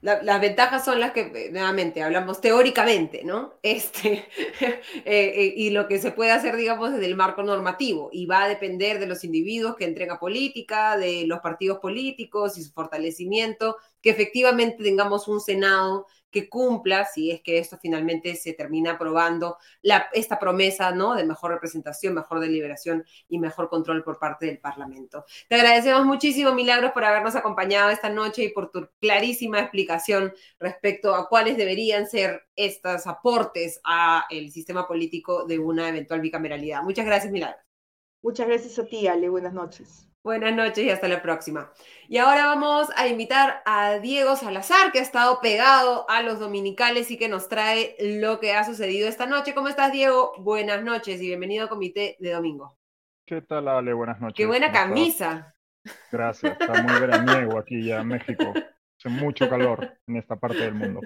las 0.02 0.40
ventajas 0.40 0.86
son 0.86 1.00
las 1.02 1.12
que, 1.12 1.22
eh, 1.22 1.50
nuevamente, 1.52 2.02
hablamos 2.02 2.40
teóricamente, 2.40 3.24
¿no? 3.26 3.56
Este, 3.64 4.26
eh, 5.06 5.54
y 5.58 5.72
lo 5.72 5.88
que 5.88 6.00
se 6.00 6.12
puede 6.12 6.32
hacer, 6.32 6.56
digamos, 6.56 6.92
desde 6.94 7.06
el 7.06 7.16
marco 7.16 7.44
normativo. 7.44 8.10
Y 8.14 8.26
va 8.26 8.44
a 8.44 8.48
depender 8.48 9.00
de 9.00 9.08
los 9.08 9.24
individuos 9.24 9.76
que 9.76 9.86
entren 9.86 10.10
política, 10.20 10.98
de 10.98 11.26
los 11.28 11.40
partidos 11.40 11.80
políticos 11.80 12.58
y 12.58 12.64
su 12.64 12.72
fortalecimiento, 12.72 13.78
que 14.02 14.10
efectivamente 14.12 14.84
tengamos 14.84 15.28
un 15.28 15.42
Senado 15.42 16.08
que 16.30 16.50
cumpla, 16.50 17.06
si 17.06 17.32
es 17.32 17.42
que 17.42 17.58
esto 17.58 17.78
finalmente 17.82 18.36
se 18.36 18.54
termina 18.54 18.92
aprobando, 18.92 19.58
la, 19.82 20.08
esta 20.14 20.40
promesa 20.40 20.92
¿no? 20.92 21.16
de 21.16 21.26
mejor 21.26 21.52
representación, 21.52 22.14
mejor 22.14 22.40
deliberación 22.40 23.06
y 23.28 23.40
mejor 23.40 23.70
control 23.70 24.04
por 24.04 24.20
parte 24.20 24.46
del 24.46 24.60
Parlamento. 24.60 25.26
Te 25.48 25.56
agradecemos 25.56 26.06
muchísimo, 26.06 26.54
Milagros, 26.54 26.92
por 26.92 27.04
habernos 27.04 27.36
acompañado 27.36 27.90
esta 27.90 28.10
noche 28.10 28.44
y 28.44 28.50
por 28.50 28.72
tu 28.72 28.90
clarísima 29.00 29.60
explicación 29.60 30.34
respecto 30.60 31.16
a 31.16 31.28
cuáles 31.28 31.58
deberían 31.58 32.08
ser 32.08 32.48
estos 32.56 33.08
aportes 33.08 33.80
al 33.84 34.52
sistema 34.52 34.88
político 34.88 35.46
de 35.46 35.60
una 35.60 35.90
eventual 35.90 36.22
bicameralidad. 36.22 36.84
Muchas 36.84 37.06
gracias, 37.06 37.32
Milagros. 37.32 37.64
Muchas 38.22 38.48
gracias 38.48 38.78
a 38.80 38.86
ti, 38.86 39.08
Ale. 39.08 39.30
Buenas 39.30 39.54
noches. 39.54 40.09
Buenas 40.22 40.54
noches 40.54 40.80
y 40.84 40.90
hasta 40.90 41.08
la 41.08 41.22
próxima. 41.22 41.72
Y 42.10 42.18
ahora 42.18 42.46
vamos 42.46 42.90
a 42.98 43.08
invitar 43.08 43.62
a 43.66 44.00
Diego 44.00 44.36
Salazar, 44.36 44.92
que 44.92 45.00
ha 45.00 45.02
estado 45.02 45.40
pegado 45.42 46.10
a 46.10 46.22
los 46.24 46.40
dominicales 46.40 47.10
y 47.10 47.18
que 47.18 47.30
nos 47.30 47.48
trae 47.48 47.96
lo 48.00 48.42
que 48.42 48.54
ha 48.54 48.66
sucedido 48.66 49.08
esta 49.08 49.28
noche. 49.28 49.54
¿Cómo 49.54 49.70
estás, 49.70 49.94
Diego? 49.94 50.34
Buenas 50.40 50.84
noches 50.84 51.22
y 51.22 51.28
bienvenido 51.28 51.64
al 51.64 51.70
Comité 51.70 52.18
de 52.20 52.34
Domingo. 52.34 52.78
¿Qué 53.26 53.42
tal, 53.42 53.70
Ale? 53.70 53.94
Buenas 53.94 54.20
noches. 54.20 54.36
Qué 54.36 54.46
buena 54.46 54.74
camisa. 54.74 55.56
Gracias, 56.12 56.58
está 56.60 56.82
muy 56.84 57.00
veraniego 57.00 57.58
aquí 57.58 57.82
ya 57.86 58.02
en 58.02 58.08
México. 58.10 58.54
Hace 58.54 59.10
mucho 59.10 59.50
calor 59.50 59.98
en 60.06 60.18
esta 60.18 60.36
parte 60.36 60.58
del 60.58 60.74
mundo. 60.74 61.00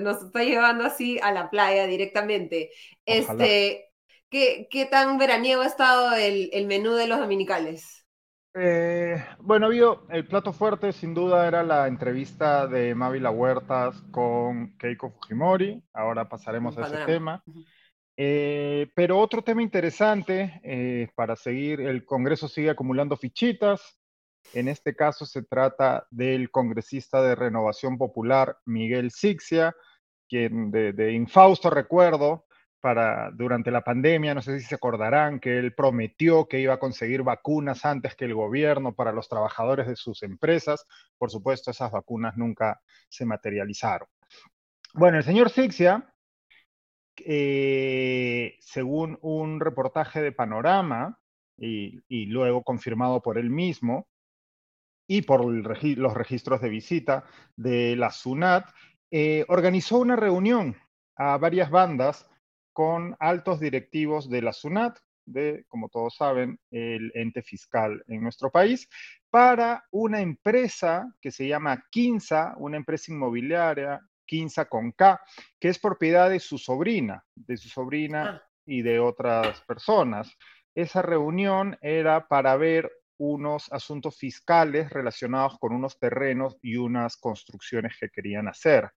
Nos 0.00 0.24
está 0.24 0.42
llevando 0.42 0.84
así 0.84 1.20
a 1.22 1.30
la 1.30 1.48
playa 1.50 1.86
directamente. 1.86 2.70
Este, 3.06 3.91
¿Qué, 4.32 4.88
tan 4.90 5.18
veraniego 5.18 5.60
ha 5.60 5.66
estado 5.66 6.14
el, 6.14 6.66
menú 6.66 6.94
de 6.94 7.06
los 7.06 7.18
dominicales? 7.18 8.06
Eh, 8.54 9.22
bueno, 9.38 9.66
habido, 9.66 10.06
el 10.08 10.26
plato 10.26 10.54
fuerte 10.54 10.92
sin 10.94 11.12
duda 11.12 11.46
era 11.46 11.62
la 11.62 11.86
entrevista 11.86 12.66
de 12.66 12.94
Mávila 12.94 13.30
Huertas 13.30 14.02
con 14.10 14.74
Keiko 14.78 15.10
Fujimori. 15.10 15.84
Ahora 15.92 16.30
pasaremos 16.30 16.78
a 16.78 16.86
ese 16.86 17.04
tema. 17.04 17.44
Eh, 18.16 18.90
pero 18.94 19.18
otro 19.18 19.42
tema 19.42 19.60
interesante 19.60 20.62
eh, 20.64 21.10
para 21.14 21.36
seguir, 21.36 21.82
el 21.82 22.06
Congreso 22.06 22.48
sigue 22.48 22.70
acumulando 22.70 23.18
fichitas. 23.18 23.98
En 24.54 24.66
este 24.66 24.96
caso 24.96 25.26
se 25.26 25.42
trata 25.42 26.06
del 26.10 26.50
congresista 26.50 27.20
de 27.20 27.34
Renovación 27.34 27.98
Popular, 27.98 28.56
Miguel 28.64 29.10
Sixia, 29.10 29.76
quien 30.26 30.70
de 30.70 31.12
infausto 31.12 31.68
recuerdo 31.68 32.46
para 32.82 33.30
durante 33.30 33.70
la 33.70 33.84
pandemia, 33.84 34.34
no 34.34 34.42
sé 34.42 34.58
si 34.58 34.66
se 34.66 34.74
acordarán 34.74 35.38
que 35.38 35.56
él 35.56 35.72
prometió 35.72 36.48
que 36.48 36.58
iba 36.58 36.74
a 36.74 36.80
conseguir 36.80 37.22
vacunas 37.22 37.84
antes 37.84 38.16
que 38.16 38.24
el 38.24 38.34
gobierno 38.34 38.92
para 38.92 39.12
los 39.12 39.28
trabajadores 39.28 39.86
de 39.86 39.94
sus 39.94 40.24
empresas. 40.24 40.84
Por 41.16 41.30
supuesto, 41.30 41.70
esas 41.70 41.92
vacunas 41.92 42.36
nunca 42.36 42.82
se 43.08 43.24
materializaron. 43.24 44.08
Bueno, 44.94 45.18
el 45.18 45.22
señor 45.22 45.50
Sixia, 45.50 46.12
eh, 47.18 48.56
según 48.58 49.16
un 49.22 49.60
reportaje 49.60 50.20
de 50.20 50.32
Panorama 50.32 51.20
y, 51.56 52.26
luego 52.26 52.64
confirmado 52.64 53.22
por 53.22 53.38
él 53.38 53.48
mismo 53.48 54.08
y 55.06 55.22
por 55.22 55.44
los 55.44 56.14
registros 56.14 56.60
de 56.60 56.68
visita 56.68 57.24
de 57.54 57.94
la 57.94 58.10
SUNAT, 58.10 58.68
eh, 59.12 59.44
organizó 59.46 59.98
una 59.98 60.16
reunión 60.16 60.76
a 61.14 61.38
varias 61.38 61.70
bandas 61.70 62.28
con 62.72 63.16
altos 63.18 63.60
directivos 63.60 64.28
de 64.28 64.42
la 64.42 64.52
SUNAT, 64.52 64.98
de, 65.24 65.64
como 65.68 65.88
todos 65.88 66.16
saben, 66.16 66.58
el 66.70 67.12
ente 67.14 67.42
fiscal 67.42 68.02
en 68.08 68.22
nuestro 68.22 68.50
país, 68.50 68.88
para 69.30 69.84
una 69.90 70.20
empresa 70.20 71.06
que 71.20 71.30
se 71.30 71.46
llama 71.46 71.84
Quinza, 71.90 72.54
una 72.58 72.76
empresa 72.76 73.12
inmobiliaria, 73.12 74.00
Quinza 74.26 74.66
con 74.66 74.92
K, 74.92 75.20
que 75.60 75.68
es 75.68 75.78
propiedad 75.78 76.30
de 76.30 76.40
su 76.40 76.58
sobrina, 76.58 77.24
de 77.34 77.56
su 77.56 77.68
sobrina 77.68 78.42
ah. 78.42 78.48
y 78.66 78.82
de 78.82 78.98
otras 78.98 79.60
personas. 79.62 80.36
Esa 80.74 81.02
reunión 81.02 81.76
era 81.82 82.26
para 82.26 82.56
ver 82.56 82.90
unos 83.18 83.70
asuntos 83.70 84.18
fiscales 84.18 84.90
relacionados 84.90 85.58
con 85.58 85.72
unos 85.72 85.98
terrenos 85.98 86.56
y 86.62 86.76
unas 86.76 87.16
construcciones 87.16 87.96
que 88.00 88.08
querían 88.08 88.48
hacer 88.48 88.90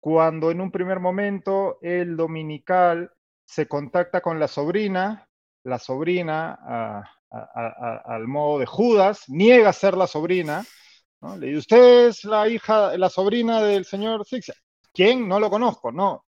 cuando 0.00 0.50
en 0.50 0.60
un 0.60 0.70
primer 0.70 0.98
momento 0.98 1.78
el 1.82 2.16
dominical 2.16 3.12
se 3.44 3.68
contacta 3.68 4.20
con 4.20 4.40
la 4.40 4.48
sobrina, 4.48 5.28
la 5.64 5.78
sobrina 5.78 7.04
al 7.30 8.26
modo 8.26 8.58
de 8.58 8.66
Judas, 8.66 9.24
niega 9.28 9.72
ser 9.72 9.96
la 9.96 10.06
sobrina, 10.06 10.64
le 11.38 11.48
dice, 11.48 11.58
usted 11.58 12.06
es 12.08 12.24
la 12.24 12.48
hija, 12.48 12.96
la 12.96 13.10
sobrina 13.10 13.62
del 13.62 13.84
señor 13.84 14.24
Sixia. 14.24 14.54
¿Quién? 14.92 15.28
No 15.28 15.38
lo 15.38 15.50
conozco, 15.50 15.92
no. 15.92 16.24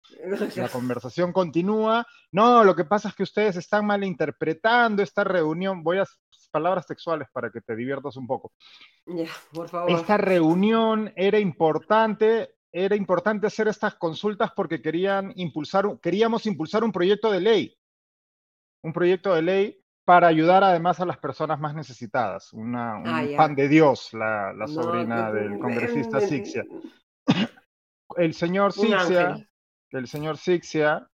La 0.56 0.70
conversación 0.72 1.32
continúa. 1.32 2.06
No, 2.32 2.64
lo 2.64 2.76
que 2.76 2.86
pasa 2.86 3.10
es 3.10 3.16
que 3.16 3.24
ustedes 3.24 3.56
están 3.56 3.86
malinterpretando 3.86 5.02
esta 5.02 5.24
reunión. 5.24 5.82
Voy 5.82 5.98
a 5.98 6.06
palabras 6.52 6.86
textuales 6.86 7.28
para 7.32 7.50
que 7.50 7.62
te 7.62 7.76
diviertas 7.76 8.18
un 8.18 8.28
poco. 8.28 8.52
Ya, 9.06 9.26
por 9.54 9.70
favor. 9.70 9.92
Esta 9.92 10.18
reunión 10.18 11.12
era 11.16 11.40
importante 11.40 12.56
era 12.72 12.96
importante 12.96 13.48
hacer 13.48 13.68
estas 13.68 13.96
consultas 13.96 14.52
porque 14.56 14.82
querían 14.82 15.34
impulsar, 15.36 16.00
queríamos 16.02 16.46
impulsar 16.46 16.84
un 16.84 16.92
proyecto 16.92 17.32
de 17.32 17.42
ley, 17.42 17.78
un 18.84 18.94
proyecto 18.94 19.34
de 19.36 19.42
ley 19.42 19.82
para 20.06 20.28
ayudar 20.28 20.64
además 20.64 21.00
a 21.00 21.06
las 21.06 21.18
personas 21.18 21.60
más 21.60 21.76
necesitadas, 21.76 22.54
una, 22.54 22.98
un 22.98 23.08
ah, 23.08 23.24
pan 23.38 23.56
de 23.56 23.68
Dios, 23.68 24.14
la, 24.14 24.54
sobrina 24.68 25.32
del 25.32 25.60
congresista 25.60 26.20
Sixia. 26.22 26.66
El 28.18 28.34
señor 28.34 28.74
Sixia, 28.74 29.38
el 29.92 30.06
señor 30.06 30.38
Sixia 30.38 31.08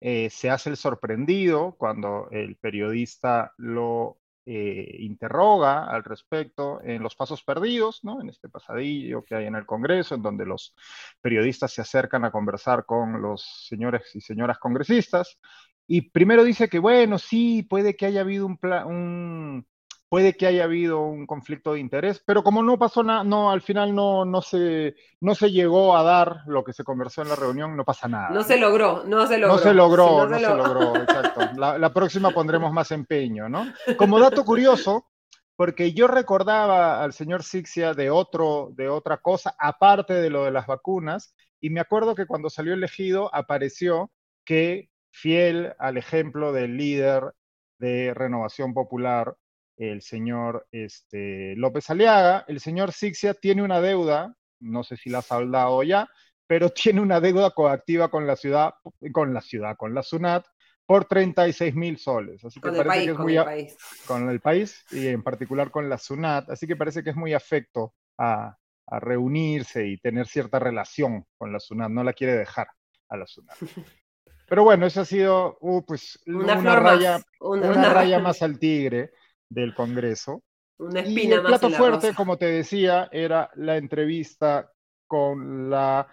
eh, 0.00 0.28
se 0.30 0.50
hace 0.50 0.70
el 0.70 0.76
sorprendido 0.76 1.76
cuando 1.78 2.28
el 2.32 2.56
periodista 2.56 3.54
lo 3.56 4.19
eh, 4.46 4.96
interroga 5.00 5.84
al 5.84 6.02
respecto 6.02 6.80
en 6.82 7.02
los 7.02 7.14
pasos 7.14 7.42
perdidos, 7.42 8.02
¿no? 8.04 8.20
en 8.20 8.28
este 8.28 8.48
pasadillo 8.48 9.24
que 9.24 9.34
hay 9.34 9.46
en 9.46 9.54
el 9.54 9.66
Congreso, 9.66 10.14
en 10.14 10.22
donde 10.22 10.46
los 10.46 10.74
periodistas 11.20 11.72
se 11.72 11.82
acercan 11.82 12.24
a 12.24 12.30
conversar 12.30 12.84
con 12.86 13.20
los 13.20 13.66
señores 13.68 14.14
y 14.14 14.20
señoras 14.20 14.58
congresistas. 14.58 15.38
Y 15.86 16.10
primero 16.10 16.44
dice 16.44 16.68
que, 16.68 16.78
bueno, 16.78 17.18
sí, 17.18 17.64
puede 17.64 17.96
que 17.96 18.06
haya 18.06 18.20
habido 18.20 18.46
un, 18.46 18.58
un, 18.86 19.66
puede 20.10 20.36
que 20.36 20.48
haya 20.48 20.64
habido 20.64 21.02
un 21.02 21.24
conflicto 21.24 21.72
de 21.72 21.80
interés, 21.80 22.20
pero 22.26 22.42
como 22.42 22.64
no 22.64 22.76
pasó 22.76 23.04
nada, 23.04 23.22
no, 23.22 23.52
al 23.52 23.62
final 23.62 23.94
no, 23.94 24.24
no, 24.24 24.42
se, 24.42 24.96
no 25.20 25.36
se 25.36 25.52
llegó 25.52 25.96
a 25.96 26.02
dar 26.02 26.42
lo 26.48 26.64
que 26.64 26.72
se 26.72 26.82
conversó 26.82 27.22
en 27.22 27.28
la 27.28 27.36
reunión, 27.36 27.76
no 27.76 27.84
pasa 27.84 28.08
nada. 28.08 28.30
No 28.30 28.42
se 28.42 28.58
logró, 28.58 29.04
no 29.06 29.24
se 29.28 29.38
logró. 29.38 29.54
No 29.54 29.62
se 29.62 29.72
logró, 29.72 30.26
no, 30.28 30.36
se, 30.36 30.48
logró, 30.48 30.96
exacto. 30.96 31.40
La, 31.56 31.92
próxima 31.92 32.30
pondremos 32.34 32.72
más 32.72 32.90
empeño, 32.90 33.48
¿no? 33.48 33.72
Como 33.96 34.18
dato 34.18 34.44
curioso, 34.44 35.06
porque 35.54 35.92
yo 35.92 36.08
recordaba 36.08 37.04
al 37.04 37.12
señor 37.12 37.44
Sixia 37.44 37.94
de, 37.94 38.10
otro, 38.10 38.70
de 38.72 38.88
otra 38.88 39.18
cosa, 39.18 39.54
aparte 39.60 40.14
de 40.14 40.28
lo 40.28 40.44
de 40.44 40.50
las 40.50 40.66
vacunas, 40.66 41.36
y 41.60 41.70
me 41.70 41.78
acuerdo 41.78 42.16
que 42.16 42.26
cuando 42.26 42.50
salió 42.50 42.74
elegido 42.74 43.32
apareció 43.32 44.10
que, 44.44 44.90
fiel 45.12 45.72
al 45.78 45.96
ejemplo 45.98 46.52
del 46.52 46.76
líder 46.76 47.32
de 47.78 48.12
Renovación 48.14 48.74
Popular, 48.74 49.36
el 49.80 50.02
señor 50.02 50.66
este, 50.70 51.54
López 51.56 51.88
Aliaga, 51.88 52.44
el 52.48 52.60
señor 52.60 52.92
Sixia 52.92 53.32
tiene 53.32 53.62
una 53.62 53.80
deuda, 53.80 54.34
no 54.60 54.84
sé 54.84 54.98
si 54.98 55.08
la 55.08 55.18
ha 55.18 55.22
saldado 55.22 55.82
ya, 55.82 56.08
pero 56.46 56.70
tiene 56.70 57.00
una 57.00 57.20
deuda 57.20 57.50
coactiva 57.52 58.10
con 58.10 58.26
la 58.26 58.36
ciudad, 58.36 58.74
con 59.12 59.32
la 59.32 59.40
ciudad, 59.40 59.76
con 59.78 59.94
la 59.94 60.02
SUNAT, 60.02 60.44
por 60.84 61.06
36 61.06 61.74
mil 61.74 61.96
soles. 61.96 62.44
Así 62.44 62.60
que 62.60 62.68
con 62.68 62.76
parece 62.76 62.84
el 62.84 62.88
país, 62.88 63.04
que 63.06 63.10
es 63.10 63.16
con 63.16 63.24
muy 63.24 63.36
el 63.36 63.44
país. 63.44 63.76
con 64.06 64.28
el 64.28 64.40
país 64.40 64.84
y 64.90 65.06
en 65.06 65.22
particular 65.22 65.70
con 65.70 65.88
la 65.88 65.96
SUNAT. 65.96 66.50
Así 66.50 66.66
que 66.66 66.76
parece 66.76 67.02
que 67.02 67.10
es 67.10 67.16
muy 67.16 67.32
afecto 67.32 67.94
a, 68.18 68.58
a 68.86 69.00
reunirse 69.00 69.86
y 69.86 69.96
tener 69.96 70.26
cierta 70.26 70.58
relación 70.58 71.24
con 71.38 71.52
la 71.52 71.60
SUNAT. 71.60 71.90
No 71.90 72.04
la 72.04 72.12
quiere 72.12 72.34
dejar 72.34 72.68
a 73.08 73.16
la 73.16 73.26
SUNAT. 73.26 73.56
Pero 74.46 74.64
bueno, 74.64 74.84
eso 74.84 75.02
ha 75.02 75.04
sido 75.04 75.56
uh, 75.60 75.82
pues, 75.86 76.20
una, 76.26 76.56
raya, 76.56 77.12
más, 77.12 77.24
una, 77.38 77.94
raya 77.94 78.18
más 78.18 78.42
al 78.42 78.58
tigre 78.58 79.12
del 79.50 79.74
Congreso. 79.74 80.42
Una 80.78 81.00
espina 81.00 81.34
y 81.34 81.38
el 81.38 81.42
plato 81.42 81.68
fuerte, 81.70 82.14
como 82.14 82.38
te 82.38 82.46
decía, 82.46 83.08
era 83.12 83.50
la 83.56 83.76
entrevista 83.76 84.72
con 85.06 85.68
la, 85.68 86.06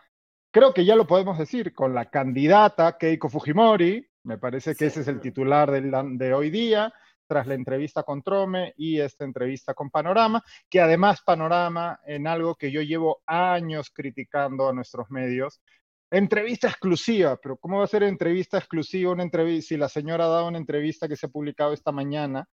creo 0.52 0.74
que 0.74 0.84
ya 0.84 0.96
lo 0.96 1.08
podemos 1.08 1.38
decir, 1.38 1.74
con 1.74 1.94
la 1.94 2.10
candidata 2.10 2.98
Keiko 2.98 3.30
Fujimori. 3.30 4.06
Me 4.24 4.38
parece 4.38 4.76
que 4.76 4.88
ese 4.88 5.02
es 5.02 5.08
el 5.08 5.22
titular 5.22 5.72
de 5.72 6.34
hoy 6.34 6.50
día, 6.50 6.94
tras 7.28 7.48
la 7.48 7.54
entrevista 7.54 8.04
con 8.04 8.22
Trome 8.22 8.74
y 8.76 9.00
esta 9.00 9.24
entrevista 9.24 9.74
con 9.74 9.90
Panorama, 9.90 10.44
que 10.70 10.82
además 10.82 11.22
Panorama, 11.26 12.02
en 12.06 12.28
algo 12.28 12.56
que 12.56 12.70
yo 12.72 12.82
llevo 12.82 13.22
años 13.26 13.90
criticando 13.94 14.68
a 14.68 14.74
nuestros 14.74 15.10
medios, 15.10 15.62
Entrevista 16.10 16.70
exclusiva, 16.70 17.36
pero 17.36 17.58
¿cómo 17.58 17.80
va 17.80 17.84
a 17.84 17.88
ser 17.88 18.04
entrevista 18.04 18.58
exclusiva 18.58 19.12
una 19.12 19.24
entrevista 19.24 19.68
si 19.68 19.78
la 19.78 19.90
señora 19.90 20.24
ha 20.24 20.30
dado 20.30 20.48
una 20.48 20.58
entrevista 20.58 21.10
que 21.10 21.18
se 21.18 21.26
ha 21.26 21.30
publicado 21.30 21.74
esta 21.74 21.92
mañana 21.92 22.48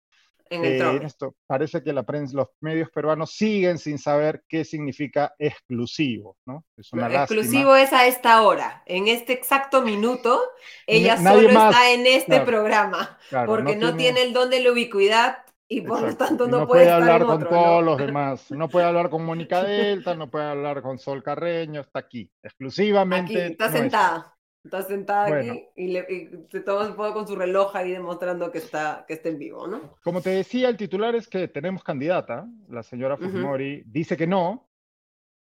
en 0.51 0.65
el 0.65 0.83
eh, 0.83 1.01
esto, 1.05 1.37
parece 1.47 1.83
que 1.83 1.93
la 1.93 2.03
prensa, 2.03 2.37
los 2.37 2.49
medios 2.61 2.91
peruanos 2.91 3.31
siguen 3.31 3.79
sin 3.79 3.99
saber 3.99 4.43
qué 4.49 4.65
significa 4.65 5.35
exclusivo, 5.39 6.37
¿no? 6.45 6.65
Es 6.77 6.93
una 6.93 7.13
exclusivo 7.13 7.77
es 7.77 7.93
a 7.93 8.07
esta 8.07 8.43
hora, 8.43 8.83
en 8.87 9.09
este 9.09 9.33
exacto 9.33 9.81
minuto, 9.83 10.43
ella 10.87 11.17
solo 11.17 11.49
está 11.49 11.93
en 11.93 12.07
este 12.07 12.41
programa, 12.41 13.19
porque 13.47 13.77
no, 13.77 13.97
tiene... 13.97 14.23
el 14.23 14.33
don 14.33 14.51
de 14.51 14.61
la 14.61 14.73
ubicuidad 14.73 15.39
y 15.69 15.83
por 15.83 16.03
lo 16.03 16.17
tanto 16.17 16.49
no, 16.49 16.67
puede, 16.67 16.91
hablar 16.91 17.25
con 17.25 17.49
todos 17.49 17.85
los 17.85 17.97
demás. 17.99 18.51
No 18.51 18.69
puede 18.69 18.87
hablar 18.87 19.09
con 19.09 19.25
Mónica 19.25 19.63
Delta, 19.63 20.17
no 20.17 20.29
puede 20.29 20.47
hablar 20.47 20.83
con 20.83 20.99
Sol 20.99 21.23
Carreño, 21.23 21.81
está 21.81 22.01
aquí, 22.01 22.29
exclusivamente. 22.43 23.45
Aquí, 23.45 23.53
está 23.53 23.71
sentada. 23.71 24.37
Está 24.63 24.83
sentada 24.83 25.39
aquí 25.39 25.65
y, 25.75 25.89
le, 25.89 26.47
se 26.51 26.61
toma 26.61 26.87
un 26.87 26.95
poco 26.95 27.15
con 27.15 27.27
su 27.27 27.35
reloj 27.35 27.75
ahí 27.75 27.93
demostrando 27.93 28.53
que 28.53 28.59
está, 28.59 29.05
que 29.09 29.15
está 29.15 29.31
en 29.31 29.39
vivo, 29.39 29.67
¿no? 29.67 29.97
Como 30.05 30.21
te 30.21 30.31
decía, 30.31 30.69
el 30.69 30.77
titular 30.77 31.15
es 31.15 31.29
que 31.29 31.49
tenemos 31.49 31.83
candidata, 31.83 32.47
la 32.69 32.83
señora 32.83 33.17
Fujimori 33.17 33.83
dice 33.87 34.17
que 34.17 34.27
no. 34.27 34.69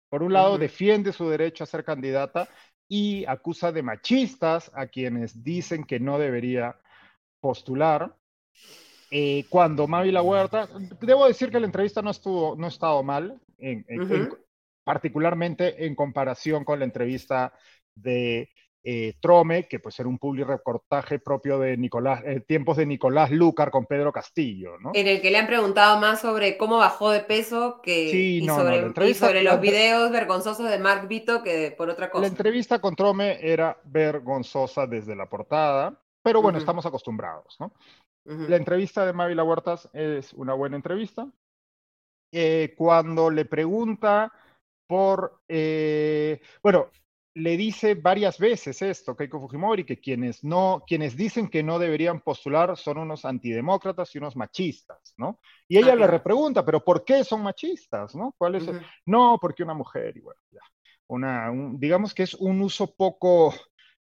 Por 0.10 0.24
un 0.24 0.34
lado, 0.34 0.58
defiende 0.58 1.12
su 1.12 1.30
derecho 1.30 1.64
a 1.64 1.68
ser 1.68 1.84
candidata 1.84 2.48
y 2.88 3.26
acusa 3.26 3.72
de 3.72 3.84
machistas 3.84 4.72
a 4.74 4.88
quienes 4.88 5.44
dicen 5.44 5.84
que 5.84 6.00
no 6.00 6.18
debería 6.18 6.78
postular. 7.40 8.16
Eh, 9.12 9.46
cuando 9.50 9.88
Mavi 9.88 10.12
La 10.12 10.22
Huerta, 10.22 10.68
debo 11.02 11.28
decir 11.28 11.50
que 11.50 11.60
la 11.60 11.66
entrevista 11.66 12.02
no 12.02 12.12
estuvo, 12.12 12.56
no 12.58 12.66
ha 12.66 12.70
estado 12.70 13.04
mal, 13.04 13.40
particularmente 14.84 15.86
en 15.86 15.96
comparación 15.96 16.66
con 16.66 16.80
la 16.80 16.86
entrevista 16.86 17.54
de 17.96 18.50
eh, 18.90 19.16
Trome, 19.20 19.68
que 19.68 19.80
pues 19.80 20.00
era 20.00 20.08
un 20.08 20.18
public 20.18 20.48
reportaje 20.48 21.20
propio 21.20 21.60
de 21.60 21.76
Nicolás, 21.76 22.24
eh, 22.26 22.40
tiempos 22.40 22.78
de 22.78 22.86
Nicolás 22.86 23.32
Lucar 23.32 23.70
con 23.70 23.86
Pedro 23.86 24.14
Castillo, 24.14 24.78
¿no? 24.80 24.92
En 24.94 25.08
el 25.08 25.20
que 25.20 25.30
le 25.30 25.40
han 25.40 25.48
preguntado 25.48 26.00
más 26.00 26.22
sobre 26.22 26.58
cómo 26.58 26.78
bajó 26.78 27.12
de 27.12 27.20
peso 27.20 27.82
que, 27.84 28.06
y, 28.06 28.48
sobre, 28.48 29.44
los 29.44 29.60
videos 29.60 30.10
vergonzosos 30.10 30.70
de 30.70 30.80
Mark 30.80 31.10
Vito 31.10 31.44
que 31.44 31.76
por 31.78 31.90
otra 31.90 32.10
cosa. 32.10 32.22
La 32.22 32.28
entrevista 32.30 32.80
con 32.80 32.96
Trome 32.96 33.38
era 33.42 33.78
vergonzosa 33.84 34.88
desde 34.88 35.18
la 35.18 35.28
portada, 35.28 36.02
pero 36.24 36.42
bueno, 36.42 36.58
estamos 36.58 36.86
acostumbrados, 36.86 37.58
¿no? 37.60 37.74
La 38.24 38.56
entrevista 38.56 39.06
de 39.06 39.12
Mávila 39.12 39.44
Huertas 39.44 39.90
es 39.92 40.32
una 40.32 40.54
buena 40.54 40.78
entrevista. 40.78 41.30
Eh, 42.32 42.74
cuando 42.78 43.30
le 43.30 43.44
pregunta 43.44 44.32
por, 44.88 45.42
bueno, 46.64 46.90
le 47.38 47.56
dice 47.56 47.94
varias 47.94 48.40
veces 48.40 48.82
esto, 48.82 49.16
Keiko 49.16 49.40
Fujimori, 49.40 49.84
que 49.84 50.00
quienes, 50.00 50.44
no, 50.44 50.84
quienes 50.88 51.16
dicen 51.16 51.48
que 51.48 51.62
no 51.62 51.78
deberían 51.78 52.22
postular 52.22 52.76
son 52.76 52.98
unos 52.98 53.26
antidemócratas 53.26 54.14
y 54.14 54.18
unos 54.18 54.36
machistas, 54.36 55.14
¿no? 55.18 55.40
Y 55.68 55.78
ella 55.78 55.96
le 55.96 56.08
repregunta, 56.08 56.66
¿pero 56.66 56.84
por 56.84 57.06
qué 57.06 57.24
son 57.24 57.44
machistas, 57.44 58.16
no? 58.16 58.34
¿Cuál 58.38 58.56
es 58.56 58.68
No, 59.06 59.38
porque 59.40 59.64
una 59.64 59.76
mujer, 59.76 60.18
y 60.18 60.22
bueno, 60.22 60.42
ya. 60.52 60.62
Una, 61.10 61.52
digamos 61.74 62.14
que 62.14 62.24
es 62.24 62.34
un 62.34 62.60
uso 62.62 62.96
poco, 62.96 63.54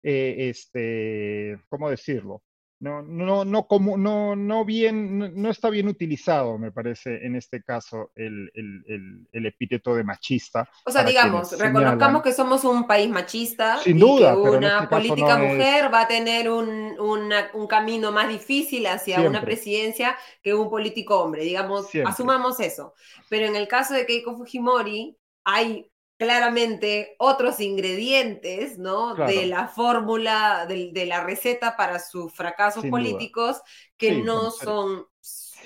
eh, 0.04 0.50
este, 0.50 1.58
¿cómo 1.70 1.90
decirlo? 1.90 2.44
No, 2.82 3.04
no, 3.04 3.46
no, 3.46 3.68
como, 3.68 3.96
no, 3.96 4.36
no, 4.36 4.66
bien, 4.66 5.40
no, 5.40 5.52
está 5.52 5.70
bien 5.70 5.88
utilizado, 5.88 6.58
me 6.58 6.72
parece, 6.72 7.24
en 7.24 7.36
este 7.36 7.62
caso, 7.62 8.12
el, 8.16 8.52
el, 8.56 9.28
el, 9.32 9.46
epíteto 9.46 9.94
de 9.94 10.04
machista. 10.04 10.68
O 10.86 10.92
sea, 10.92 11.04
digamos, 11.04 11.56
reconozcamos 11.60 12.24
que 12.24 12.34
somos 12.34 12.64
un 12.64 12.88
país 12.88 13.08
machista 13.08 13.78
Sin 13.78 14.00
duda, 14.00 14.34
que 14.34 14.50
una 14.50 14.78
este 14.78 14.88
política 14.88 15.38
mujer 15.38 15.94
va 15.94 16.02
a 16.02 16.08
tener 16.08 16.50
un, 16.50 17.00
un, 17.00 17.68
camino 17.68 18.12
más 18.12 18.28
difícil 18.28 18.88
hacia 18.88 19.22
una 19.22 19.42
presidencia 19.42 20.18
que 20.42 20.56
un 20.56 20.68
político 20.68 21.20
hombre, 21.20 21.44
digamos, 21.44 21.88
asumamos 22.04 22.60
eso. 22.60 22.96
Pero 23.30 23.46
en 23.46 23.56
el 23.56 23.68
caso 23.68 23.94
de 23.94 24.08
Keiko 24.08 24.36
Fujimori, 24.36 25.16
hay 25.44 25.88
claramente 26.22 27.16
otros 27.18 27.60
ingredientes, 27.60 28.78
¿no? 28.78 29.16
De 29.16 29.48
la 29.48 29.68
fórmula, 29.68 30.68
de, 30.68 31.06
la 31.08 31.24
receta 31.24 31.76
para 31.76 31.98
sus 31.98 32.32
fracasos 32.32 32.86
políticos, 32.86 33.60
que 33.98 34.22
no 34.22 34.52
son 34.52 35.08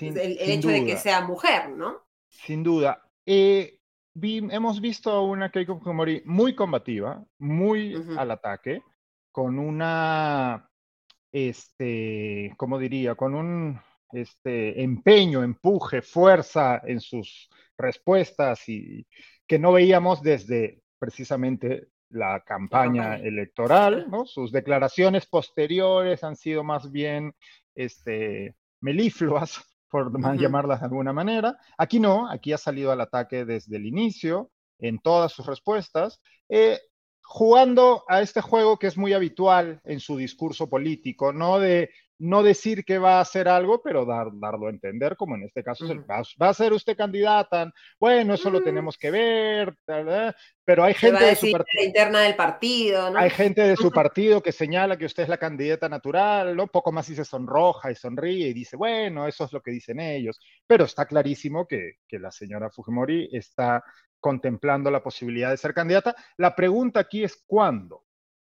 el, 0.00 0.38
hecho 0.40 0.68
de 0.68 0.86
que 0.86 0.96
sea 0.96 1.20
mujer, 1.20 1.68
¿no? 1.68 2.06
Sin 2.30 2.62
duda. 2.62 3.02
Eh, 3.26 3.80
hemos 4.14 4.80
visto 4.80 5.10
a 5.10 5.20
una 5.20 5.50
Keiko 5.50 5.78
Fujimori 5.78 6.22
muy 6.24 6.54
combativa, 6.54 7.22
muy 7.36 7.94
al 8.16 8.30
ataque, 8.30 8.80
con 9.30 9.58
una, 9.58 10.70
este, 11.32 12.54
¿cómo 12.56 12.78
diría? 12.78 13.14
Con 13.14 13.34
un 13.34 13.78
este, 14.10 14.82
empeño, 14.82 15.42
empuje, 15.42 16.00
fuerza 16.00 16.80
en 16.82 16.98
sus 16.98 17.50
respuestas 17.76 18.66
y 18.70 19.06
que 19.46 19.58
no 19.58 19.72
veíamos 19.72 20.22
desde 20.22 20.82
precisamente 20.98 21.88
la 22.10 22.42
campaña 22.44 23.16
electoral, 23.16 24.06
¿no? 24.10 24.26
Sus 24.26 24.52
declaraciones 24.52 25.26
posteriores 25.26 26.22
han 26.24 26.36
sido 26.36 26.64
más 26.64 26.90
bien 26.90 27.34
este, 27.74 28.56
melifluas, 28.80 29.60
por 29.90 30.12
llamarlas 30.38 30.80
de 30.80 30.86
alguna 30.86 31.12
manera. 31.12 31.58
Aquí 31.78 32.00
no, 32.00 32.30
aquí 32.30 32.52
ha 32.52 32.58
salido 32.58 32.92
al 32.92 33.00
ataque 33.00 33.44
desde 33.44 33.76
el 33.76 33.86
inicio, 33.86 34.50
en 34.78 34.98
todas 34.98 35.32
sus 35.32 35.46
respuestas, 35.46 36.20
eh, 36.48 36.78
jugando 37.22 38.04
a 38.08 38.20
este 38.20 38.40
juego 38.40 38.78
que 38.78 38.88
es 38.88 38.96
muy 38.96 39.12
habitual 39.12 39.80
en 39.84 40.00
su 40.00 40.16
discurso 40.16 40.68
político, 40.68 41.32
¿no? 41.32 41.58
De 41.58 41.90
no 42.18 42.42
decir 42.42 42.84
que 42.84 42.98
va 42.98 43.18
a 43.18 43.20
hacer 43.20 43.48
algo, 43.48 43.82
pero 43.82 44.04
dar, 44.04 44.28
darlo 44.34 44.66
a 44.66 44.70
entender, 44.70 45.16
como 45.16 45.34
en 45.34 45.44
este 45.44 45.62
caso 45.62 45.86
va, 46.08 46.48
a 46.48 46.54
ser 46.54 46.72
usted 46.72 46.96
candidata, 46.96 47.70
bueno, 48.00 48.34
eso 48.34 48.50
lo 48.50 48.62
tenemos 48.62 48.96
que 48.96 49.10
ver, 49.10 49.74
pero 50.64 50.84
hay 50.84 50.94
gente 50.94 51.24
de 51.24 51.36
su 51.36 51.50
partido. 51.52 51.84
interna 51.84 52.20
del 52.20 52.36
partido, 52.36 53.10
¿no? 53.10 53.18
Hay 53.18 53.30
gente 53.30 53.62
de 53.62 53.76
su 53.76 53.90
partido 53.90 54.42
que 54.42 54.52
señala 54.52 54.96
que 54.96 55.04
usted 55.04 55.24
es 55.24 55.28
la 55.28 55.38
candidata 55.38 55.88
natural, 55.88 56.56
¿no? 56.56 56.66
Poco 56.68 56.92
más 56.92 57.08
y 57.10 57.14
se 57.14 57.24
sonroja 57.24 57.90
y 57.90 57.94
sonríe 57.94 58.48
y 58.48 58.54
dice, 58.54 58.76
bueno, 58.76 59.26
eso 59.26 59.44
es 59.44 59.52
lo 59.52 59.60
que 59.60 59.70
dicen 59.70 60.00
ellos, 60.00 60.40
pero 60.66 60.84
está 60.84 61.06
clarísimo 61.06 61.66
que, 61.66 61.98
que 62.08 62.18
la 62.18 62.30
señora 62.30 62.70
Fujimori 62.70 63.28
está 63.32 63.84
contemplando 64.20 64.90
la 64.90 65.02
posibilidad 65.02 65.50
de 65.50 65.56
ser 65.56 65.74
candidata. 65.74 66.16
La 66.38 66.56
pregunta 66.56 67.00
aquí 67.00 67.22
es 67.22 67.42
cuándo, 67.46 68.04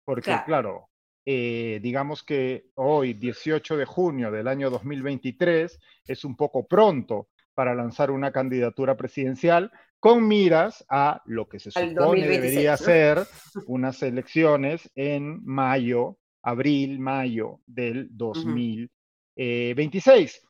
porque 0.05 0.37
claro 0.45 0.89
eh, 1.27 1.81
digamos 1.83 2.23
que 2.23 2.71
hoy, 2.75 3.15
18 3.15 3.77
de 3.77 3.85
junio 3.87 4.31
del 4.31 4.47
año 4.47 4.71
2023, 4.71 5.81
es 6.07 6.25
un 6.25 6.37
poco 6.37 6.67
pronto 6.67 7.29
para 7.55 7.75
lanzar 7.75 8.11
una 8.11 8.31
candidatura 8.33 8.95
presidencial 8.97 9.71
con 9.99 10.29
miras 10.29 10.85
a 10.91 11.23
lo 11.25 11.49
que 11.49 11.59
se 11.59 11.71
supone 11.71 12.29
debería 12.29 12.77
ser 12.77 13.21
unas 13.69 14.03
elecciones 14.03 14.91
en 14.95 15.43
mayo, 15.45 16.19
abril, 16.43 16.99
mayo 16.99 17.61
del 17.65 18.09
2026. 18.11 20.47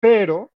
Pero 0.00 0.52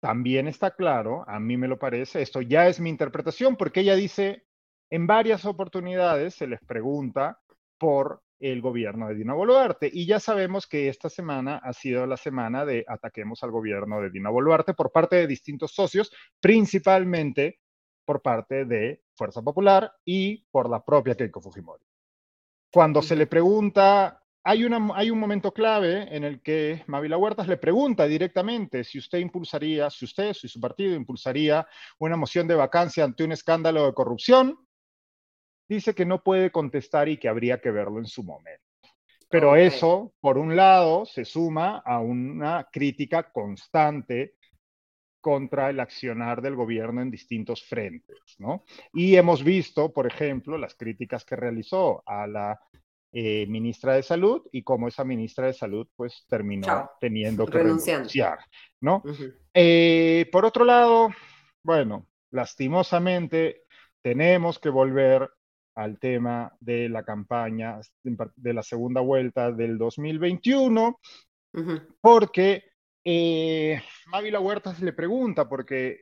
también 0.00 0.48
está 0.48 0.72
claro, 0.72 1.24
a 1.26 1.40
mí 1.40 1.56
me 1.56 1.66
lo 1.66 1.78
parece, 1.78 2.20
esto 2.20 2.42
ya 2.42 2.68
es 2.68 2.78
mi 2.78 2.90
interpretación, 2.90 3.56
porque 3.56 3.80
ella 3.80 3.96
dice, 3.96 4.44
en 4.90 5.06
varias 5.06 5.46
oportunidades 5.46 6.34
se 6.34 6.46
les 6.46 6.60
pregunta 6.60 7.40
por 7.78 8.22
el 8.40 8.60
gobierno 8.60 9.08
de 9.08 9.14
Dina 9.14 9.34
Boluarte. 9.34 9.90
Y 9.92 10.06
ya 10.06 10.20
sabemos 10.20 10.66
que 10.66 10.88
esta 10.88 11.08
semana 11.08 11.56
ha 11.56 11.72
sido 11.72 12.06
la 12.06 12.16
semana 12.16 12.64
de 12.64 12.84
ataquemos 12.86 13.42
al 13.42 13.50
gobierno 13.50 14.00
de 14.00 14.10
Dina 14.10 14.30
Boluarte 14.30 14.74
por 14.74 14.92
parte 14.92 15.16
de 15.16 15.26
distintos 15.26 15.72
socios, 15.72 16.12
principalmente 16.40 17.60
por 18.04 18.22
parte 18.22 18.64
de 18.64 19.02
Fuerza 19.14 19.42
Popular 19.42 19.92
y 20.04 20.44
por 20.50 20.70
la 20.70 20.84
propia 20.84 21.14
Keiko 21.14 21.40
Fujimori. 21.40 21.84
Cuando 22.72 23.02
se 23.02 23.16
le 23.16 23.26
pregunta, 23.26 24.22
hay, 24.44 24.64
una, 24.64 24.94
hay 24.94 25.10
un 25.10 25.18
momento 25.18 25.52
clave 25.52 26.14
en 26.14 26.24
el 26.24 26.40
que 26.40 26.84
Mavila 26.86 27.16
Huertas 27.16 27.48
le 27.48 27.56
pregunta 27.56 28.06
directamente 28.06 28.84
si 28.84 28.98
usted 28.98 29.18
impulsaría, 29.18 29.90
si 29.90 30.04
usted, 30.04 30.32
si 30.32 30.48
su 30.48 30.60
partido 30.60 30.94
impulsaría 30.94 31.66
una 31.98 32.16
moción 32.16 32.46
de 32.46 32.54
vacancia 32.54 33.04
ante 33.04 33.24
un 33.24 33.32
escándalo 33.32 33.86
de 33.86 33.94
corrupción 33.94 34.67
dice 35.68 35.94
que 35.94 36.06
no 36.06 36.22
puede 36.22 36.50
contestar 36.50 37.08
y 37.08 37.18
que 37.18 37.28
habría 37.28 37.60
que 37.60 37.70
verlo 37.70 37.98
en 37.98 38.06
su 38.06 38.22
momento. 38.22 38.64
Pero 39.30 39.56
eso, 39.56 40.14
por 40.20 40.38
un 40.38 40.56
lado, 40.56 41.04
se 41.04 41.24
suma 41.24 41.82
a 41.84 42.00
una 42.00 42.66
crítica 42.72 43.30
constante 43.30 44.34
contra 45.20 45.68
el 45.68 45.80
accionar 45.80 46.40
del 46.40 46.54
gobierno 46.54 47.02
en 47.02 47.10
distintos 47.10 47.62
frentes, 47.64 48.18
¿no? 48.38 48.64
Y 48.94 49.16
hemos 49.16 49.44
visto, 49.44 49.92
por 49.92 50.06
ejemplo, 50.06 50.56
las 50.56 50.74
críticas 50.74 51.24
que 51.24 51.36
realizó 51.36 52.02
a 52.06 52.26
la 52.26 52.58
eh, 53.12 53.46
ministra 53.48 53.94
de 53.94 54.02
Salud 54.02 54.42
y 54.52 54.62
cómo 54.62 54.88
esa 54.88 55.04
ministra 55.04 55.46
de 55.46 55.54
Salud 55.54 55.88
pues 55.96 56.24
terminó 56.28 56.90
teniendo 57.00 57.46
que 57.46 57.58
renunciar, 57.58 58.38
¿no? 58.80 59.02
Eh, 59.52 60.28
por 60.32 60.44
otro 60.44 60.64
lado, 60.64 61.10
bueno, 61.62 62.06
lastimosamente 62.30 63.64
tenemos 64.00 64.58
que 64.58 64.68
volver 64.68 65.28
al 65.78 66.00
tema 66.00 66.52
de 66.58 66.88
la 66.88 67.04
campaña 67.04 67.78
de 68.02 68.52
la 68.52 68.64
segunda 68.64 69.00
vuelta 69.00 69.52
del 69.52 69.78
2021, 69.78 70.98
porque 72.00 72.64
eh, 73.04 73.80
Mávila 74.06 74.40
Huertas 74.40 74.82
le 74.82 74.92
pregunta, 74.92 75.48
porque 75.48 76.00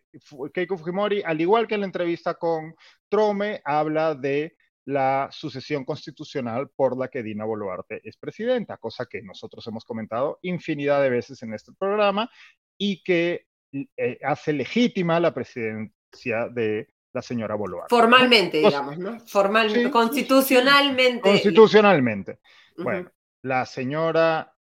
Keiko 0.54 0.78
Fujimori, 0.78 1.22
al 1.22 1.42
igual 1.42 1.66
que 1.66 1.74
en 1.74 1.80
la 1.80 1.86
entrevista 1.86 2.34
con 2.34 2.74
Trome, 3.10 3.60
habla 3.64 4.14
de 4.14 4.56
la 4.86 5.28
sucesión 5.30 5.84
constitucional 5.84 6.70
por 6.74 6.96
la 6.96 7.08
que 7.08 7.22
Dina 7.22 7.44
Boluarte 7.44 8.00
es 8.02 8.16
presidenta, 8.16 8.78
cosa 8.78 9.04
que 9.04 9.20
nosotros 9.20 9.66
hemos 9.66 9.84
comentado 9.84 10.38
infinidad 10.40 11.02
de 11.02 11.10
veces 11.10 11.42
en 11.42 11.52
este 11.52 11.72
programa 11.78 12.30
y 12.78 13.02
que 13.02 13.46
eh, 13.72 14.18
hace 14.22 14.54
legítima 14.54 15.20
la 15.20 15.34
presidencia 15.34 16.48
de 16.50 16.95
la 17.16 17.22
señora 17.22 17.54
Boluarte. 17.54 17.88
Formalmente, 17.88 18.58
digamos, 18.58 18.98
¿no? 18.98 19.18
Formalmente, 19.20 19.90
constitucionalmente. 19.90 21.22
Constitucionalmente. 21.22 22.40
Bueno, 22.76 23.10
la 23.40 23.64
señora 23.64 24.54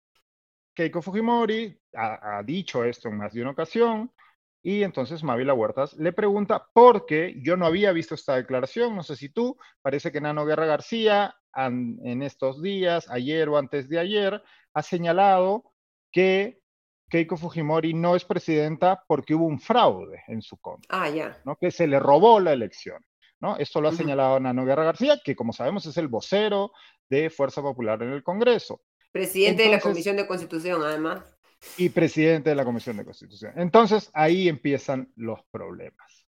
Keiko 0.76 1.02
Fujimori 1.02 1.76
ha, 1.96 2.44
dicho 2.44 2.84
esto 2.84 3.10
en 3.10 3.18
más 3.18 3.34
de 3.34 3.42
una 3.42 3.52
ocasión 3.52 4.12
y 4.62 4.84
entonces 4.84 5.24
Mavila 5.24 5.56
Huertas 5.56 5.94
le 5.94 6.14
pregunta 6.14 6.68
por 6.74 7.08
qué 7.08 7.36
yo 7.42 7.58
no 7.58 7.66
había 7.66 7.92
visto 7.92 8.14
esta 8.14 8.36
declaración, 8.36 8.96
no 8.96 9.02
sé 9.02 9.16
si 9.16 9.30
tú, 9.30 9.58
parece 9.82 10.12
que 10.12 10.22
Nano 10.22 10.46
Guerra 10.46 10.68
García 10.68 11.36
en 11.56 12.22
estos 12.22 12.62
días, 12.62 13.10
ayer 13.10 13.50
o 13.50 13.58
antes 13.58 13.90
de 13.90 13.98
ayer, 13.98 14.44
ha 14.76 14.84
señalado 14.84 15.72
que 16.12 16.62
Keiko 17.14 17.38
Fujimori 17.38 17.94
no 17.94 18.16
es 18.16 18.26
presidenta 18.26 19.04
porque 19.08 19.36
hubo 19.36 19.46
un 19.46 19.60
fraude 19.60 20.24
en 20.28 20.42
su 20.42 20.58
contra. 20.58 20.88
Ah, 21.00 21.08
ya. 21.12 21.40
¿no? 21.46 21.56
Que 21.58 21.70
se 21.70 21.86
le 21.86 22.00
robó 22.00 22.40
la 22.40 22.54
elección. 22.54 23.06
¿no? 23.40 23.56
Esto 23.58 23.82
lo 23.82 23.90
ha 23.90 23.92
señalado 23.92 24.40
Nano 24.40 24.66
Guerra 24.66 24.84
García, 24.84 25.22
que 25.24 25.36
como 25.36 25.54
sabemos 25.54 25.86
es 25.86 25.96
el 25.98 26.08
vocero 26.08 26.72
de 27.08 27.30
Fuerza 27.30 27.62
Popular 27.62 28.02
en 28.02 28.14
el 28.14 28.24
Congreso. 28.24 28.82
Presidente 29.12 29.62
de 29.62 29.70
la 29.70 29.80
Comisión 29.80 30.16
de 30.16 30.26
Constitución, 30.26 30.82
además. 30.82 31.38
Y 31.78 31.90
presidente 31.90 32.50
de 32.50 32.56
la 32.56 32.66
Comisión 32.66 32.98
de 32.98 33.06
Constitución. 33.06 33.54
Entonces 33.58 34.10
ahí 34.16 34.50
empiezan 34.50 35.14
los 35.16 35.40
problemas. 35.52 36.26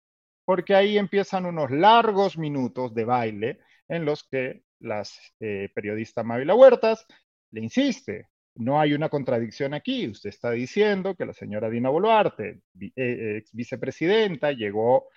Porque 0.47 0.75
ahí 0.75 0.97
empiezan 0.97 1.45
unos 1.45 1.71
largos 1.71 2.39
minutos 2.39 2.95
de 2.95 3.05
baile 3.05 3.61
en 3.87 4.07
los 4.07 4.25
que 4.25 4.63
las 4.79 5.21
eh, 5.41 5.69
periodista 5.75 6.23
Mávila 6.23 6.55
Huertas 6.55 7.05
le 7.51 7.61
insiste, 7.61 8.31
no 8.57 8.81
hay 8.81 8.93
una 8.95 9.09
contradicción 9.09 9.75
aquí. 9.75 10.09
Usted 10.09 10.31
está 10.31 10.51
diciendo 10.51 11.15
que 11.15 11.27
la 11.27 11.33
señora 11.33 11.71
Dina 11.71 11.89
Boluarte, 11.91 12.61
eh, 12.97 13.39
ex 13.39 13.53
vicepresidenta, 13.53 14.53
llegó, 14.53 15.09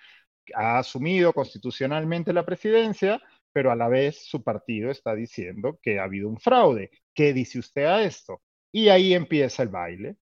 ha 0.54 0.78
asumido 0.78 1.32
constitucionalmente 1.32 2.32
la 2.32 2.44
presidencia, 2.44 3.20
pero 3.52 3.70
a 3.70 3.76
la 3.76 3.88
vez 3.88 4.26
su 4.26 4.42
partido 4.42 4.90
está 4.90 5.14
diciendo 5.14 5.78
que 5.82 5.98
ha 5.98 6.04
habido 6.04 6.28
un 6.28 6.38
fraude. 6.38 6.90
¿Qué 7.14 7.32
dice 7.32 7.58
usted 7.58 7.84
a 7.84 8.02
esto? 8.02 8.42
Y 8.72 8.88
ahí 8.88 9.14
empieza 9.14 9.62
el 9.62 9.68
baile, 9.68 10.16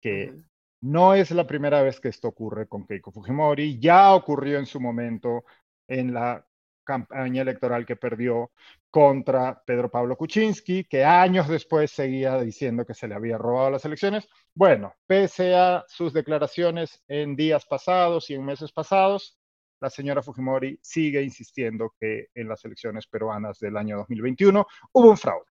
que 0.00 0.32
no 0.80 1.14
es 1.14 1.30
la 1.30 1.46
primera 1.46 1.82
vez 1.82 2.00
que 2.00 2.08
esto 2.08 2.28
ocurre 2.28 2.68
con 2.68 2.86
Keiko 2.86 3.12
Fujimori, 3.12 3.78
ya 3.78 4.14
ocurrió 4.14 4.58
en 4.58 4.66
su 4.66 4.80
momento 4.80 5.44
en 5.88 6.12
la 6.14 6.46
campaña 6.84 7.42
electoral 7.42 7.84
que 7.86 7.96
perdió 7.96 8.52
contra 8.90 9.62
Pedro 9.66 9.90
Pablo 9.90 10.16
Kuczynski, 10.16 10.84
que 10.84 11.04
años 11.04 11.48
después 11.48 11.90
seguía 11.90 12.40
diciendo 12.40 12.86
que 12.86 12.94
se 12.94 13.08
le 13.08 13.14
había 13.14 13.38
robado 13.38 13.70
las 13.72 13.84
elecciones. 13.84 14.28
Bueno, 14.54 14.94
pese 15.06 15.54
a 15.54 15.84
sus 15.88 16.12
declaraciones 16.12 17.02
en 17.08 17.34
días 17.34 17.66
pasados 17.66 18.30
y 18.30 18.34
en 18.34 18.44
meses 18.44 18.70
pasados, 18.72 19.38
la 19.80 19.90
señora 19.90 20.22
Fujimori 20.22 20.78
sigue 20.80 21.22
insistiendo 21.22 21.94
que 21.98 22.28
en 22.34 22.48
las 22.48 22.64
elecciones 22.64 23.06
peruanas 23.06 23.58
del 23.58 23.76
año 23.76 23.98
2021 23.98 24.66
hubo 24.92 25.10
un 25.10 25.16
fraude. 25.16 25.53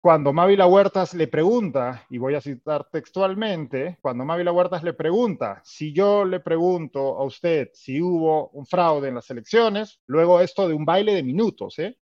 Cuando 0.00 0.32
Mávila 0.32 0.66
Huertas 0.66 1.14
le 1.14 1.28
pregunta, 1.28 2.04
y 2.10 2.18
voy 2.18 2.34
a 2.34 2.40
citar 2.40 2.88
textualmente, 2.90 3.98
cuando 4.00 4.24
Mávila 4.24 4.50
Huertas 4.50 4.82
le 4.82 4.92
pregunta, 4.92 5.60
si 5.64 5.92
yo 5.92 6.24
le 6.24 6.40
pregunto 6.40 7.16
a 7.16 7.24
usted 7.24 7.70
si 7.72 8.02
hubo 8.02 8.48
un 8.48 8.66
fraude 8.66 9.08
en 9.08 9.14
las 9.14 9.30
elecciones, 9.30 10.00
luego 10.06 10.40
esto 10.40 10.66
de 10.66 10.74
un 10.74 10.84
baile 10.84 11.14
de 11.14 11.22
minutos, 11.22 11.78
¿eh? 11.78 11.96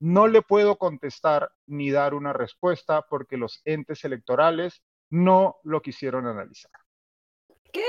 no 0.00 0.28
le 0.28 0.42
puedo 0.42 0.76
contestar 0.76 1.50
ni 1.66 1.90
dar 1.90 2.14
una 2.14 2.32
respuesta 2.32 3.02
porque 3.02 3.36
los 3.36 3.60
entes 3.64 4.04
electorales 4.04 4.82
no 5.10 5.56
lo 5.64 5.82
quisieron 5.82 6.26
analizar. 6.26 6.70
¿Qué? 7.72 7.84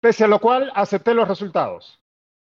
Pese 0.00 0.24
a 0.24 0.28
lo 0.28 0.38
cual 0.38 0.70
acepté 0.74 1.14
los 1.14 1.28
resultados. 1.28 2.03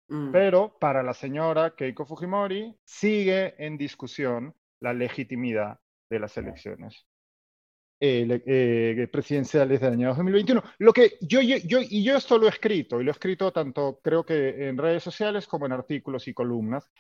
Mm. 0.09 0.33
Pero 0.33 0.77
para 0.79 1.03
la 1.03 1.15
señora 1.15 1.75
Keiko 1.75 2.05
Fujimori 2.05 2.77
sigue 2.85 3.55
en 3.65 3.79
discusión 3.79 4.55
la 4.81 4.93
legitimidad 4.93 5.81
de 6.11 6.19
las 6.19 6.37
elecciones 6.37 7.07
eh, 8.01 8.43
eh, 8.47 9.09
presidenciales 9.11 9.81
del 9.81 9.95
año 9.95 10.09
2021. 10.09 10.63
Lo 10.79 10.93
que 10.93 11.17
yo, 11.23 11.41
yo, 11.41 11.79
y 11.81 12.05
yo 12.05 12.17
esto 12.17 12.37
lo 12.39 12.47
he 12.47 12.51
escrito, 12.51 13.01
y 13.01 13.05
lo 13.05 13.11
he 13.11 13.13
escrito 13.13 13.51
tanto 13.51 14.01
creo 14.03 14.25
que 14.25 14.69
en 14.69 14.77
redes 14.77 15.03
sociales 15.03 15.47
como 15.47 15.65
en 15.65 15.73
artículos 15.73 16.29
y 16.29 16.35
columnas, 16.35 16.91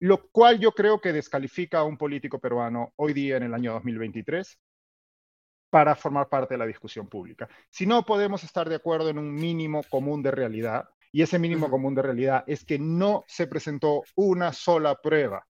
lo 0.00 0.28
cual 0.30 0.60
yo 0.60 0.72
creo 0.72 1.00
que 1.00 1.12
descalifica 1.12 1.78
a 1.78 1.84
un 1.84 1.96
político 1.96 2.38
peruano 2.38 2.92
hoy 2.96 3.12
día 3.14 3.36
en 3.36 3.44
el 3.44 3.54
año 3.54 3.72
2023 3.72 4.58
para 5.70 5.96
formar 5.96 6.28
parte 6.28 6.54
de 6.54 6.58
la 6.58 6.66
discusión 6.66 7.08
pública. 7.08 7.48
Si 7.68 7.84
no 7.84 8.04
podemos 8.04 8.44
estar 8.44 8.68
de 8.68 8.76
acuerdo 8.76 9.08
en 9.08 9.18
un 9.18 9.34
mínimo 9.34 9.82
común 9.90 10.22
de 10.22 10.30
realidad, 10.30 10.88
y 11.14 11.22
ese 11.22 11.38
mínimo 11.38 11.70
común 11.70 11.94
de 11.94 12.02
realidad 12.02 12.42
es 12.44 12.64
que 12.64 12.76
no 12.76 13.24
se 13.28 13.46
presentó 13.46 14.02
una 14.16 14.52
sola 14.52 14.96
prueba. 15.00 15.46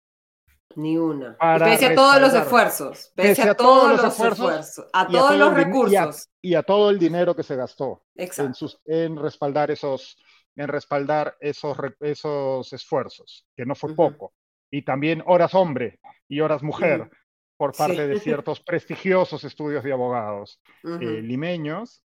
Ni 0.76 0.97
una. 0.97 1.38
Pese 1.57 1.86
a 1.86 1.95
todos 1.95 2.20
los 2.20 2.34
esfuerzos. 2.34 3.14
Pese, 3.16 3.43
a, 3.43 3.55
todos, 3.55 3.91
los 3.91 4.03
esfuerzos. 4.03 4.86
a 4.91 5.07
todos 5.07 5.38
los 5.38 5.53
recursos. 5.53 6.30
Y 6.41 6.55
a, 6.55 6.64
todo 6.64 6.89
el 6.89 6.99
dinero 6.99 7.34
que 7.34 7.43
se 7.43 7.55
gastó 7.55 8.03
en, 8.14 8.53
sus, 8.53 8.78
en 8.84 9.16
respaldar 9.16 9.72
esos 9.72 10.18
en 10.57 10.68
respaldar 10.68 11.38
esos, 11.39 11.78
esos 12.01 12.74
esfuerzos, 12.74 13.47
que 13.55 13.66
no 13.66 13.74
fue 13.74 13.95
poco. 13.95 14.34
Y 14.70 14.84
también 14.84 15.24
horas 15.26 15.55
hombre 15.55 16.01
y 16.28 16.41
horas 16.41 16.61
mujer 16.61 17.09
por 17.55 17.72
parte 17.72 18.05
de 18.05 18.20
ciertos 18.20 18.59
prestigiosos 18.66 19.45
estudios 19.45 19.82
de 19.86 19.93
abogados 19.93 20.61
eh, 20.84 21.22
limeños. 21.22 22.03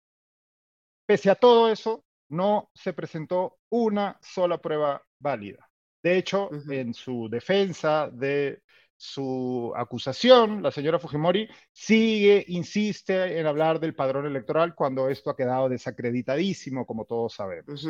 Pese 1.07 1.31
a 1.31 1.37
todo 1.37 1.71
eso, 1.71 2.04
no 2.35 2.71
se 2.75 2.93
presentó 2.93 3.59
una 3.71 4.19
sola 4.21 4.59
prueba 4.59 5.03
válida. 5.19 5.71
De 6.03 6.19
hecho, 6.19 6.51
en 6.69 6.93
su 6.93 7.29
defensa 7.31 8.11
de 8.13 8.63
su 8.97 9.73
acusación, 9.75 10.63
la 10.63 10.71
señora 10.71 10.99
Fujimori 10.99 11.49
sigue, 11.73 12.45
insiste 12.49 13.39
en 13.39 13.47
hablar 13.47 13.81
del 13.81 13.95
padrón 13.95 14.27
electoral 14.27 14.75
cuando 14.75 15.09
esto 15.09 15.31
ha 15.31 15.37
quedado 15.37 15.69
desacreditadísimo, 15.69 16.87
como 16.87 17.07
todos 17.07 17.35
sabemos. 17.35 17.89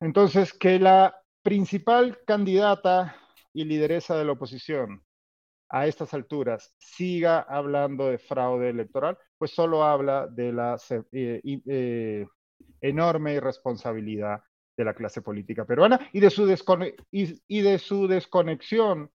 Entonces, 0.00 0.52
que 0.54 0.78
la 0.78 1.14
principal 1.42 2.18
candidata 2.26 3.16
y 3.52 3.64
lideresa 3.64 4.16
de 4.16 4.24
la 4.24 4.32
oposición 4.32 5.04
a 5.68 5.86
estas 5.86 6.14
alturas 6.14 6.74
siga 6.78 7.40
hablando 7.40 8.08
de 8.08 8.18
fraude 8.18 8.70
electoral, 8.70 9.18
pues 9.36 9.52
solo 9.52 9.84
habla 9.84 10.26
de 10.26 10.52
la 10.52 10.78
eh, 11.12 11.40
eh, 11.66 12.26
enorme 12.80 13.34
irresponsabilidad 13.34 14.42
de 14.76 14.84
la 14.84 14.94
clase 14.94 15.22
política 15.22 15.64
peruana 15.64 16.00
y 16.12 16.20
de 16.20 16.30
su, 16.30 16.48
y 17.12 17.60
de 17.62 17.78
su 17.78 18.08
desconexión 18.08 19.10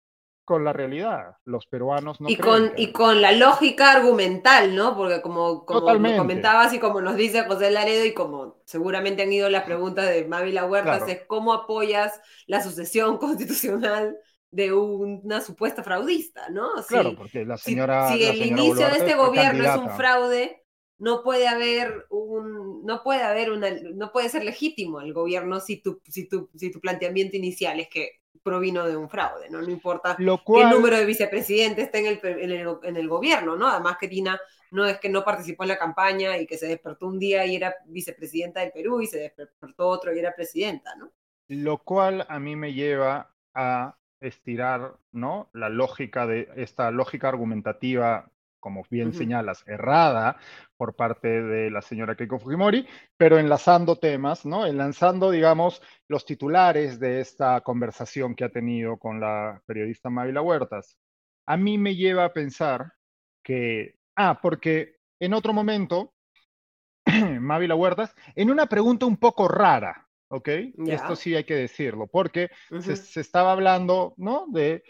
con 0.45 0.63
la 0.63 0.71
realidad. 0.71 1.35
Los 1.43 1.65
peruanos 1.65 2.21
no. 2.21 2.29
Y, 2.29 2.37
con, 2.37 2.71
y 2.77 2.91
con 2.91 3.21
la 3.21 3.31
lógica 3.31 3.91
argumental, 3.91 4.75
¿no? 4.75 4.95
Porque 4.95 5.21
como, 5.21 5.65
como 5.65 6.15
comentabas 6.17 6.73
y 6.73 6.79
como 6.79 7.01
nos 7.01 7.15
dice 7.15 7.43
José 7.43 7.71
Laredo 7.71 8.05
y 8.05 8.13
como 8.13 8.61
seguramente 8.65 9.23
han 9.23 9.33
ido 9.33 9.49
las 9.49 9.63
preguntas 9.63 10.07
de 10.07 10.25
Mávila 10.25 10.65
Huertas, 10.65 11.07
es 11.09 11.23
cómo 11.27 11.51
apoyas 11.51 12.21
la 12.45 12.61
sucesión 12.61 13.17
constitucional 13.17 14.15
de 14.51 14.71
una 14.71 15.41
supuesta 15.41 15.83
fraudista, 15.83 16.47
¿no? 16.49 16.69
claro, 16.87 17.13
porque 17.17 17.43
la 17.43 17.57
señora. 17.57 18.09
Si, 18.09 18.23
el 18.23 18.45
inicio 18.45 18.87
de 18.87 18.97
este 18.97 19.15
gobierno 19.15 19.65
es 19.65 19.75
un 19.75 19.89
fraude, 19.89 20.64
no 20.97 21.23
puede 21.23 21.47
haber 21.47 22.05
un, 22.09 22.85
no 22.85 23.03
puede 23.03 23.21
haber 23.21 23.51
una, 23.51 23.69
no 23.93 24.11
puede 24.11 24.29
ser 24.29 24.43
legítimo 24.43 25.01
el 25.01 25.13
gobierno 25.13 25.59
si 25.59 25.81
tu, 25.81 26.01
si 26.07 26.27
tu, 26.27 26.49
si 26.55 26.71
tu 26.71 26.79
planteamiento 26.79 27.35
inicial 27.35 27.79
es 27.79 27.89
que 27.89 28.21
provino 28.45 28.85
de 28.85 28.95
un 28.95 29.09
fraude, 29.09 29.49
¿no? 29.49 29.59
No 29.59 29.71
importa 29.71 30.15
qué 30.15 30.25
número 30.25 30.97
de 30.97 31.05
vicepresidentes 31.05 31.85
esté 31.85 31.99
en 31.99 32.05
el, 32.05 32.19
en, 32.23 32.51
el, 32.51 32.77
en 32.83 32.95
el, 32.95 33.09
gobierno, 33.09 33.55
¿no? 33.55 33.67
Además 33.67 33.97
que 33.99 34.07
Tina 34.07 34.39
no 34.69 34.85
es 34.85 34.99
que 34.99 35.09
no 35.09 35.25
participó 35.25 35.63
en 35.63 35.69
la 35.69 35.79
campaña 35.79 36.37
y 36.37 36.45
que 36.45 36.57
se 36.57 36.67
despertó 36.67 37.07
un 37.07 37.17
día 37.17 37.45
y 37.45 37.55
era 37.55 37.73
vicepresidenta 37.87 38.59
del 38.59 38.71
Perú 38.71 39.01
y 39.01 39.07
se 39.07 39.17
despertó 39.19 39.87
otro 39.87 40.13
y 40.13 40.19
era 40.19 40.35
presidenta, 40.35 40.95
¿no? 40.95 41.11
Lo 41.47 41.79
cual 41.79 42.25
a 42.29 42.39
mí 42.39 42.55
me 42.55 42.73
lleva 42.73 43.33
a 43.55 43.97
estirar, 44.19 44.95
¿no? 45.11 45.49
La 45.53 45.69
lógica 45.69 46.27
de 46.27 46.47
esta 46.55 46.91
lógica 46.91 47.29
argumentativa 47.29 48.31
como 48.65 48.83
bien 48.89 49.13
señalas, 49.13 49.63
errada 49.67 50.37
por 50.75 50.95
parte 50.95 51.27
de 51.27 51.69
la 51.69 51.83
señora 51.83 52.15
Keiko 52.15 52.39
Fujimori, 52.39 52.87
pero 53.15 53.37
enlazando 53.37 53.99
temas, 53.99 54.43
¿no? 54.43 54.65
Enlazando, 54.65 55.29
digamos, 55.29 55.83
los 56.07 56.25
titulares 56.25 56.99
de 56.99 57.19
esta 57.19 57.61
conversación 57.61 58.33
que 58.33 58.43
ha 58.43 58.49
tenido 58.49 58.97
con 58.97 59.19
la 59.19 59.61
periodista 59.67 60.09
Mávila 60.09 60.41
Huertas. 60.41 60.97
A 61.45 61.57
mí 61.57 61.77
me 61.77 61.95
lleva 61.95 62.25
a 62.25 62.33
pensar 62.33 62.91
que, 63.43 63.99
ah, 64.15 64.39
porque 64.41 64.95
en 65.19 65.35
otro 65.35 65.53
momento, 65.53 66.15
Mávila 67.39 67.75
Huertas, 67.75 68.15
en 68.33 68.49
una 68.49 68.65
pregunta 68.65 69.05
un 69.05 69.17
poco 69.17 69.47
rara, 69.47 70.07
¿ok? 70.29 70.49
Esto 70.87 71.15
sí 71.15 71.35
hay 71.35 71.43
que 71.43 71.53
decirlo, 71.53 72.07
porque 72.07 72.49
se, 72.81 72.95
se, 72.95 73.21
estaba 73.21 73.51
hablando, 73.51 74.15
¿no? 74.17 74.47
De, 74.47 74.83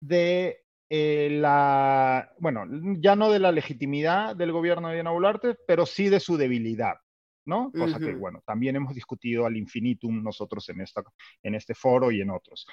de 0.00 0.64
eh, 0.92 1.28
la, 1.30 2.34
bueno, 2.40 2.66
ya 2.98 3.14
no 3.14 3.30
de 3.30 3.38
la 3.38 3.52
legitimidad 3.52 4.34
del 4.34 4.50
gobierno 4.50 4.88
de 4.88 4.94
Diana 4.94 5.12
Boluarte, 5.12 5.56
pero 5.66 5.86
sí 5.86 6.08
de 6.08 6.18
su 6.18 6.36
debilidad, 6.36 6.94
¿no? 7.46 7.70
Cosa 7.70 8.00
que, 8.00 8.12
bueno, 8.14 8.42
también 8.44 8.74
hemos 8.74 8.92
discutido 8.92 9.46
al 9.46 9.56
infinitum 9.56 10.20
nosotros 10.20 10.68
en, 10.68 10.80
esta, 10.80 11.04
en 11.44 11.54
este 11.54 11.74
foro 11.74 12.10
y 12.10 12.20
en 12.20 12.30
otros. 12.30 12.66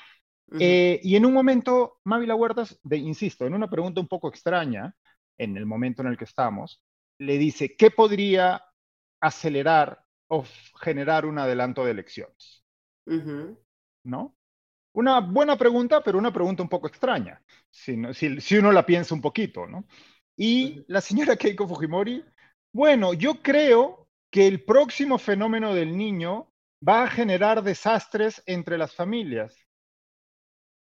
Eh, 0.59 0.99
y 1.03 1.15
en 1.15 1.27
un 1.27 1.33
momento, 1.33 1.99
Mávila 2.05 2.33
Huertas, 2.33 2.79
de, 2.81 2.97
insisto, 2.97 3.45
en 3.45 3.53
una 3.53 3.69
pregunta 3.69 4.01
un 4.01 4.07
poco 4.07 4.29
extraña, 4.29 4.95
en 5.37 5.55
el 5.55 5.67
momento 5.67 6.01
en 6.01 6.07
el 6.07 6.17
que 6.17 6.25
estamos, 6.25 6.83
le 7.19 7.37
dice, 7.37 7.75
¿qué 7.75 7.91
podría 7.91 8.63
acelerar 9.21 10.03
o 10.27 10.43
generar 10.81 11.25
un 11.27 11.37
adelanto 11.37 11.85
de 11.85 11.91
elecciones? 11.91 12.65
¿No? 14.03 14.36
Una 14.97 15.19
buena 15.19 15.55
pregunta, 15.55 16.01
pero 16.01 16.17
una 16.17 16.33
pregunta 16.33 16.63
un 16.63 16.69
poco 16.69 16.87
extraña, 16.87 17.39
si, 17.69 17.95
si, 18.41 18.57
uno 18.57 18.71
la 18.71 18.83
piensa 18.83 19.13
un 19.13 19.21
poquito, 19.21 19.67
¿no? 19.67 19.85
Y 20.35 20.83
la 20.87 21.01
señora 21.01 21.35
Keiko 21.37 21.67
Fujimori, 21.67 22.25
bueno, 22.73 23.13
yo 23.13 23.35
creo 23.43 24.09
que 24.31 24.47
el 24.47 24.65
próximo 24.65 25.19
fenómeno 25.19 25.75
del 25.75 25.95
niño 25.95 26.51
va 26.85 27.03
a 27.03 27.09
generar 27.11 27.61
desastres 27.61 28.41
entre 28.47 28.79
las 28.79 28.95
familias. 28.95 29.55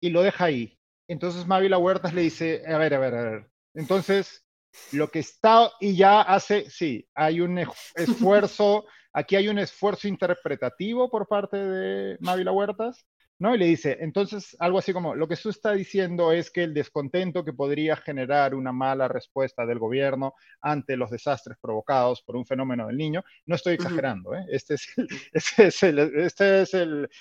Y 0.02 0.10
lo 0.10 0.20
deja 0.20 0.44
ahí. 0.44 0.78
Entonces 1.08 1.46
Mávila 1.46 1.78
Huertas 1.78 2.12
le 2.12 2.20
dice, 2.20 2.62
a 2.66 2.76
ver, 2.76 2.92
a 2.92 2.98
ver, 2.98 3.14
a 3.14 3.22
ver. 3.22 3.50
Entonces, 3.72 4.44
lo 4.92 5.10
que 5.10 5.20
está, 5.20 5.70
y 5.80 5.96
ya 5.96 6.20
hace, 6.20 6.68
sí, 6.68 7.08
hay 7.14 7.40
un 7.40 7.58
esfuerzo, 7.94 8.84
aquí 9.14 9.36
hay 9.36 9.48
un 9.48 9.58
esfuerzo 9.58 10.08
interpretativo 10.08 11.08
por 11.08 11.26
parte 11.26 11.56
de 11.56 12.18
Mávila 12.20 12.52
Huertas, 12.52 13.06
¿no? 13.38 13.54
Y 13.54 13.58
le 13.58 13.66
dice, 13.66 13.98
entonces, 14.00 14.56
algo 14.60 14.78
así 14.78 14.92
como, 14.92 15.14
lo 15.14 15.26
que 15.26 15.36
tú 15.36 15.50
está 15.50 15.72
diciendo 15.72 16.32
es 16.32 16.50
que 16.50 16.62
el 16.62 16.74
descontento 16.74 17.44
que 17.44 17.52
podría 17.52 17.96
generar 17.96 18.54
una 18.54 18.72
mala 18.72 19.08
respuesta 19.08 19.66
del 19.66 19.78
gobierno 19.78 20.34
ante 20.60 20.96
los 20.96 21.10
desastres 21.10 21.58
provocados 21.60 22.22
por 22.22 22.36
un 22.36 22.46
fenómeno 22.46 22.86
del 22.86 22.96
niño, 22.96 23.24
no 23.46 23.56
estoy 23.56 23.74
exagerando, 23.74 24.34
¿eh? 24.34 24.44
Este 24.48 24.74
es, 24.74 24.86
este 25.32 25.66
es, 25.66 25.82
este 25.82 26.62
es 26.62 26.72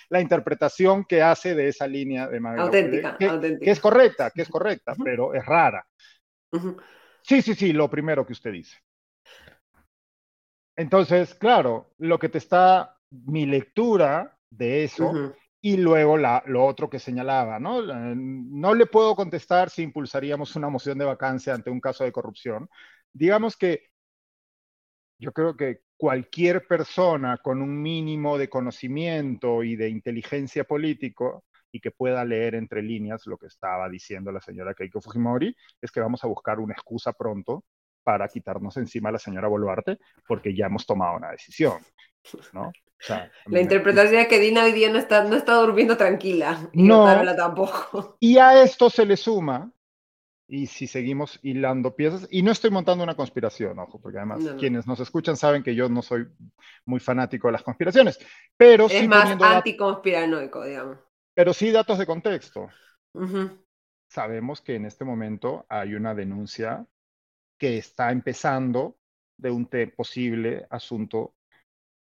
la 0.09 0.21
interpretación 0.21 1.05
que 1.05 1.21
hace 1.21 1.55
de 1.55 1.67
esa 1.67 1.87
línea 1.87 2.27
de 2.27 2.39
manera 2.39 2.63
auténtica, 2.63 3.17
que, 3.17 3.25
auténtica. 3.25 3.65
que 3.65 3.71
es 3.71 3.79
correcta, 3.79 4.31
que 4.31 4.41
es 4.43 4.49
correcta, 4.49 4.95
pero 5.03 5.33
es 5.33 5.45
rara. 5.45 5.85
Sí, 7.23 7.41
sí, 7.41 7.55
sí, 7.55 7.73
lo 7.73 7.89
primero 7.89 8.25
que 8.25 8.33
usted 8.33 8.51
dice. 8.51 8.77
Entonces, 10.75 11.33
claro, 11.35 11.93
lo 11.99 12.19
que 12.19 12.29
te 12.29 12.37
está, 12.37 12.97
mi 13.09 13.45
lectura 13.45 14.37
de 14.49 14.83
eso 14.83 15.35
y 15.65 15.77
luego 15.77 16.17
lo 16.17 16.65
otro 16.65 16.89
que 16.89 16.99
señalaba, 16.99 17.57
¿no? 17.57 17.81
No 17.81 18.75
le 18.75 18.85
puedo 18.85 19.15
contestar 19.15 19.69
si 19.69 19.81
impulsaríamos 19.81 20.57
una 20.57 20.67
moción 20.67 20.97
de 20.97 21.05
vacancia 21.05 21.53
ante 21.53 21.69
un 21.69 21.79
caso 21.79 22.03
de 22.03 22.11
corrupción. 22.11 22.69
Digamos 23.13 23.55
que 23.55 23.87
yo 25.17 25.31
creo 25.31 25.55
que 25.55 25.83
cualquier 25.95 26.67
persona 26.67 27.37
con 27.37 27.61
un 27.61 27.81
mínimo 27.81 28.37
de 28.37 28.49
conocimiento 28.49 29.63
y 29.63 29.77
de 29.77 29.87
inteligencia 29.87 30.65
político 30.65 31.45
y 31.71 31.79
que 31.79 31.91
pueda 31.91 32.25
leer 32.25 32.55
entre 32.55 32.81
líneas 32.81 33.25
lo 33.25 33.37
que 33.37 33.47
estaba 33.47 33.87
diciendo 33.87 34.33
la 34.33 34.41
señora 34.41 34.73
Keiko 34.73 34.99
Fujimori, 34.99 35.55
es 35.79 35.91
que 35.93 36.01
vamos 36.01 36.21
a 36.25 36.27
buscar 36.27 36.59
una 36.59 36.73
excusa 36.73 37.13
pronto 37.13 37.63
para 38.03 38.27
quitarnos 38.27 38.75
encima 38.75 39.07
a 39.07 39.13
la 39.13 39.19
señora 39.19 39.47
Boluarte, 39.47 39.97
porque 40.27 40.53
ya 40.53 40.65
hemos 40.65 40.85
tomado 40.85 41.15
una 41.15 41.31
decisión, 41.31 41.81
¿no? 42.51 42.69
La 43.47 43.61
interpretación 43.61 44.21
es 44.21 44.27
que 44.27 44.39
Dina 44.39 44.63
hoy 44.63 44.71
día 44.71 44.89
no 44.89 44.99
está, 44.99 45.23
no 45.23 45.35
está 45.35 45.53
durmiendo 45.55 45.97
tranquila. 45.97 46.69
Y 46.73 46.83
no, 46.83 47.05
tampoco. 47.35 48.17
Y 48.19 48.37
a 48.37 48.61
esto 48.63 48.89
se 48.89 49.05
le 49.05 49.17
suma, 49.17 49.71
y 50.47 50.67
si 50.67 50.87
seguimos 50.87 51.39
hilando 51.41 51.95
piezas, 51.95 52.27
y 52.29 52.43
no 52.43 52.51
estoy 52.51 52.69
montando 52.69 53.03
una 53.03 53.15
conspiración, 53.15 53.79
ojo, 53.79 53.99
porque 53.99 54.17
además 54.17 54.43
quienes 54.59 54.85
nos 54.87 54.99
escuchan 54.99 55.35
saben 55.35 55.63
que 55.63 55.75
yo 55.75 55.89
no 55.89 56.01
soy 56.01 56.27
muy 56.85 56.99
fanático 56.99 57.47
de 57.47 57.53
las 57.53 57.63
conspiraciones, 57.63 58.19
pero 58.55 58.87
es 58.87 59.07
más 59.07 59.31
anticonspiranoico, 59.41 60.63
digamos. 60.63 60.97
Pero 61.33 61.53
sí 61.53 61.71
datos 61.71 61.97
de 61.97 62.05
contexto. 62.05 62.69
Sabemos 64.07 64.61
que 64.61 64.75
en 64.75 64.85
este 64.85 65.05
momento 65.05 65.65
hay 65.67 65.95
una 65.95 66.13
denuncia 66.13 66.85
que 67.57 67.77
está 67.77 68.11
empezando 68.11 68.97
de 69.37 69.49
un 69.49 69.67
posible 69.95 70.67
asunto 70.69 71.33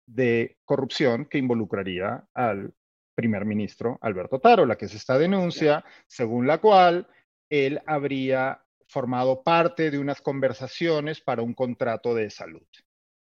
de 0.07 0.59
corrupción 0.64 1.26
que 1.26 1.38
involucraría 1.38 2.24
al 2.34 2.74
primer 3.14 3.44
ministro 3.44 3.98
Alberto 4.00 4.40
Taro, 4.40 4.66
la 4.66 4.76
que 4.76 4.86
es 4.86 4.94
esta 4.94 5.18
denuncia 5.18 5.84
según 6.07 6.46
la 6.46 6.59
cual 6.59 7.07
él 7.50 7.80
habría 7.86 8.62
formado 8.86 9.42
parte 9.42 9.90
de 9.90 9.98
unas 9.98 10.20
conversaciones 10.20 11.20
para 11.20 11.42
un 11.42 11.55
contrato 11.55 12.14
de 12.14 12.30
salud. 12.30 12.66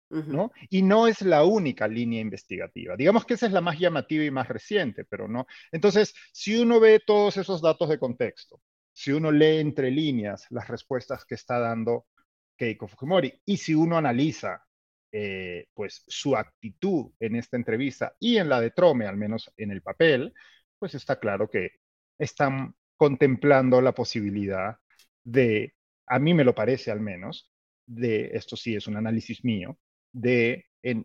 ¿no? 0.09 0.51
Y 0.69 0.84
no 0.84 1.07
es 1.07 1.21
la 1.21 1.43
única 1.43 1.88
línea 1.88 2.21
investigativa. 2.21 2.95
Digamos 2.95 3.25
que 3.25 3.34
esa 3.34 3.47
es 3.47 3.51
la 3.51 3.59
más 3.59 3.78
llamativa 3.78 4.23
y 4.23 4.32
más 4.32 4.47
reciente, 4.47 5.03
pero 5.03 5.28
no. 5.28 5.45
Entonces, 5.71 6.13
si 6.32 6.57
uno 6.57 6.80
ve 6.80 7.01
todos 7.05 7.36
esos 7.36 7.61
datos 7.61 7.89
de 7.89 7.99
contexto, 7.99 8.61
si 8.93 9.11
uno 9.11 9.32
lee 9.32 9.57
entre 9.57 9.91
líneas 9.91 10.45
las 10.49 10.67
respuestas 10.69 11.25
que 11.25 11.36
está 11.36 11.59
dando 11.59 12.05
Keiko 12.57 12.88
Fujimori 12.88 13.34
y 13.45 13.57
si 13.57 13.75
uno 13.75 13.97
analiza 13.97 14.65
eh, 15.20 15.65
pues 15.74 16.03
su 16.07 16.36
actitud 16.36 17.11
en 17.20 17.38
esta 17.38 17.57
entrevista 17.57 18.15
y 18.20 18.38
en 18.38 18.49
la 18.49 18.61
de 18.61 18.70
Trome, 18.70 19.07
al 19.07 19.18
menos 19.18 19.51
en 19.57 19.72
el 19.72 19.82
papel, 19.82 20.32
pues 20.78 20.93
está 20.93 21.20
claro 21.20 21.49
que 21.49 21.72
están 22.20 22.76
contemplando 22.97 23.82
la 23.82 23.93
posibilidad 23.93 24.78
de, 25.24 25.74
a 26.05 26.20
mí 26.20 26.36
me 26.36 26.43
lo 26.43 26.53
parece 26.53 26.91
al 26.91 27.01
menos, 27.01 27.51
de, 27.88 28.30
esto 28.34 28.55
sí 28.55 28.76
es 28.76 28.86
un 28.86 28.95
análisis 28.95 29.43
mío, 29.43 29.80
de 30.11 30.68
en 30.84 31.03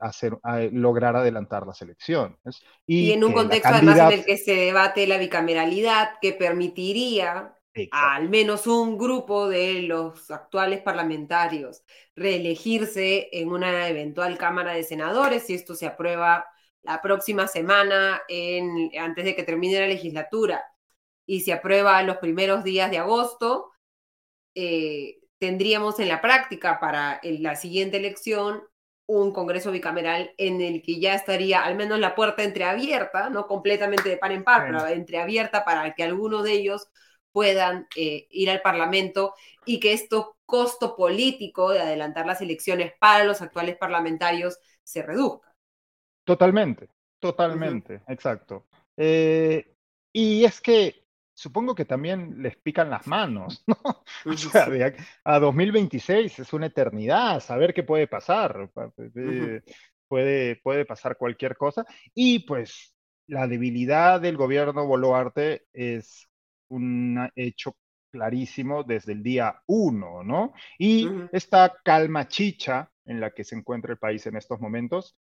hacer, 0.00 0.36
lograr 0.72 1.16
adelantar 1.16 1.66
las 1.66 1.80
elecciones. 1.80 2.62
Y, 2.86 3.12
en 3.12 3.24
un 3.24 3.32
contexto 3.32 3.70
además 3.70 4.12
en 4.12 4.18
el 4.18 4.26
que 4.26 4.36
se 4.36 4.54
debate 4.54 5.06
la 5.06 5.16
bicameralidad, 5.16 6.10
que 6.20 6.34
permitiría 6.34 7.55
al 7.90 8.28
menos 8.28 8.66
un 8.66 8.98
grupo 8.98 9.48
de 9.48 9.82
los 9.82 10.30
actuales 10.30 10.82
parlamentarios 10.82 11.84
reelegirse 12.14 13.28
en 13.32 13.50
una 13.50 13.88
eventual 13.88 14.38
Cámara 14.38 14.72
de 14.72 14.82
Senadores, 14.84 15.44
si 15.46 15.54
esto 15.54 15.74
se 15.74 15.86
aprueba 15.86 16.46
la 16.82 17.02
próxima 17.02 17.48
semana, 17.48 18.22
en, 18.28 18.90
antes 18.98 19.24
de 19.24 19.34
que 19.36 19.42
termine 19.42 19.80
la 19.80 19.88
legislatura. 19.88 20.64
y 21.26 21.40
se 21.40 21.52
aprueba 21.52 22.02
los 22.02 22.18
primeros 22.18 22.64
días 22.64 22.90
de 22.90 22.98
agosto, 22.98 23.72
eh, 24.54 25.18
tendríamos 25.38 25.98
en 26.00 26.08
la 26.08 26.20
práctica 26.22 26.80
para 26.80 27.20
la 27.22 27.56
siguiente 27.56 27.98
elección 27.98 28.62
un 29.06 29.32
Congreso 29.32 29.70
bicameral 29.70 30.32
en 30.38 30.60
el 30.60 30.82
que 30.82 30.98
ya 31.00 31.14
estaría 31.14 31.64
al 31.64 31.76
menos 31.76 31.98
la 32.00 32.14
puerta 32.14 32.42
entreabierta, 32.42 33.30
no 33.30 33.46
completamente 33.46 34.08
de 34.08 34.16
par 34.16 34.32
en 34.32 34.44
par, 34.44 34.66
pero 34.66 34.86
entreabierta 34.86 35.64
para 35.64 35.94
que 35.94 36.02
algunos 36.02 36.44
de 36.44 36.52
ellos 36.52 36.88
puedan 37.36 37.86
eh, 37.94 38.26
ir 38.30 38.48
al 38.48 38.62
Parlamento 38.62 39.34
y 39.66 39.78
que 39.78 39.92
esto 39.92 40.38
costo 40.46 40.96
político 40.96 41.70
de 41.70 41.80
adelantar 41.80 42.24
las 42.24 42.40
elecciones 42.40 42.94
para 42.98 43.24
los 43.24 43.42
actuales 43.42 43.76
parlamentarios 43.76 44.58
se 44.82 45.02
reduzca. 45.02 45.54
Totalmente, 46.24 46.88
totalmente, 47.18 48.00
exacto. 48.08 48.64
Eh, 48.96 49.70
y 50.14 50.46
es 50.46 50.62
que 50.62 51.04
supongo 51.34 51.74
que 51.74 51.84
también 51.84 52.42
les 52.42 52.56
pican 52.56 52.88
las 52.88 53.06
manos, 53.06 53.62
¿no? 53.66 53.76
O 54.24 54.34
sea, 54.34 54.94
a 55.22 55.38
2026 55.38 56.38
es 56.38 56.52
una 56.54 56.68
eternidad, 56.68 57.40
saber 57.40 57.74
qué 57.74 57.82
puede 57.82 58.06
pasar. 58.06 58.70
Eh, 59.14 59.60
puede, 60.08 60.56
puede 60.56 60.86
pasar 60.86 61.18
cualquier 61.18 61.54
cosa. 61.58 61.84
Y 62.14 62.38
pues 62.46 62.94
la 63.26 63.46
debilidad 63.46 64.22
del 64.22 64.38
gobierno 64.38 64.86
Boluarte 64.86 65.66
es 65.74 66.30
un 66.68 67.28
hecho 67.34 67.76
clarísimo 68.10 68.82
desde 68.82 69.12
el 69.12 69.22
día 69.22 69.62
uno, 69.66 70.22
¿no? 70.22 70.54
Y 70.78 71.08
esta 71.32 71.74
calma 71.84 72.28
chicha 72.28 72.90
en 73.04 73.20
la 73.20 73.32
que 73.32 73.44
se 73.44 73.56
encuentra 73.56 73.92
el 73.92 73.98
país 73.98 74.26
en 74.26 74.36
estos 74.36 74.60
momentos 74.60 75.16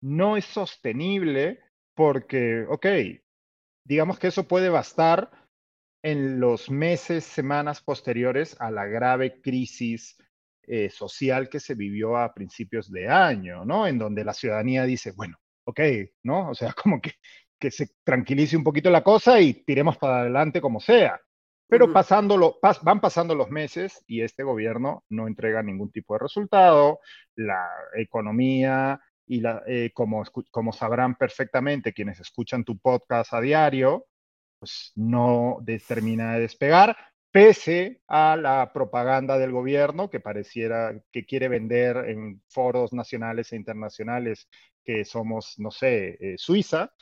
no 0.00 0.36
es 0.36 0.44
sostenible 0.44 1.60
porque, 1.94 2.66
ok, 2.68 2.86
digamos 3.84 4.18
que 4.18 4.28
eso 4.28 4.46
puede 4.46 4.68
bastar 4.68 5.30
en 6.02 6.38
los 6.38 6.70
meses, 6.70 7.24
semanas 7.24 7.80
posteriores 7.80 8.60
a 8.60 8.70
la 8.70 8.84
grave 8.84 9.40
crisis 9.40 10.18
eh, 10.66 10.90
social 10.90 11.48
que 11.48 11.60
se 11.60 11.74
vivió 11.74 12.16
a 12.16 12.34
principios 12.34 12.90
de 12.90 13.08
año, 13.08 13.64
¿no? 13.64 13.86
En 13.86 13.98
donde 13.98 14.24
la 14.24 14.34
ciudadanía 14.34 14.84
dice, 14.84 15.12
bueno, 15.12 15.38
ok, 15.64 15.80
¿no? 16.22 16.50
O 16.50 16.54
sea, 16.54 16.72
como 16.82 17.00
que, 17.00 17.12
que 17.58 17.70
se 17.70 17.88
tranquilice 18.04 18.56
un 18.56 18.64
poquito 18.64 18.90
la 18.90 19.02
cosa 19.02 19.40
y 19.40 19.64
tiremos 19.64 19.96
para 19.96 20.20
adelante 20.20 20.60
como 20.60 20.80
sea. 20.80 21.20
Pero 21.66 21.92
pasándolo, 21.92 22.58
van 22.82 23.00
pasando 23.00 23.34
los 23.34 23.50
meses 23.50 24.04
y 24.06 24.20
este 24.20 24.42
gobierno 24.42 25.02
no 25.08 25.26
entrega 25.26 25.62
ningún 25.62 25.90
tipo 25.90 26.14
de 26.14 26.20
resultado, 26.20 27.00
la 27.36 27.66
economía 27.96 29.00
y 29.26 29.40
la, 29.40 29.62
eh, 29.66 29.90
como, 29.94 30.22
como 30.50 30.72
sabrán 30.72 31.16
perfectamente 31.16 31.92
quienes 31.92 32.20
escuchan 32.20 32.64
tu 32.64 32.78
podcast 32.78 33.32
a 33.32 33.40
diario, 33.40 34.06
pues, 34.58 34.92
no 34.94 35.58
termina 35.88 36.34
de 36.34 36.40
despegar, 36.40 36.96
pese 37.30 38.00
a 38.06 38.36
la 38.36 38.72
propaganda 38.72 39.38
del 39.38 39.50
gobierno 39.50 40.08
que 40.08 40.20
pareciera 40.20 40.94
que 41.10 41.24
quiere 41.24 41.48
vender 41.48 41.96
en 42.08 42.40
foros 42.48 42.92
nacionales 42.92 43.52
e 43.52 43.56
internacionales 43.56 44.48
que 44.84 45.04
somos, 45.04 45.54
no 45.58 45.70
sé, 45.70 46.16
eh, 46.20 46.34
Suiza. 46.38 46.92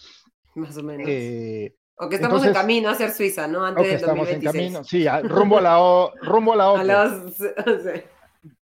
Más 0.54 0.76
o 0.76 0.82
menos. 0.82 1.06
Eh, 1.08 1.76
o 1.96 2.08
que 2.08 2.16
estamos 2.16 2.44
en 2.44 2.52
camino 2.52 2.88
a 2.88 2.94
ser 2.94 3.12
Suiza, 3.12 3.46
¿no? 3.46 3.64
Antes 3.64 3.84
o 3.84 3.88
que 3.88 3.94
estamos 3.94 4.28
en 4.28 4.42
camino, 4.42 4.84
sí, 4.84 5.06
rumbo 5.24 5.58
a 5.58 5.60
la, 5.60 6.10
rumbo 6.22 6.52
a 6.52 6.56
la 6.56 6.70
otra. 6.70 7.22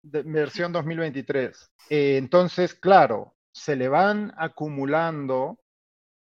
versión 0.02 0.74
2023. 0.74 1.72
Eh, 1.90 2.18
entonces, 2.18 2.74
claro, 2.74 3.36
se 3.52 3.76
le 3.76 3.88
van 3.88 4.34
acumulando 4.38 5.60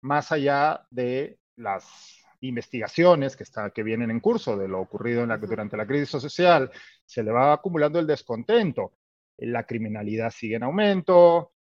más 0.02 0.32
allá 0.32 0.86
de 0.90 1.40
las 1.56 2.22
investigaciones 2.42 3.36
que, 3.36 3.44
está, 3.44 3.70
que 3.70 3.84
vienen 3.84 4.12
en 4.12 4.20
curso 4.20 4.58
de 4.58 4.68
lo 4.68 4.82
ocurrido 4.82 5.24
en 5.24 5.30
la, 5.30 5.38
durante 5.38 5.78
la 5.78 5.86
crisis 5.86 6.10
social, 6.10 6.72
se 7.06 7.24
le 7.24 7.32
va 7.32 7.54
acumulando 7.54 8.00
el 8.00 8.08
descontento. 8.08 8.94
La 9.38 9.64
criminalidad 9.64 10.32
sigue 10.32 10.56
en 10.56 10.64
aumento, 10.64 11.54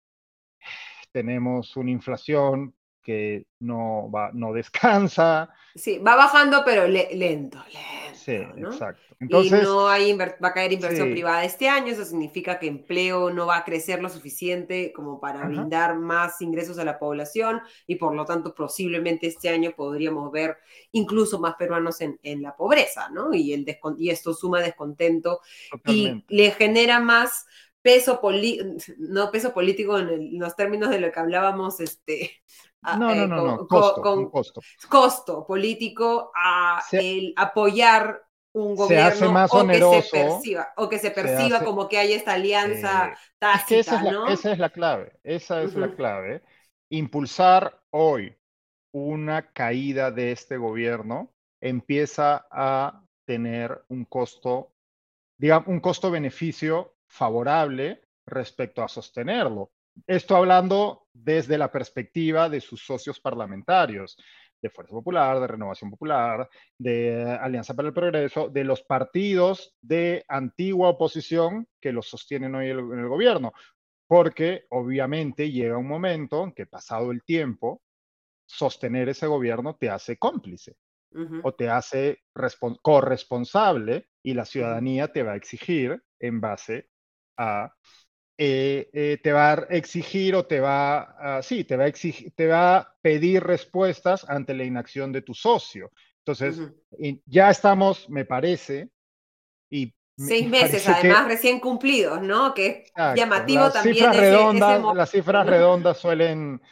tenemos 1.13 1.77
una 1.77 1.91
inflación 1.91 2.75
que 3.03 3.47
no, 3.61 4.11
va, 4.11 4.31
no 4.33 4.53
descansa. 4.53 5.51
Sí, 5.75 5.99
va 5.99 6.17
bajando, 6.17 6.63
pero 6.65 6.87
lento, 6.87 7.13
lento. 7.19 7.59
Sí, 8.15 8.33
exacto. 8.33 9.01
y 9.21 9.51
no 9.51 9.89
hay 9.89 10.13
va 10.15 10.49
a 10.49 10.53
caer 10.53 10.73
inversión 10.73 11.11
privada 11.11 11.43
este 11.45 11.69
año, 11.69 11.93
eso 11.93 12.05
significa 12.05 12.59
que 12.59 12.67
empleo 12.67 13.31
no 13.31 13.47
va 13.47 13.59
a 13.59 13.65
crecer 13.65 14.03
lo 14.03 14.11
suficiente 14.11 14.93
como 14.93 15.19
para 15.21 15.47
brindar 15.47 15.97
más 15.97 16.41
ingresos 16.43 16.79
a 16.79 16.85
la 16.85 16.99
población 16.99 17.63
y 17.87 17.95
por 17.97 18.15
lo 18.15 18.27
tanto 18.27 18.55
posiblemente 18.55 19.27
este 19.27 19.49
año 19.49 19.73
podríamos 19.75 20.31
ver 20.31 20.59
incluso 20.93 21.41
más 21.41 21.55
peruanos 21.55 22.01
en, 22.03 22.21
en 22.23 22.43
la 22.43 22.55
pobreza, 22.57 23.09
¿no? 23.09 23.33
Y, 23.33 23.55
el 23.55 23.67
y 23.99 24.11
esto 24.11 24.35
suma 24.35 24.61
descontento 24.61 25.41
y 25.87 26.23
le 26.29 26.51
genera 26.51 27.01
más 27.01 27.47
peso 27.83 28.21
político, 28.21 28.77
no 28.99 29.31
peso 29.31 29.53
político 29.53 29.99
en, 29.99 30.39
los 30.39 30.55
términos 30.57 30.91
de 30.91 31.01
lo 31.01 31.11
que 31.11 31.21
hablábamos 31.21 31.81
este, 31.81 32.43
no, 32.83 32.97
no, 32.97 33.11
eh, 33.13 33.27
no, 33.27 33.45
no, 33.45 33.69
costo, 33.69 34.03
con, 34.03 34.31
costo. 34.31 34.61
costo. 34.89 35.47
político 35.47 36.33
a 36.35 36.83
el 36.93 37.35
apoyar 37.37 38.23
un 38.53 38.75
gobierno 38.75 39.33
más 39.33 39.53
o, 39.53 39.67
que 39.67 39.79
se 39.79 40.11
perciba, 40.11 40.73
o 40.77 40.89
que 40.89 40.99
se 40.99 41.11
perciba 41.11 41.63
como 41.63 41.89
que 41.89 41.99
hay 41.99 42.13
esta 42.15 42.33
alianza 42.33 43.17
tácita, 43.39 43.81
esa 43.81 43.97
es, 43.97 44.03
la, 44.03 44.33
esa 44.33 44.53
es 44.53 44.59
la 44.59 44.71
clave, 44.71 45.13
esa 45.23 45.63
es 45.63 45.75
la 45.75 45.95
clave. 45.95 46.43
Impulsar 46.91 47.81
hoy 47.91 48.37
una 48.93 49.53
caída 49.53 50.11
de 50.11 50.33
este 50.33 50.57
gobierno 50.57 51.33
empieza 51.61 52.47
a 52.51 53.05
tener 53.25 53.85
un 53.89 54.05
costo, 54.05 54.73
digamos, 55.39 55.69
un 55.69 55.81
costo-beneficio 55.81 56.97
favorable 57.07 58.03
respecto 58.27 58.83
a 58.83 58.89
sostenerlo. 58.89 59.71
Esto 60.07 60.37
hablando 60.37 61.07
desde 61.13 61.59
la 61.59 61.71
perspectiva 61.71 62.49
de 62.49 62.61
sus 62.61 62.85
socios 62.85 63.21
parlamentarios, 63.21 64.17
de 64.63 64.71
Fuerza 64.71 64.93
Popular, 64.93 65.41
de 65.41 65.47
Renovación 65.47 65.91
Popular, 65.91 66.49
de 66.79 67.39
Alianza 67.41 67.75
para 67.75 67.89
el 67.89 67.95
Progreso, 67.95 68.49
de 68.49 68.65
los 68.65 68.83
partidos 68.83 69.75
de 69.81 70.25
antigua 70.29 70.91
oposición 70.91 71.67
que 71.81 71.93
los 71.93 72.09
sostienen 72.09 72.55
hoy 72.55 72.71
en 72.71 72.99
el 72.99 73.09
gobierno. 73.09 73.53
Porque 74.07 74.65
obviamente 74.71 75.51
llega 75.51 75.79
un 75.79 75.89
momento 75.89 76.45
en 76.45 76.53
que 76.53 76.67
pasado 76.67 77.11
el 77.11 77.23
tiempo, 77.23 77.83
sostener 78.47 79.09
ese 79.09 79.27
gobierno 79.27 79.77
te 79.77 79.89
hace 79.89 80.19
cómplice 80.19 80.77
o 81.43 81.55
te 81.55 81.69
hace 81.69 82.23
corresponsable 82.83 84.09
y 84.23 84.35
la 84.35 84.45
ciudadanía 84.45 85.09
te 85.09 85.23
va 85.23 85.33
a 85.33 85.37
exigir 85.37 86.03
en 86.21 86.41
base 86.41 86.89
a 87.37 87.73
eh, 88.43 88.89
eh, 88.95 89.19
te 89.23 89.33
va 89.33 89.53
a 89.53 89.55
exigir 89.69 90.35
o 90.35 90.47
te 90.47 90.61
va 90.61 91.01
a, 91.37 91.43
sí, 91.43 91.65
te 91.65 91.77
va 91.77 91.85
a 91.85 91.89
exigir, 91.89 92.33
te 92.35 92.47
va 92.47 92.79
a 92.79 92.95
pedir 93.03 93.43
respuestas 93.43 94.25
ante 94.27 94.55
la 94.55 94.65
inacción 94.65 95.13
de 95.13 95.21
tu 95.21 95.35
socio. 95.35 95.91
Entonces, 96.25 96.59
ya 97.27 97.51
estamos, 97.51 98.09
me 98.09 98.25
parece, 98.25 98.89
y 99.69 99.95
Seis 100.17 100.49
meses, 100.49 100.89
además, 100.89 101.27
recién 101.27 101.61
cumplidos, 101.61 102.23
¿no? 102.23 102.55
Que 102.55 102.67
es 102.67 102.93
llamativo 103.15 103.65
las 103.65 103.75
también. 103.75 103.97
Cifras 103.97 104.17
redondas, 104.17 104.95
Las 104.95 105.11
cifras 105.11 105.47
redondas 105.47 105.99
suelen, 105.99 106.63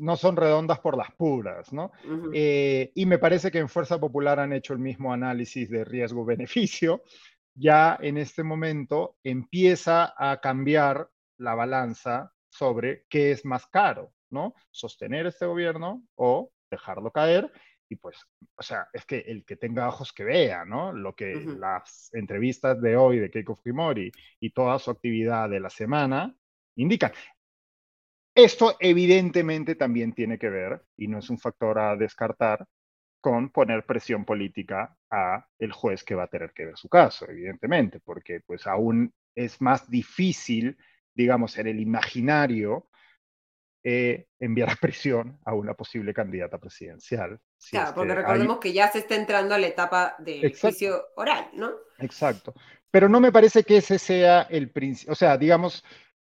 no 0.00 0.16
son 0.16 0.36
redondas 0.36 0.80
por 0.80 0.96
las 0.96 1.12
puras, 1.12 1.70
¿no? 1.70 1.92
Eh, 2.32 2.92
y 2.94 3.04
me 3.04 3.18
parece 3.18 3.50
que 3.50 3.58
en 3.58 3.68
Fuerza 3.68 4.00
Popular 4.00 4.40
han 4.40 4.54
hecho 4.54 4.72
el 4.72 4.78
mismo 4.78 5.12
análisis 5.12 5.68
de 5.68 5.84
riesgo-beneficio 5.84 7.02
ya 7.54 7.98
en 8.00 8.18
este 8.18 8.42
momento 8.42 9.16
empieza 9.22 10.14
a 10.16 10.40
cambiar 10.40 11.08
la 11.38 11.54
balanza 11.54 12.32
sobre 12.48 13.04
qué 13.08 13.32
es 13.32 13.44
más 13.44 13.66
caro, 13.66 14.12
¿no? 14.30 14.54
Sostener 14.70 15.26
este 15.26 15.46
gobierno 15.46 16.04
o 16.16 16.50
dejarlo 16.70 17.10
caer. 17.10 17.50
Y 17.88 17.96
pues, 17.96 18.18
o 18.56 18.62
sea, 18.62 18.88
es 18.92 19.04
que 19.04 19.18
el 19.18 19.44
que 19.44 19.56
tenga 19.56 19.88
ojos 19.88 20.12
que 20.12 20.24
vea, 20.24 20.64
¿no? 20.64 20.92
Lo 20.92 21.14
que 21.14 21.34
las 21.34 22.12
entrevistas 22.14 22.80
de 22.80 22.96
hoy 22.96 23.18
de 23.18 23.30
Keiko 23.30 23.54
Fujimori 23.54 24.10
y 24.40 24.50
toda 24.50 24.78
su 24.78 24.90
actividad 24.90 25.48
de 25.50 25.60
la 25.60 25.70
semana 25.70 26.34
indican. 26.76 27.12
Esto 28.34 28.76
evidentemente 28.80 29.76
también 29.76 30.12
tiene 30.12 30.38
que 30.38 30.48
ver, 30.48 30.82
y 30.96 31.06
no 31.06 31.18
es 31.18 31.30
un 31.30 31.38
factor 31.38 31.78
a 31.78 31.94
descartar, 31.94 32.66
con 33.24 33.48
poner 33.48 33.86
presión 33.86 34.26
política 34.26 34.98
a 35.10 35.48
el 35.58 35.72
juez 35.72 36.04
que 36.04 36.14
va 36.14 36.24
a 36.24 36.26
tener 36.26 36.52
que 36.52 36.66
ver 36.66 36.76
su 36.76 36.90
caso, 36.90 37.24
evidentemente, 37.26 37.98
porque 37.98 38.40
pues 38.40 38.66
aún 38.66 39.14
es 39.34 39.62
más 39.62 39.88
difícil, 39.88 40.76
digamos, 41.14 41.56
en 41.56 41.68
el 41.68 41.80
imaginario 41.80 42.90
eh, 43.82 44.26
enviar 44.38 44.68
a 44.68 44.76
prisión 44.76 45.38
a 45.46 45.54
una 45.54 45.72
posible 45.72 46.12
candidata 46.12 46.58
presidencial. 46.58 47.40
claro, 47.70 47.94
porque 47.94 48.14
recordemos 48.14 48.58
que 48.58 48.74
ya 48.74 48.92
se 48.92 48.98
está 48.98 49.14
entrando 49.14 49.54
a 49.54 49.58
la 49.58 49.68
etapa 49.68 50.16
de 50.18 50.54
juicio 50.60 51.06
oral, 51.16 51.48
¿no? 51.54 51.70
Exacto. 52.00 52.52
Pero 52.90 53.08
no 53.08 53.20
me 53.20 53.32
parece 53.32 53.64
que 53.64 53.78
ese 53.78 53.98
sea 53.98 54.42
el 54.50 54.70
principio, 54.70 55.12
o 55.14 55.16
sea, 55.16 55.38
digamos, 55.38 55.82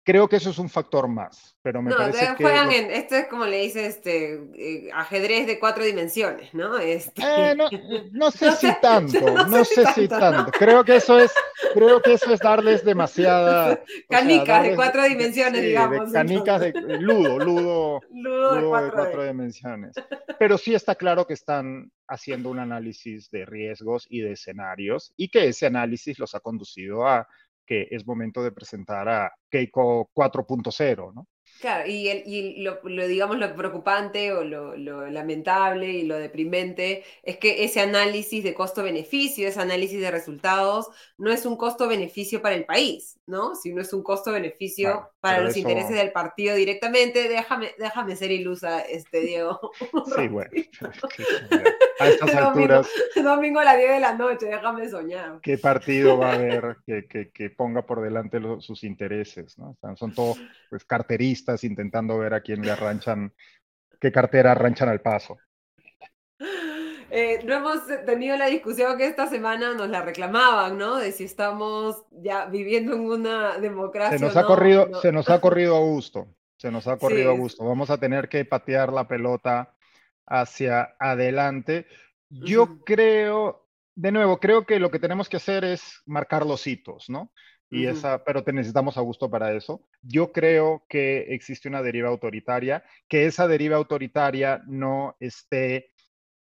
Creo 0.07 0.29
que 0.29 0.37
eso 0.37 0.51
es 0.51 0.59
un 0.59 0.69
factor 0.69 1.09
más, 1.09 1.57
pero 1.63 1.81
me 1.81 1.91
parece 1.95 2.37
que... 2.37 2.45
Juegan 2.45 2.71
en, 2.71 2.91
esto 2.91 3.17
es 3.17 3.27
como 3.27 3.47
le 3.47 3.63
dice 3.63 3.87
este, 3.87 4.35
eh, 4.55 4.91
ajedrez 4.93 5.47
de 5.47 5.59
cuatro 5.59 5.83
dimensiones, 5.83 6.53
¿no? 6.53 6.77
Este... 6.77 7.23
Eh, 7.23 7.55
no, 7.57 7.71
no, 8.13 8.31
sé 8.31 8.53
si 8.53 8.69
tanto, 8.83 9.19
no, 9.47 9.65
sé, 9.65 9.87
si 9.95 10.07
tanto. 10.07 10.53
Creo 10.53 10.85
que 10.85 10.97
eso 10.97 11.19
es, 11.19 11.33
creo 11.73 12.03
que 12.03 12.13
eso 12.13 12.35
es 12.35 12.41
darles 12.41 12.85
demasiada... 12.85 13.83
Canicas 14.11 14.65
de 14.65 14.75
cuatro 14.75 15.05
dimensiones, 15.05 15.63
digamos. 15.63 16.13
canicas 16.13 16.61
de 16.61 16.73
ludo, 17.01 17.39
ludo, 17.39 18.01
ludo, 18.13 18.83
de 18.83 18.91
cuatro 18.91 19.25
dimensiones. 19.25 19.95
Pero 20.39 20.59
sí 20.59 20.75
está 20.75 20.97
claro 20.97 21.27
que 21.27 21.33
están 21.33 21.91
haciendo 22.09 22.51
un 22.51 22.59
análisis 22.59 23.31
de 23.31 23.47
riesgos 23.47 24.07
y 24.11 24.21
de 24.21 24.33
escenarios 24.33 25.15
y 25.17 25.29
que 25.29 25.49
ese 25.49 25.65
análisis 25.65 26.19
los 26.19 26.35
ha 26.35 26.41
conducido 26.41 27.09
a 27.09 27.27
que 27.67 27.89
es 27.91 28.07
momento 28.07 28.43
de 28.43 28.53
presentar 28.53 29.09
a 29.09 29.33
Keiko 29.51 30.11
4.0, 30.15 31.15
¿no? 31.15 31.27
Claro, 31.61 31.89
y, 31.89 32.09
el, 32.09 32.25
y 32.27 32.63
lo, 32.63 32.81
digamos 33.07 33.39
lo 33.39 33.55
preocupante 33.55 34.33
o 34.33 34.45
lo, 34.45 34.77
lamentable 35.11 35.89
y 35.89 36.03
lo 36.03 36.17
deprimente 36.17 37.05
es 37.23 37.39
que 37.39 37.65
ese 37.65 37.81
análisis 37.81 38.43
de 38.43 38.55
costo-beneficio, 38.55 39.49
ese 39.49 39.61
análisis 39.61 40.01
de 40.01 40.11
resultados, 40.11 40.89
no 41.17 41.31
es 41.31 41.47
un 41.47 41.57
costo-beneficio 41.57 42.43
para 42.43 42.57
el 42.57 42.65
país, 42.65 43.19
¿no? 43.27 43.55
Sino 43.55 43.81
es 43.81 43.93
un 43.93 44.03
costo-beneficio 44.03 45.11
para 45.21 45.41
los 45.41 45.57
intereses 45.57 45.95
del 45.95 46.13
partido 46.13 46.57
directamente. 46.57 47.29
Déjame, 47.29 47.71
déjame 47.79 48.17
ser 48.17 48.31
ilusa, 48.33 48.81
este 48.81 49.21
Diego. 49.21 49.71
Sí, 50.17 50.29
bueno. 50.29 50.51
A 52.01 52.09
estas 52.09 52.35
alturas. 52.35 52.89
Domingo, 53.23 53.61
a 53.61 53.65
las 53.65 53.79
10 53.79 53.91
de 53.91 54.01
la 54.01 54.15
noche, 54.15 54.47
déjame 54.47 54.89
soñar. 54.89 55.39
¿Qué 55.41 55.59
partido 55.59 56.19
va 56.19 56.33
a 56.33 56.35
haber 56.35 56.77
que, 56.87 57.31
que, 57.33 57.51
ponga 57.51 57.83
por 57.83 58.03
delante 58.03 58.41
sus 58.61 58.83
intereses? 58.85 59.57
¿no? 59.59 59.77
Son 59.97 60.13
todos 60.13 60.41
pues, 60.71 60.85
carteristas 60.85 61.63
intentando 61.65 62.19
ver 62.19 62.35
a 62.35 62.41
quién 62.41 62.63
le 62.63 62.71
arranchan, 62.71 63.33
qué 64.01 64.11
cartera 64.11 64.53
arranchan 64.53 64.89
al 64.89 65.01
paso. 65.01 65.39
Eh, 67.11 67.45
no 67.45 67.55
hemos 67.55 67.87
tenido 68.07 68.37
la 68.37 68.47
discusión 68.47 68.99
que 68.99 69.07
esta 69.07 69.29
semana 69.29 69.73
nos 69.75 69.89
la 69.89 70.03
reclamaban, 70.03 70.77
¿no? 70.77 70.97
De 70.97 71.13
si 71.13 71.23
estamos 71.23 72.03
ya 72.11 72.47
viviendo 72.47 72.95
en 72.95 73.03
una 73.03 73.59
democracia. 73.59 74.19
Se 74.19 74.25
nos, 74.25 74.37
ha, 74.37 74.45
corrido, 74.45 75.01
se 75.01 75.13
nos 75.13 75.31
ha 75.31 75.41
corrido 75.41 75.77
a 75.77 75.81
gusto, 75.81 76.27
se 76.57 76.73
nos 76.73 76.89
ha 76.89 76.97
corrido 76.97 77.31
a 77.31 77.35
gusto. 77.35 77.65
Vamos 77.65 77.91
a 77.91 77.99
tener 77.99 78.29
que 78.29 78.45
patear 78.45 78.93
la 78.93 79.07
pelota 79.07 79.77
hacia 80.27 80.95
adelante. 80.99 81.87
Yo 82.29 82.81
creo, 82.85 83.69
de 83.95 84.13
nuevo, 84.13 84.39
creo 84.39 84.67
que 84.67 84.79
lo 84.79 84.91
que 84.91 84.99
tenemos 84.99 85.29
que 85.29 85.37
hacer 85.37 85.65
es 85.65 86.03
marcar 86.07 86.45
los 86.47 86.67
hitos, 86.67 87.09
¿no? 87.09 87.33
y 87.75 87.87
esa, 87.87 88.23
pero 88.23 88.45
te 88.45 88.53
necesitamos 88.53 88.97
a 88.97 89.01
gusto 89.01 89.29
para 89.29 89.53
eso. 89.53 89.89
Yo 90.01 90.33
creo 90.33 90.85
que 90.89 91.35
existe 91.35 91.69
una 91.69 91.83
deriva 91.83 92.09
autoritaria, 92.09 92.85
que 93.09 93.27
esa 93.27 93.49
deriva 93.49 93.77
autoritaria 93.77 94.63
no 94.67 95.17
esté 95.19 95.91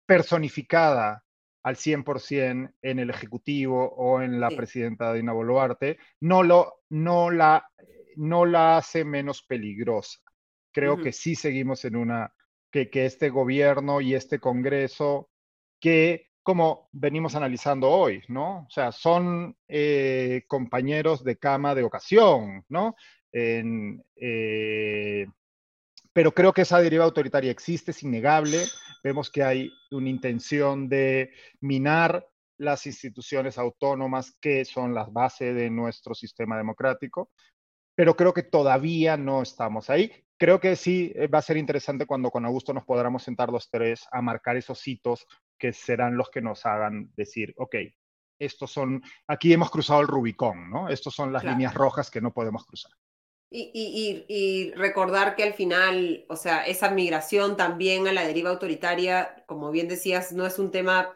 personificada 0.06 1.24
al 1.62 1.76
100% 1.76 2.74
en 2.82 2.98
el 2.98 3.10
Ejecutivo 3.10 3.94
o 3.96 4.22
en 4.22 4.40
la 4.40 4.48
presidenta 4.48 5.12
Dina 5.12 5.32
Boluarte, 5.32 5.98
no, 6.20 6.42
lo, 6.42 6.80
no, 6.88 7.30
la, 7.30 7.70
no 8.16 8.44
la 8.44 8.78
hace 8.78 9.04
menos 9.04 9.42
peligrosa. 9.42 10.18
Creo 10.72 10.96
que 11.00 11.12
sí 11.12 11.34
seguimos 11.34 11.84
en 11.84 11.96
una, 11.96 12.32
que, 12.70 12.90
que 12.90 13.06
este 13.06 13.30
gobierno 13.30 14.00
y 14.00 14.14
este 14.14 14.38
Congreso, 14.38 15.30
que 15.80 16.30
como 16.42 16.88
venimos 16.92 17.34
analizando 17.34 17.88
hoy, 17.90 18.22
¿no? 18.28 18.60
O 18.66 18.70
sea, 18.70 18.92
son 18.92 19.56
eh, 19.68 20.44
compañeros 20.48 21.22
de 21.22 21.36
cama 21.36 21.74
de 21.74 21.82
ocasión, 21.82 22.64
¿no? 22.68 22.96
Eh, 23.32 25.26
pero 26.12 26.32
creo 26.32 26.52
que 26.52 26.62
esa 26.62 26.80
deriva 26.80 27.04
autoritaria 27.04 27.50
existe, 27.50 27.92
es 27.92 28.02
innegable. 28.02 28.58
Vemos 29.04 29.30
que 29.30 29.42
hay 29.42 29.70
una 29.90 30.08
intención 30.08 30.88
de 30.88 31.30
minar 31.60 32.26
las 32.58 32.86
instituciones 32.86 33.56
autónomas 33.56 34.36
que 34.40 34.64
son 34.64 34.94
las 34.94 35.12
bases 35.12 35.54
de 35.54 35.70
nuestro 35.70 36.14
sistema 36.14 36.56
democrático, 36.56 37.30
pero 37.94 38.16
creo 38.16 38.34
que 38.34 38.42
todavía 38.42 39.16
no 39.16 39.42
estamos 39.42 39.88
ahí. 39.88 40.12
Creo 40.40 40.58
que 40.58 40.74
sí 40.74 41.12
eh, 41.14 41.26
va 41.26 41.40
a 41.40 41.42
ser 41.42 41.58
interesante 41.58 42.06
cuando 42.06 42.30
con 42.30 42.46
Augusto 42.46 42.72
nos 42.72 42.86
podamos 42.86 43.22
sentar 43.22 43.50
los 43.50 43.68
tres 43.68 44.06
a 44.10 44.22
marcar 44.22 44.56
esos 44.56 44.88
hitos 44.88 45.26
que 45.58 45.74
serán 45.74 46.16
los 46.16 46.30
que 46.30 46.40
nos 46.40 46.64
hagan 46.64 47.12
decir, 47.14 47.52
ok, 47.58 47.76
estos 48.38 48.70
son, 48.70 49.02
aquí 49.28 49.52
hemos 49.52 49.70
cruzado 49.70 50.00
el 50.00 50.08
Rubicón, 50.08 50.70
¿no? 50.70 50.88
Estos 50.88 51.14
son 51.14 51.30
las 51.30 51.44
líneas 51.44 51.74
rojas 51.74 52.10
que 52.10 52.22
no 52.22 52.32
podemos 52.32 52.64
cruzar. 52.64 52.90
Y, 53.50 54.72
recordar 54.76 55.36
que 55.36 55.42
al 55.42 55.52
final, 55.52 56.24
o 56.30 56.36
sea, 56.36 56.64
esa 56.64 56.88
migración 56.90 57.58
también 57.58 58.08
a 58.08 58.12
la 58.14 58.26
deriva 58.26 58.48
autoritaria, 58.48 59.44
como 59.46 59.70
bien 59.70 59.88
decías, 59.88 60.32
no 60.32 60.46
es 60.46 60.58
un 60.58 60.70
tema 60.70 61.12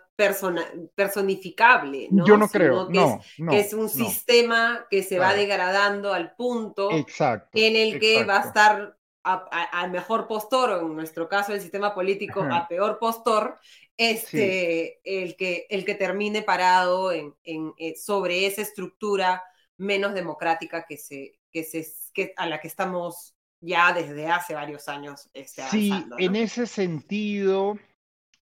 personificable, 0.97 2.09
¿no? 2.11 2.27
Yo 2.27 2.37
no 2.37 2.49
creo, 2.49 2.89
que 2.89 2.93
no, 2.93 3.21
es, 3.23 3.51
que 3.51 3.61
es 3.61 3.73
un 3.73 3.89
sistema 3.89 4.87
que 4.91 5.03
se 5.03 5.19
va 5.19 5.33
degradando 5.33 6.13
al 6.13 6.35
punto 6.37 6.91
en 6.91 7.77
el 7.77 7.99
que 7.99 8.25
va 8.25 8.43
a 8.43 8.47
estar 8.47 8.99
al 9.25 9.91
mejor 9.91 10.27
postor, 10.27 10.71
o 10.71 10.87
en 10.87 10.95
nuestro 10.95 11.29
caso 11.29 11.53
el 11.53 11.61
sistema 11.61 11.95
político, 11.95 12.43
a 12.43 12.69
peor 12.69 12.99
postor, 12.99 13.59
este, 13.97 15.01
el, 15.05 15.37
que, 15.37 15.67
el 15.71 15.85
que 15.85 15.95
termine 15.95 16.43
parado 16.43 17.11
en, 17.11 17.35
eh, 17.45 17.95
sobre 17.97 18.47
esa 18.47 18.63
estructura 18.63 19.43
menos 19.79 20.15
democrática 20.15 20.85
que 20.87 20.99
se, 20.99 21.39
que 21.51 21.65
se, 21.65 21.87
que, 22.13 22.35
a 22.37 22.47
la 22.47 22.61
que 22.61 22.69
estamos 22.69 23.35
ya 23.61 23.93
desde 23.93 24.29
hace 24.29 24.55
varios 24.55 24.89
años. 24.89 25.31
Este, 25.33 25.63
sí, 25.63 25.91
en 26.19 26.37
ese 26.37 26.67
sentido, 26.67 27.79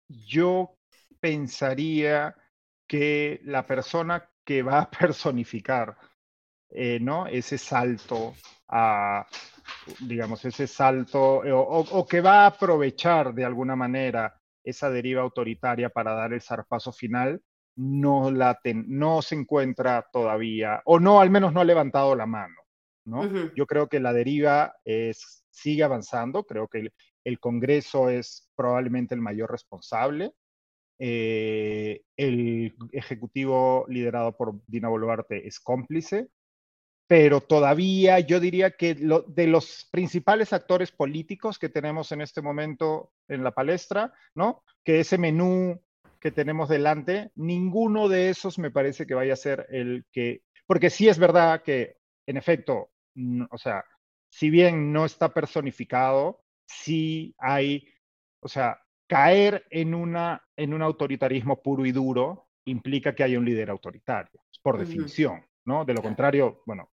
yo 0.09 0.77
pensaría 1.21 2.37
que 2.87 3.41
la 3.45 3.67
persona 3.67 4.31
que 4.45 4.63
va 4.63 4.81
a 4.81 4.91
personificar 4.99 5.97
eh, 6.71 6.99
¿no? 7.01 7.27
ese 7.27 7.59
salto 7.59 8.35
a, 8.69 9.27
digamos, 10.01 10.45
ese 10.45 10.67
salto, 10.67 11.45
eh, 11.45 11.53
o, 11.53 12.07
que 12.07 12.21
va 12.21 12.45
a 12.45 12.47
aprovechar 12.47 13.35
de 13.35 13.45
alguna 13.45 13.77
manera 13.77 14.35
esa 14.63 14.91
deriva 14.91 15.23
autoritaria 15.23 15.89
para 15.89 16.13
dar 16.13 16.33
el 16.33 16.43
zarpazo 16.43 16.93
final, 16.93 17.41
no, 17.77 18.31
la 18.31 18.59
no 18.87 19.23
se 19.23 19.37
encuentra 19.37 20.07
todavía, 20.13 20.83
o 20.85 20.99
no, 20.99 21.21
al 21.21 21.31
menos 21.31 21.53
no 21.53 21.61
ha 21.61 21.65
levantado 21.65 22.15
la 22.15 22.27
mano. 22.27 22.57
¿no? 23.05 23.55
Yo 23.55 23.67
creo 23.67 23.89
que 23.89 24.01
la 24.01 24.13
deriva 24.13 24.75
es, 24.85 25.45
sigue 25.51 25.83
avanzando, 25.83 26.45
creo 26.45 26.69
que 26.69 26.91
el, 27.25 27.41
Congreso 27.41 28.11
es 28.11 28.51
probablemente 28.55 29.15
el 29.15 29.23
mayor 29.23 29.51
responsable. 29.51 30.33
Eh, 30.99 32.03
el 32.17 32.75
Ejecutivo 32.93 33.87
liderado 33.89 34.37
por 34.37 34.61
Dina 34.67 34.89
Boluarte 34.89 35.47
es 35.47 35.61
cómplice 35.61 36.29
pero 37.09 37.41
todavía 37.41 38.21
yo 38.21 38.39
diría 38.39 38.73
que 38.73 38.95
de 38.95 39.47
los 39.47 39.89
principales 39.91 40.53
actores 40.53 40.93
políticos 40.93 41.59
que 41.59 41.71
tenemos 41.71 42.13
en 42.13 42.21
este 42.21 42.43
momento 42.43 43.13
en 43.29 43.43
la 43.43 43.53
palestra, 43.53 44.13
¿no? 44.35 44.63
Que 44.85 45.01
ese 45.01 45.17
menú 45.17 45.81
que 46.21 46.31
tenemos 46.31 46.69
delante, 46.69 47.33
ninguno 47.35 48.11
de 48.11 48.29
esos 48.29 48.59
me 48.59 48.71
parece 48.71 49.07
que 49.07 49.15
vaya 49.15 49.33
a 49.33 49.37
ser 49.37 49.67
el 49.71 50.05
que, 50.13 50.43
porque 50.67 50.91
sí 50.91 51.09
es 51.09 51.19
verdad 51.19 51.63
que, 51.63 51.97
en 52.27 52.37
efecto, 52.37 52.91
o 53.51 53.57
sea, 53.57 53.85
si 54.29 54.51
bien 54.51 54.93
no 54.93 55.07
está 55.07 55.33
personificado, 55.33 56.45
sí 56.67 57.35
hay, 57.39 57.89
o 58.41 58.49
sea, 58.49 58.83
caer 59.07 59.65
en, 59.71 59.95
una, 59.95 60.47
en 60.57 60.75
un 60.75 60.83
autoritarismo 60.83 61.63
puro 61.63 61.87
y 61.87 61.93
duro 61.93 62.49
implica 62.67 63.15
que 63.15 63.25
hay 63.25 63.35
un 63.35 63.47
líder 63.47 63.71
autoritario, 63.71 64.43
por 64.63 64.79
definición, 64.79 65.43
¿no? 65.65 65.87
De 65.87 65.95
lo 65.95 66.03
contrario, 66.03 66.63
bueno, 66.67 66.91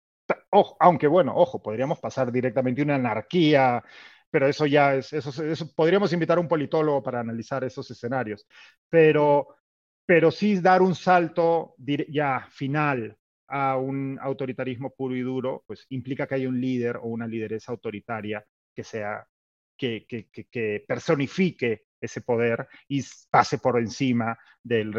aunque 0.81 1.06
bueno, 1.06 1.32
ojo, 1.36 1.62
podríamos 1.62 1.98
pasar 2.01 2.32
directamente 2.32 2.82
una 2.82 2.97
anarquía, 2.97 3.82
pero 4.31 4.48
eso 4.48 4.66
ya 4.66 4.94
es, 4.94 5.12
eso, 5.12 5.44
eso, 5.44 5.72
podríamos 5.74 6.12
invitar 6.12 6.39
a 6.39 6.40
un 6.40 6.48
politólogo 6.48 7.02
para 7.02 7.20
analizar 7.20 7.64
esos 7.64 7.90
escenarios, 7.90 8.47
pero, 8.89 9.48
pero 10.06 10.31
sí 10.31 10.60
dar 10.60 10.82
un 10.82 10.94
salto 10.94 11.74
ya 12.09 12.47
final 12.51 13.16
a 13.48 13.77
un 13.77 14.18
autoritarismo 14.20 14.90
puro 14.94 15.16
y 15.16 15.20
duro, 15.22 15.64
pues 15.66 15.86
implica 15.90 16.27
que 16.27 16.36
hay 16.36 16.47
un 16.47 16.60
líder 16.60 16.97
o 16.98 17.05
una 17.05 17.27
lideresa 17.27 17.72
autoritaria 17.72 18.44
que 18.74 18.85
sea, 18.85 19.27
que, 19.77 20.06
que, 20.06 20.28
que 20.31 20.85
personifique 20.86 21.86
ese 22.01 22.20
poder 22.20 22.68
y 22.89 23.05
pase 23.31 23.59
por 23.59 23.78
encima 23.78 24.39
del, 24.62 24.93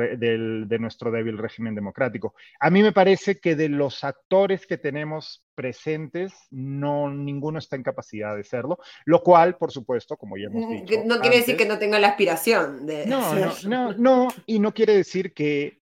de 0.68 0.80
nuestro 0.80 1.12
débil 1.12 1.38
régimen 1.38 1.76
democrático. 1.76 2.34
A 2.60 2.70
mí 2.70 2.82
me 2.82 2.92
parece 2.92 3.40
que 3.40 3.56
de 3.56 3.70
los 3.70 4.04
actores 4.04 4.66
que 4.66 4.78
tenemos 4.78 5.46
presentes, 5.56 6.34
no 6.50 7.10
ninguno 7.10 7.60
está 7.60 7.76
en 7.76 7.84
capacidad 7.84 8.36
de 8.36 8.44
serlo, 8.44 8.80
lo 9.06 9.22
cual, 9.22 9.58
por 9.58 9.72
supuesto, 9.72 10.18
como 10.18 10.38
ya 10.38 10.48
hemos 10.48 10.66
mm, 10.66 10.72
dicho. 10.72 11.04
No 11.06 11.20
quiere 11.20 11.38
decir 11.38 11.58
que 11.58 11.66
no 11.66 11.78
tenga 11.78 12.00
la 12.00 12.10
aspiración 12.10 12.86
de. 12.86 13.06
No, 13.06 13.36
no, 13.36 13.54
no, 13.68 13.94
no, 13.94 14.28
y 14.46 14.60
no 14.60 14.74
quiere 14.74 14.96
decir 14.96 15.34
que 15.34 15.82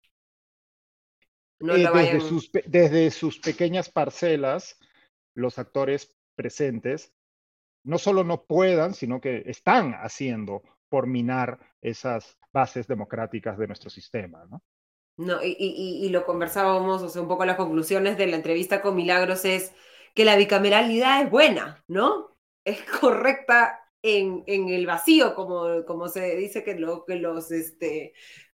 eh, 1.61 1.89
desde, 1.95 2.21
sus, 2.21 2.51
desde 2.67 3.11
sus 3.11 3.39
pequeñas 3.39 3.89
parcelas 3.89 4.79
los 5.35 5.59
actores 5.59 6.15
presentes 6.35 7.13
no 7.87 7.99
solo 7.99 8.25
no 8.25 8.45
puedan, 8.45 8.95
sino 8.95 9.21
que 9.21 9.45
están 9.47 9.95
haciendo 9.95 10.63
minar 11.05 11.59
esas 11.83 12.39
bases 12.53 12.87
democráticas 12.87 13.59
de 13.59 13.67
nuestro 13.67 13.91
sistema, 13.91 14.47
¿no? 14.49 14.63
No, 15.19 15.39
y, 15.43 16.09
lo 16.11 16.27
conversábamos, 16.27 17.03
o 17.03 17.09
sea, 17.09 17.23
un 17.23 17.29
poco 17.29 17.47
las 17.47 17.57
conclusiones 17.57 18.19
de 18.19 18.27
la 18.27 18.37
entrevista 18.37 18.83
con 18.83 18.97
Milagros 18.97 19.47
es 19.47 19.73
que 20.15 20.27
la 20.27 20.37
bicameralidad 20.37 21.23
es 21.23 21.31
buena, 21.31 21.83
¿no? 21.89 22.37
Es 22.65 22.83
correcta 23.01 23.81
en, 24.03 24.45
el 24.47 24.87
vacío, 24.87 25.35
como, 25.35 26.09
se 26.09 26.37
dice 26.37 26.63
que, 26.63 26.75
lo, 26.75 27.05
que 27.05 27.17
los 27.17 27.51
este, 27.51 28.13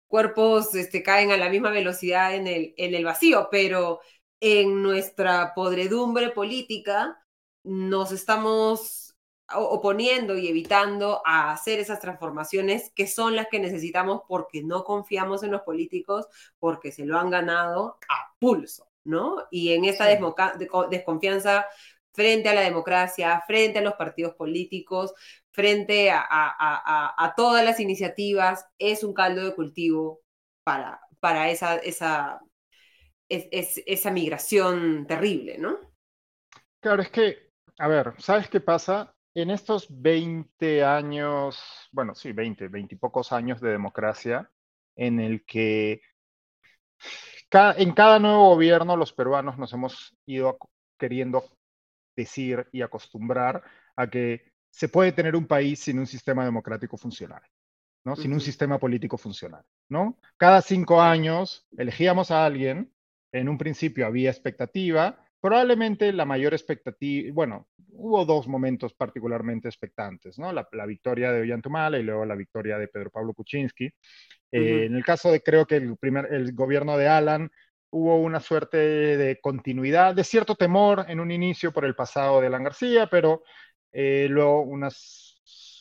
cuerpos 0.07 0.75
este, 0.75 1.03
caen 1.03 1.31
a 1.31 1.37
la 1.37 1.49
misma 1.49 1.71
velocidad 1.71 2.35
en 2.35 2.47
el, 2.47 2.73
en 2.77 2.93
el 2.93 3.05
vacío, 3.05 3.49
pero 3.51 3.99
en 4.39 4.83
nuestra 4.83 5.53
podredumbre 5.55 6.29
política 6.29 7.23
nos 7.63 8.11
estamos 8.11 9.10
oponiendo 9.55 10.37
y 10.37 10.47
evitando 10.47 11.21
a 11.25 11.51
hacer 11.51 11.79
esas 11.79 11.99
transformaciones 11.99 12.91
que 12.95 13.07
son 13.07 13.35
las 13.35 13.47
que 13.47 13.59
necesitamos 13.59 14.21
porque 14.27 14.63
no 14.63 14.83
confiamos 14.83 15.43
en 15.43 15.51
los 15.51 15.61
políticos, 15.61 16.27
porque 16.59 16.91
se 16.91 17.05
lo 17.05 17.17
han 17.19 17.29
ganado 17.29 17.97
a 18.09 18.33
pulso, 18.39 18.87
¿no? 19.03 19.37
Y 19.51 19.73
en 19.73 19.85
esa 19.85 20.05
desconfianza 20.05 21.65
frente 22.13 22.49
a 22.49 22.53
la 22.53 22.61
democracia, 22.61 23.43
frente 23.47 23.79
a 23.79 23.81
los 23.81 23.93
partidos 23.93 24.35
políticos, 24.35 25.13
frente 25.51 26.11
a, 26.11 27.33
todas 27.35 27.63
las 27.63 27.79
iniciativas, 27.79 28.65
es 28.77 29.03
un 29.03 29.13
caldo 29.13 29.43
de 29.43 29.55
cultivo 29.55 30.21
para, 30.63 30.99
para 31.19 31.49
esa, 31.49 31.77
esa, 31.77 32.41
esa 33.29 34.11
migración 34.11 35.05
terrible, 35.07 35.57
¿no? 35.57 35.79
Claro, 36.81 37.01
es 37.01 37.09
que, 37.09 37.49
a 37.77 37.87
ver, 37.87 38.13
¿sabes 38.17 38.49
qué 38.49 38.59
pasa? 38.59 39.13
En 39.33 39.49
estos 39.49 39.87
20 39.89 40.83
años, 40.83 41.89
bueno, 41.91 42.13
sí, 42.13 42.33
20, 42.33 42.67
20 42.67 42.95
y 42.95 42.97
pocos 42.97 43.31
años 43.31 43.61
de 43.61 43.71
democracia, 43.71 44.51
en 44.95 45.19
el 45.19 45.45
que 45.45 46.01
en 47.77 47.93
cada 47.93 48.19
nuevo 48.19 48.49
gobierno 48.49 48.97
los 48.97 49.13
peruanos 49.13 49.57
nos 49.57 49.71
hemos 49.73 50.15
ido 50.25 50.57
queriendo 50.97 51.45
decir 52.15 52.67
y 52.71 52.81
acostumbrar 52.81 53.63
a 53.95 54.09
que 54.09 54.51
se 54.69 54.89
puede 54.89 55.11
tener 55.11 55.35
un 55.35 55.47
país 55.47 55.79
sin 55.79 55.99
un 55.99 56.07
sistema 56.07 56.45
democrático 56.45 56.97
funcional, 56.97 57.41
¿no? 58.05 58.15
Sin 58.15 58.33
un 58.33 58.41
sistema 58.41 58.79
político 58.79 59.17
funcional, 59.17 59.63
¿no? 59.89 60.17
Cada 60.37 60.61
cinco 60.61 61.01
años 61.01 61.67
elegíamos 61.77 62.31
a 62.31 62.45
alguien, 62.45 62.93
en 63.31 63.49
un 63.49 63.57
principio 63.57 64.05
había 64.05 64.29
expectativa, 64.29 65.25
probablemente 65.41 66.13
la 66.13 66.23
mayor 66.23 66.53
expectativa, 66.53 67.33
bueno, 67.33 67.67
hubo 67.93 68.23
dos 68.25 68.47
momentos 68.47 68.93
particularmente 68.93 69.67
expectantes, 69.67 70.37
¿no? 70.37 70.53
La, 70.53 70.85
victoria 70.85 71.31
de 71.31 71.41
Ollantumala 71.41 71.97
y 71.97 72.03
luego 72.03 72.25
la 72.25 72.35
victoria 72.35 72.77
de 72.77 72.87
Pedro 72.87 73.09
Pablo 73.09 73.33
Kuczynski. 73.33 73.85
Eh, 74.51 74.85
en 74.85 74.95
el 74.95 75.03
caso 75.03 75.31
de, 75.31 75.41
creo 75.41 75.65
que 75.65 75.77
el, 75.77 75.97
primer, 75.97 76.31
el 76.31 76.53
gobierno 76.53 76.95
de 76.95 77.07
Alan 77.07 77.51
hubo 77.89 78.21
una 78.21 78.39
suerte 78.39 78.77
de 78.77 79.39
continuidad, 79.41 80.13
de 80.13 80.23
cierto 80.23 80.55
temor 80.55 81.05
en 81.07 81.19
un 81.19 81.31
inicio 81.31 81.73
por 81.73 81.85
el 81.85 81.95
pasado 81.95 82.39
de 82.39 82.47
Alan 82.47 82.63
García, 82.63 83.07
pero 83.07 83.43
eh, 83.91 84.27
luego 84.29 84.61
unas... 84.61 85.27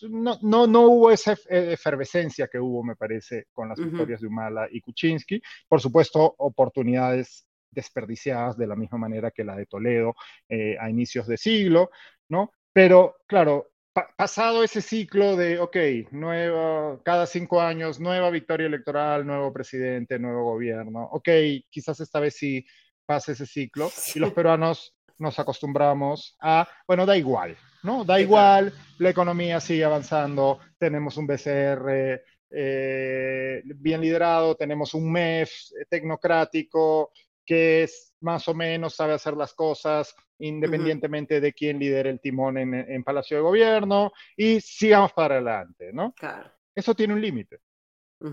No, 0.09 0.39
no, 0.41 0.67
no, 0.67 0.87
hubo 0.89 1.11
esa 1.11 1.37
efervescencia 1.51 2.49
que 2.49 2.59
hubo, 2.59 2.83
me 2.83 2.97
parece, 2.97 3.49
con 3.53 3.69
las 3.69 3.79
victorias 3.79 4.23
de 4.23 4.29
Humala 4.29 4.67
y 4.71 4.81
Kuczynski. 4.81 5.43
Por 5.69 5.83
supuesto, 5.83 6.37
oportunidades 6.39 7.50
desperdiciadas 7.71 8.57
de 8.57 8.67
la 8.67 8.77
misma 8.77 8.99
manera 8.99 9.31
que 9.31 9.45
la 9.45 9.57
de 9.57 9.67
Toledo 9.67 10.15
eh, 10.49 10.77
a 10.79 10.91
inicios 10.91 11.27
de 11.27 11.37
siglo, 11.37 11.91
¿no? 12.29 12.53
Pero 12.73 13.17
claro, 13.27 13.71
pasado 14.17 14.63
ese 14.63 14.81
ciclo 14.81 15.37
de, 15.37 15.59
ok, 15.59 15.77
nueva, 16.13 17.01
cada 17.03 17.27
cinco 17.27 17.61
años, 17.61 18.01
nueva 18.01 18.31
victoria 18.31 18.67
electoral, 18.67 19.27
nuevo 19.27 19.53
presidente, 19.53 20.19
nuevo 20.19 20.45
gobierno, 20.45 21.09
ok, 21.13 21.29
quizás 21.69 22.01
esta 22.01 22.21
vez 22.21 22.37
sí 22.37 22.65
pase 23.05 23.33
ese 23.33 23.47
ciclo 23.47 23.91
y 24.15 24.19
los 24.21 24.33
peruanos 24.33 24.95
nos 25.19 25.39
acostumbramos 25.39 26.37
a, 26.41 26.67
bueno, 26.87 27.05
da 27.05 27.17
igual, 27.17 27.57
¿no? 27.83 28.05
Da 28.05 28.21
igual, 28.21 28.73
la 28.99 29.11
economía 29.11 29.61
sigue 29.61 29.85
avanzando, 29.85 30.61
tenemos 30.79 31.17
un 31.17 31.27
BCR 31.27 32.23
eh, 32.53 33.63
bien 33.65 34.01
liderado, 34.01 34.57
tenemos 34.57 34.95
un 34.95 35.11
MEF 35.11 35.51
tecnocrático, 35.89 37.13
que 37.45 37.85
es 37.85 38.15
más 38.21 38.47
o 38.49 38.55
menos 38.55 38.95
sabe 38.95 39.15
hacer 39.15 39.35
las 39.37 39.55
cosas 39.55 40.15
independientemente 40.41 41.41
de 41.41 41.53
quién 41.53 41.79
lidere 41.79 42.11
el 42.11 42.21
timón 42.21 42.57
en, 42.59 43.05
Palacio 43.05 43.37
de 43.37 43.43
Gobierno 43.43 44.13
y 44.37 44.61
sigamos 44.61 45.13
para 45.13 45.37
adelante, 45.37 45.93
¿no? 45.93 46.13
Claro. 46.15 46.51
Eso 46.75 46.95
tiene 46.95 47.15
un 47.15 47.21
límite. 47.21 47.61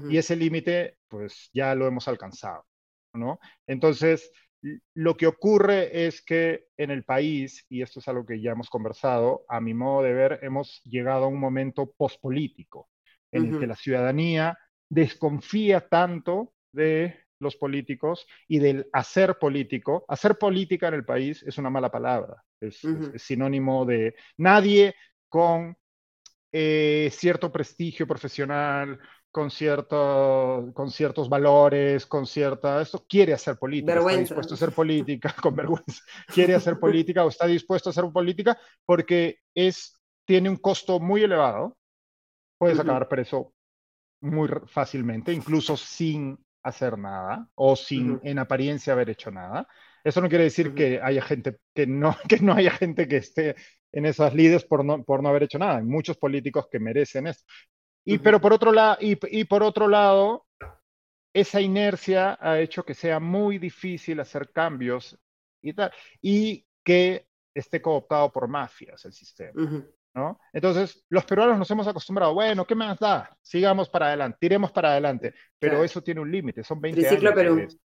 Y 0.10 0.18
ese 0.18 0.36
límite, 0.36 0.98
pues 1.08 1.50
ya 1.54 1.74
lo 1.74 1.88
hemos 1.88 2.08
alcanzado, 2.10 2.66
¿no? 3.14 3.40
Entonces, 3.66 4.32
lo 4.96 5.16
que 5.16 5.28
ocurre 5.28 6.08
es 6.08 6.22
que 6.22 6.66
en 6.76 6.92
el 6.92 7.06
país, 7.06 7.66
y 7.70 7.82
esto 7.82 8.00
es 8.00 8.08
algo 8.08 8.26
que 8.26 8.42
ya 8.42 8.52
hemos 8.52 8.70
conversado, 8.70 9.46
a 9.48 9.62
mi 9.62 9.74
modo 9.74 10.04
de 10.04 10.14
ver, 10.14 10.40
hemos 10.42 10.82
llegado 10.84 11.26
a 11.26 11.30
un 11.30 11.40
momento 11.40 11.94
pospolítico 11.96 12.90
en 13.32 13.46
el 13.46 13.60
que 13.60 13.68
la 13.68 13.76
ciudadanía 13.76 14.58
desconfía 14.90 15.88
tanto 15.88 16.54
de 16.72 17.18
los 17.40 17.56
políticos 17.56 18.26
y 18.48 18.60
del 18.60 18.88
hacer 18.94 19.38
político. 19.38 20.06
Hacer 20.08 20.38
política 20.38 20.88
en 20.88 20.96
el 20.96 21.06
país 21.06 21.44
es 21.44 21.58
una 21.58 21.70
mala 21.70 21.92
palabra, 21.92 22.44
es, 22.60 22.82
sinónimo 23.16 23.86
de 23.86 24.16
nadie 24.38 24.96
con 25.30 25.76
eh, 26.52 27.10
cierto 27.12 27.52
prestigio 27.52 28.08
profesional, 28.08 29.00
con, 29.32 29.52
cierto, 29.52 30.72
con 30.74 30.90
ciertos 30.90 31.30
valores, 31.30 32.06
con 32.06 32.26
cierta... 32.26 32.82
Esto 32.82 33.06
quiere 33.08 33.34
hacer 33.34 33.58
política, 33.58 34.00
está 34.00 34.18
dispuesto 34.18 34.54
a 34.54 34.56
hacer 34.56 34.72
política, 34.72 35.36
con 35.42 35.56
vergüenza, 35.56 36.04
quiere 36.34 36.56
hacer 36.56 36.80
política 36.80 37.26
o 37.26 37.30
está 37.30 37.46
dispuesto 37.46 37.90
a 37.90 37.92
hacer 37.92 38.06
política 38.12 38.58
porque 38.86 39.40
es, 39.54 40.00
tiene 40.26 40.50
un 40.50 40.58
costo 40.58 41.00
muy 41.00 41.24
elevado, 41.24 41.78
puedes 42.58 42.80
acabar 42.80 43.08
preso 43.08 43.54
muy 44.22 44.50
fácilmente, 44.66 45.32
incluso 45.32 45.78
sin 45.78 46.38
hacer 46.64 46.98
nada 46.98 47.48
o 47.56 47.76
sin 47.76 48.20
en 48.24 48.40
apariencia 48.40 48.94
haber 48.94 49.10
hecho 49.10 49.32
nada. 49.32 49.68
Eso 50.04 50.22
no 50.22 50.30
quiere 50.30 50.46
decir 50.46 50.74
que 50.74 51.00
haya 51.02 51.22
gente 51.22 51.58
que 51.74 51.88
no, 51.88 52.16
que 52.30 52.40
no 52.40 52.54
haya 52.54 52.72
gente 52.72 53.08
que 53.08 53.18
esté 53.18 53.56
en 53.92 54.06
esas 54.06 54.34
lides 54.34 54.66
por 54.66 54.84
no, 54.86 55.04
por 55.04 55.24
no 55.24 55.30
haber 55.30 55.44
hecho 55.44 55.60
nada. 55.60 55.78
Hay 55.78 55.84
muchos 55.84 56.18
políticos 56.18 56.68
que 56.72 56.80
merecen 56.80 57.28
esto. 57.28 57.44
Y, 58.06 58.20
pero 58.20 58.40
por 58.40 58.54
otro 58.54 58.72
lado, 58.72 58.98
y, 59.02 59.18
y, 59.38 59.44
por 59.44 59.64
otro 59.64 59.90
lado, 59.90 60.46
esa 61.34 61.60
inercia 61.60 62.38
ha 62.40 62.60
hecho 62.60 62.84
que 62.86 62.94
sea 62.94 63.20
muy 63.20 63.58
difícil 63.58 64.22
hacer 64.22 64.50
cambios 64.54 65.20
y 65.62 65.74
tal, 65.74 65.92
y 66.22 66.66
que 66.86 67.28
esté 67.54 67.82
cooptado 67.82 68.32
por 68.32 68.48
mafias 68.48 69.04
el 69.06 69.12
sistema. 69.12 69.52
Entonces, 70.54 71.06
los 71.10 71.26
peruanos 71.26 71.58
nos 71.58 71.70
hemos 71.72 71.88
acostumbrado, 71.88 72.34
bueno, 72.34 72.66
¿qué 72.66 72.76
más 72.76 73.00
da? 73.00 73.36
Sigamos 73.42 73.90
para 73.90 74.08
adelante, 74.08 74.38
tiremos 74.40 74.72
para 74.72 74.92
adelante, 74.92 75.34
pero 75.60 75.84
eso 75.84 76.02
tiene 76.02 76.22
un 76.22 76.32
límite, 76.32 76.64
son 76.64 76.82
20 76.82 77.08
años. 77.08 77.34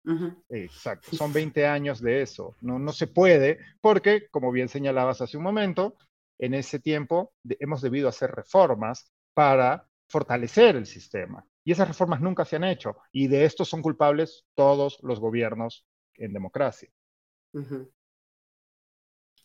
Perú. 0.04 0.44
Exacto, 0.50 1.16
son 1.16 1.34
20 1.34 1.66
años 1.66 2.02
de 2.02 2.22
eso, 2.22 2.56
no, 2.62 2.78
no 2.80 2.92
se 2.92 3.08
puede, 3.08 3.60
porque, 3.82 4.28
como 4.30 4.52
bien 4.52 4.70
señalabas 4.70 5.22
hace 5.22 5.38
un 5.38 5.44
momento, 5.44 5.96
en 6.38 6.54
ese 6.54 6.80
tiempo 6.80 7.34
hemos 7.60 7.82
debido 7.82 8.08
hacer 8.08 8.32
reformas 8.32 9.12
para 9.34 9.88
fortalecer 10.08 10.76
el 10.76 10.86
sistema, 10.86 11.46
y 11.64 11.72
esas 11.72 11.88
reformas 11.88 12.22
nunca 12.22 12.46
se 12.46 12.56
han 12.56 12.64
hecho, 12.64 12.98
y 13.12 13.28
de 13.28 13.46
esto 13.46 13.66
son 13.66 13.82
culpables 13.82 14.46
todos 14.56 15.00
los 15.04 15.20
gobiernos 15.20 15.86
en 16.16 16.34
democracia 16.34 16.90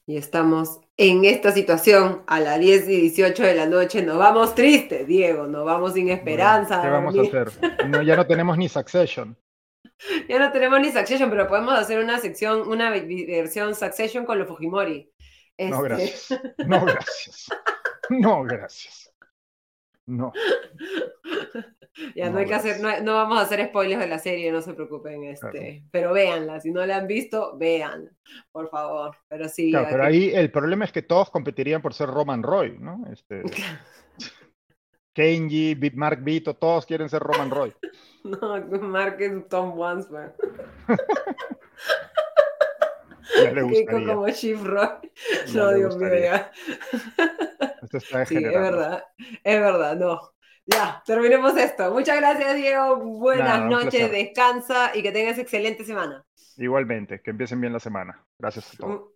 y 0.07 0.17
estamos 0.17 0.81
en 0.97 1.25
esta 1.25 1.53
situación 1.53 2.23
a 2.27 2.41
las 2.41 2.59
10 2.61 2.89
y 2.89 3.01
18 3.03 3.43
de 3.43 3.55
la 3.55 3.67
noche. 3.67 4.03
Nos 4.03 4.19
vamos 4.19 4.55
tristes, 4.55 5.07
Diego, 5.07 5.47
nos 5.47 5.65
vamos 5.65 5.95
sin 5.95 6.11
esperanza. 6.11 6.83
¿Qué 6.83 6.89
vamos 6.89 7.17
a 7.17 7.23
hacer? 7.23 7.51
ya 8.05 8.17
no 8.17 8.27
tenemos 8.27 8.59
ni 8.59 8.69
Succession. 8.69 9.37
Ya 10.29 10.39
no 10.39 10.51
tenemos 10.51 10.81
ni 10.81 10.91
Succession, 10.91 11.31
pero 11.31 11.47
podemos 11.47 11.73
hacer 11.75 12.01
una 12.01 12.19
sección, 12.19 12.69
una 12.69 12.91
versión 12.91 13.75
Succession 13.75 14.27
con 14.27 14.39
los 14.39 14.49
Fujimori. 14.49 15.09
No, 15.57 15.77
este. 15.77 15.89
gracias. 15.89 16.41
No, 16.67 16.85
gracias. 16.85 17.49
No, 18.11 18.43
gracias. 18.43 19.14
No. 20.07 20.33
Ya 22.17 22.29
no, 22.29 22.39
hay 22.39 22.47
que 22.47 22.55
hacer, 22.55 22.81
no, 23.05 23.15
vamos 23.15 23.39
a 23.39 23.43
hacer 23.43 23.65
spoilers 23.69 24.01
de 24.01 24.09
la 24.09 24.19
serie, 24.19 24.51
no 24.51 24.61
se 24.61 24.75
preocupen, 24.75 25.25
este, 25.25 25.85
pero 25.93 26.13
véanla, 26.13 26.61
si 26.61 26.73
no 26.73 26.85
la 26.85 26.97
han 26.97 27.07
visto, 27.07 27.57
vean, 27.57 28.11
por 28.51 28.69
favor. 28.69 29.17
Pero 29.29 29.49
sí. 29.49 29.71
Claro, 29.71 29.89
pero 29.91 30.05
ahí 30.05 30.31
el 30.35 30.51
problema 30.51 30.85
es 30.85 30.93
que 30.93 31.03
todos 31.03 31.31
competirían 31.31 31.81
por 31.81 31.95
ser 31.95 32.09
Roman 32.09 32.43
Roy, 32.43 32.79
¿no? 32.81 33.05
Este, 33.13 33.43
Kenji, 35.15 35.77
Mark 35.95 36.19
Vito, 36.23 36.55
todos 36.55 36.85
quieren 36.85 37.09
ser 37.09 37.23
Roman 37.23 37.51
Roy. 37.51 37.73
no, 38.25 38.61
Mark 38.81 39.17
es 39.21 39.49
Tom 39.49 39.79
Wansberg. 39.79 40.35
Keiko 43.71 44.05
como 44.05 44.29
Chief 44.31 44.61
Roy. 44.63 44.89
No, 45.55 45.75
Dios 45.75 45.97
mío, 45.97 46.11
ya. 46.21 46.51
Esto 47.99 48.17
está 48.17 48.27
sí, 48.27 48.37
es 48.37 48.43
verdad, 48.43 49.05
es 49.45 49.61
verdad, 49.61 49.97
no. 49.97 50.21
Ya, 50.67 51.03
terminemos 51.07 51.57
esto. 51.57 51.93
Muchas 51.93 52.17
gracias, 52.17 52.57
Diego. 52.57 52.97
Buenas 52.97 53.67
noches, 53.67 54.11
descansa 54.11 54.91
y 54.95 55.03
que 55.03 55.13
tengas 55.13 55.39
excelente 55.39 55.85
semana. 55.85 56.25
Igualmente, 56.57 57.21
que 57.21 57.31
empiecen 57.31 57.61
bien 57.61 57.73
la 57.73 57.81
semana. 57.81 58.25
Gracias 58.39 58.75
a 58.75 58.77
todos. 58.79 59.13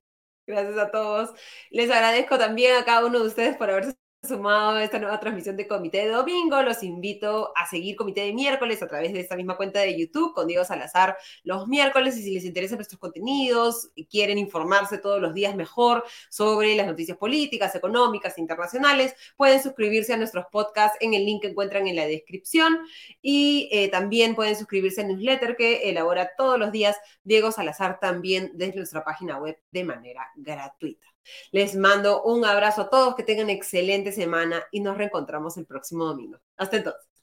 Gracias 0.46 0.78
a 0.78 0.90
todos. 0.90 1.34
Les 1.70 1.90
agradezco 1.90 2.38
también 2.38 2.76
a 2.76 2.84
cada 2.84 3.04
uno 3.04 3.18
de 3.18 3.26
ustedes 3.26 3.56
por 3.56 3.70
haberse 3.70 3.96
sumado 4.22 4.76
a 4.76 4.84
esta 4.84 4.98
nueva 4.98 5.20
transmisión 5.20 5.56
de 5.56 5.68
Comité 5.68 5.98
de 5.98 6.08
Domingo. 6.10 6.60
Los 6.62 6.82
invito 6.82 7.52
a 7.54 7.66
seguir 7.66 7.94
Comité 7.94 8.22
de 8.22 8.32
Miércoles 8.32 8.82
a 8.82 8.88
través 8.88 9.12
de 9.12 9.20
esta 9.20 9.36
misma 9.36 9.56
cuenta 9.56 9.80
de 9.80 9.96
YouTube 9.96 10.34
con 10.34 10.48
Diego 10.48 10.64
Salazar 10.64 11.16
los 11.44 11.68
miércoles. 11.68 12.16
Y 12.16 12.22
si 12.22 12.34
les 12.34 12.44
interesan 12.44 12.78
nuestros 12.78 12.98
contenidos 12.98 13.90
quieren 14.10 14.38
informarse 14.38 14.98
todos 14.98 15.20
los 15.20 15.34
días 15.34 15.54
mejor 15.54 16.04
sobre 16.30 16.74
las 16.74 16.86
noticias 16.86 17.16
políticas, 17.16 17.74
económicas, 17.76 18.38
internacionales, 18.38 19.14
pueden 19.36 19.62
suscribirse 19.62 20.12
a 20.14 20.16
nuestros 20.16 20.46
podcasts 20.50 20.98
en 21.00 21.14
el 21.14 21.24
link 21.24 21.42
que 21.42 21.48
encuentran 21.48 21.86
en 21.86 21.96
la 21.96 22.06
descripción. 22.06 22.78
Y 23.22 23.68
eh, 23.70 23.88
también 23.88 24.34
pueden 24.34 24.56
suscribirse 24.56 25.02
al 25.02 25.08
newsletter 25.08 25.56
que 25.56 25.88
elabora 25.90 26.32
todos 26.36 26.58
los 26.58 26.72
días 26.72 26.96
Diego 27.22 27.52
Salazar 27.52 28.00
también 28.00 28.50
desde 28.54 28.76
nuestra 28.76 29.04
página 29.04 29.38
web 29.38 29.58
de 29.70 29.84
manera 29.84 30.26
gratuita. 30.34 31.06
Les 31.52 31.74
mando 31.76 32.22
un 32.22 32.44
abrazo 32.44 32.82
a 32.82 32.90
todos, 32.90 33.14
que 33.14 33.22
tengan 33.22 33.50
excelente 33.50 34.12
semana 34.12 34.64
y 34.70 34.80
nos 34.80 34.96
reencontramos 34.96 35.56
el 35.56 35.66
próximo 35.66 36.04
domingo. 36.04 36.38
Hasta 36.56 36.78
entonces. 36.78 37.17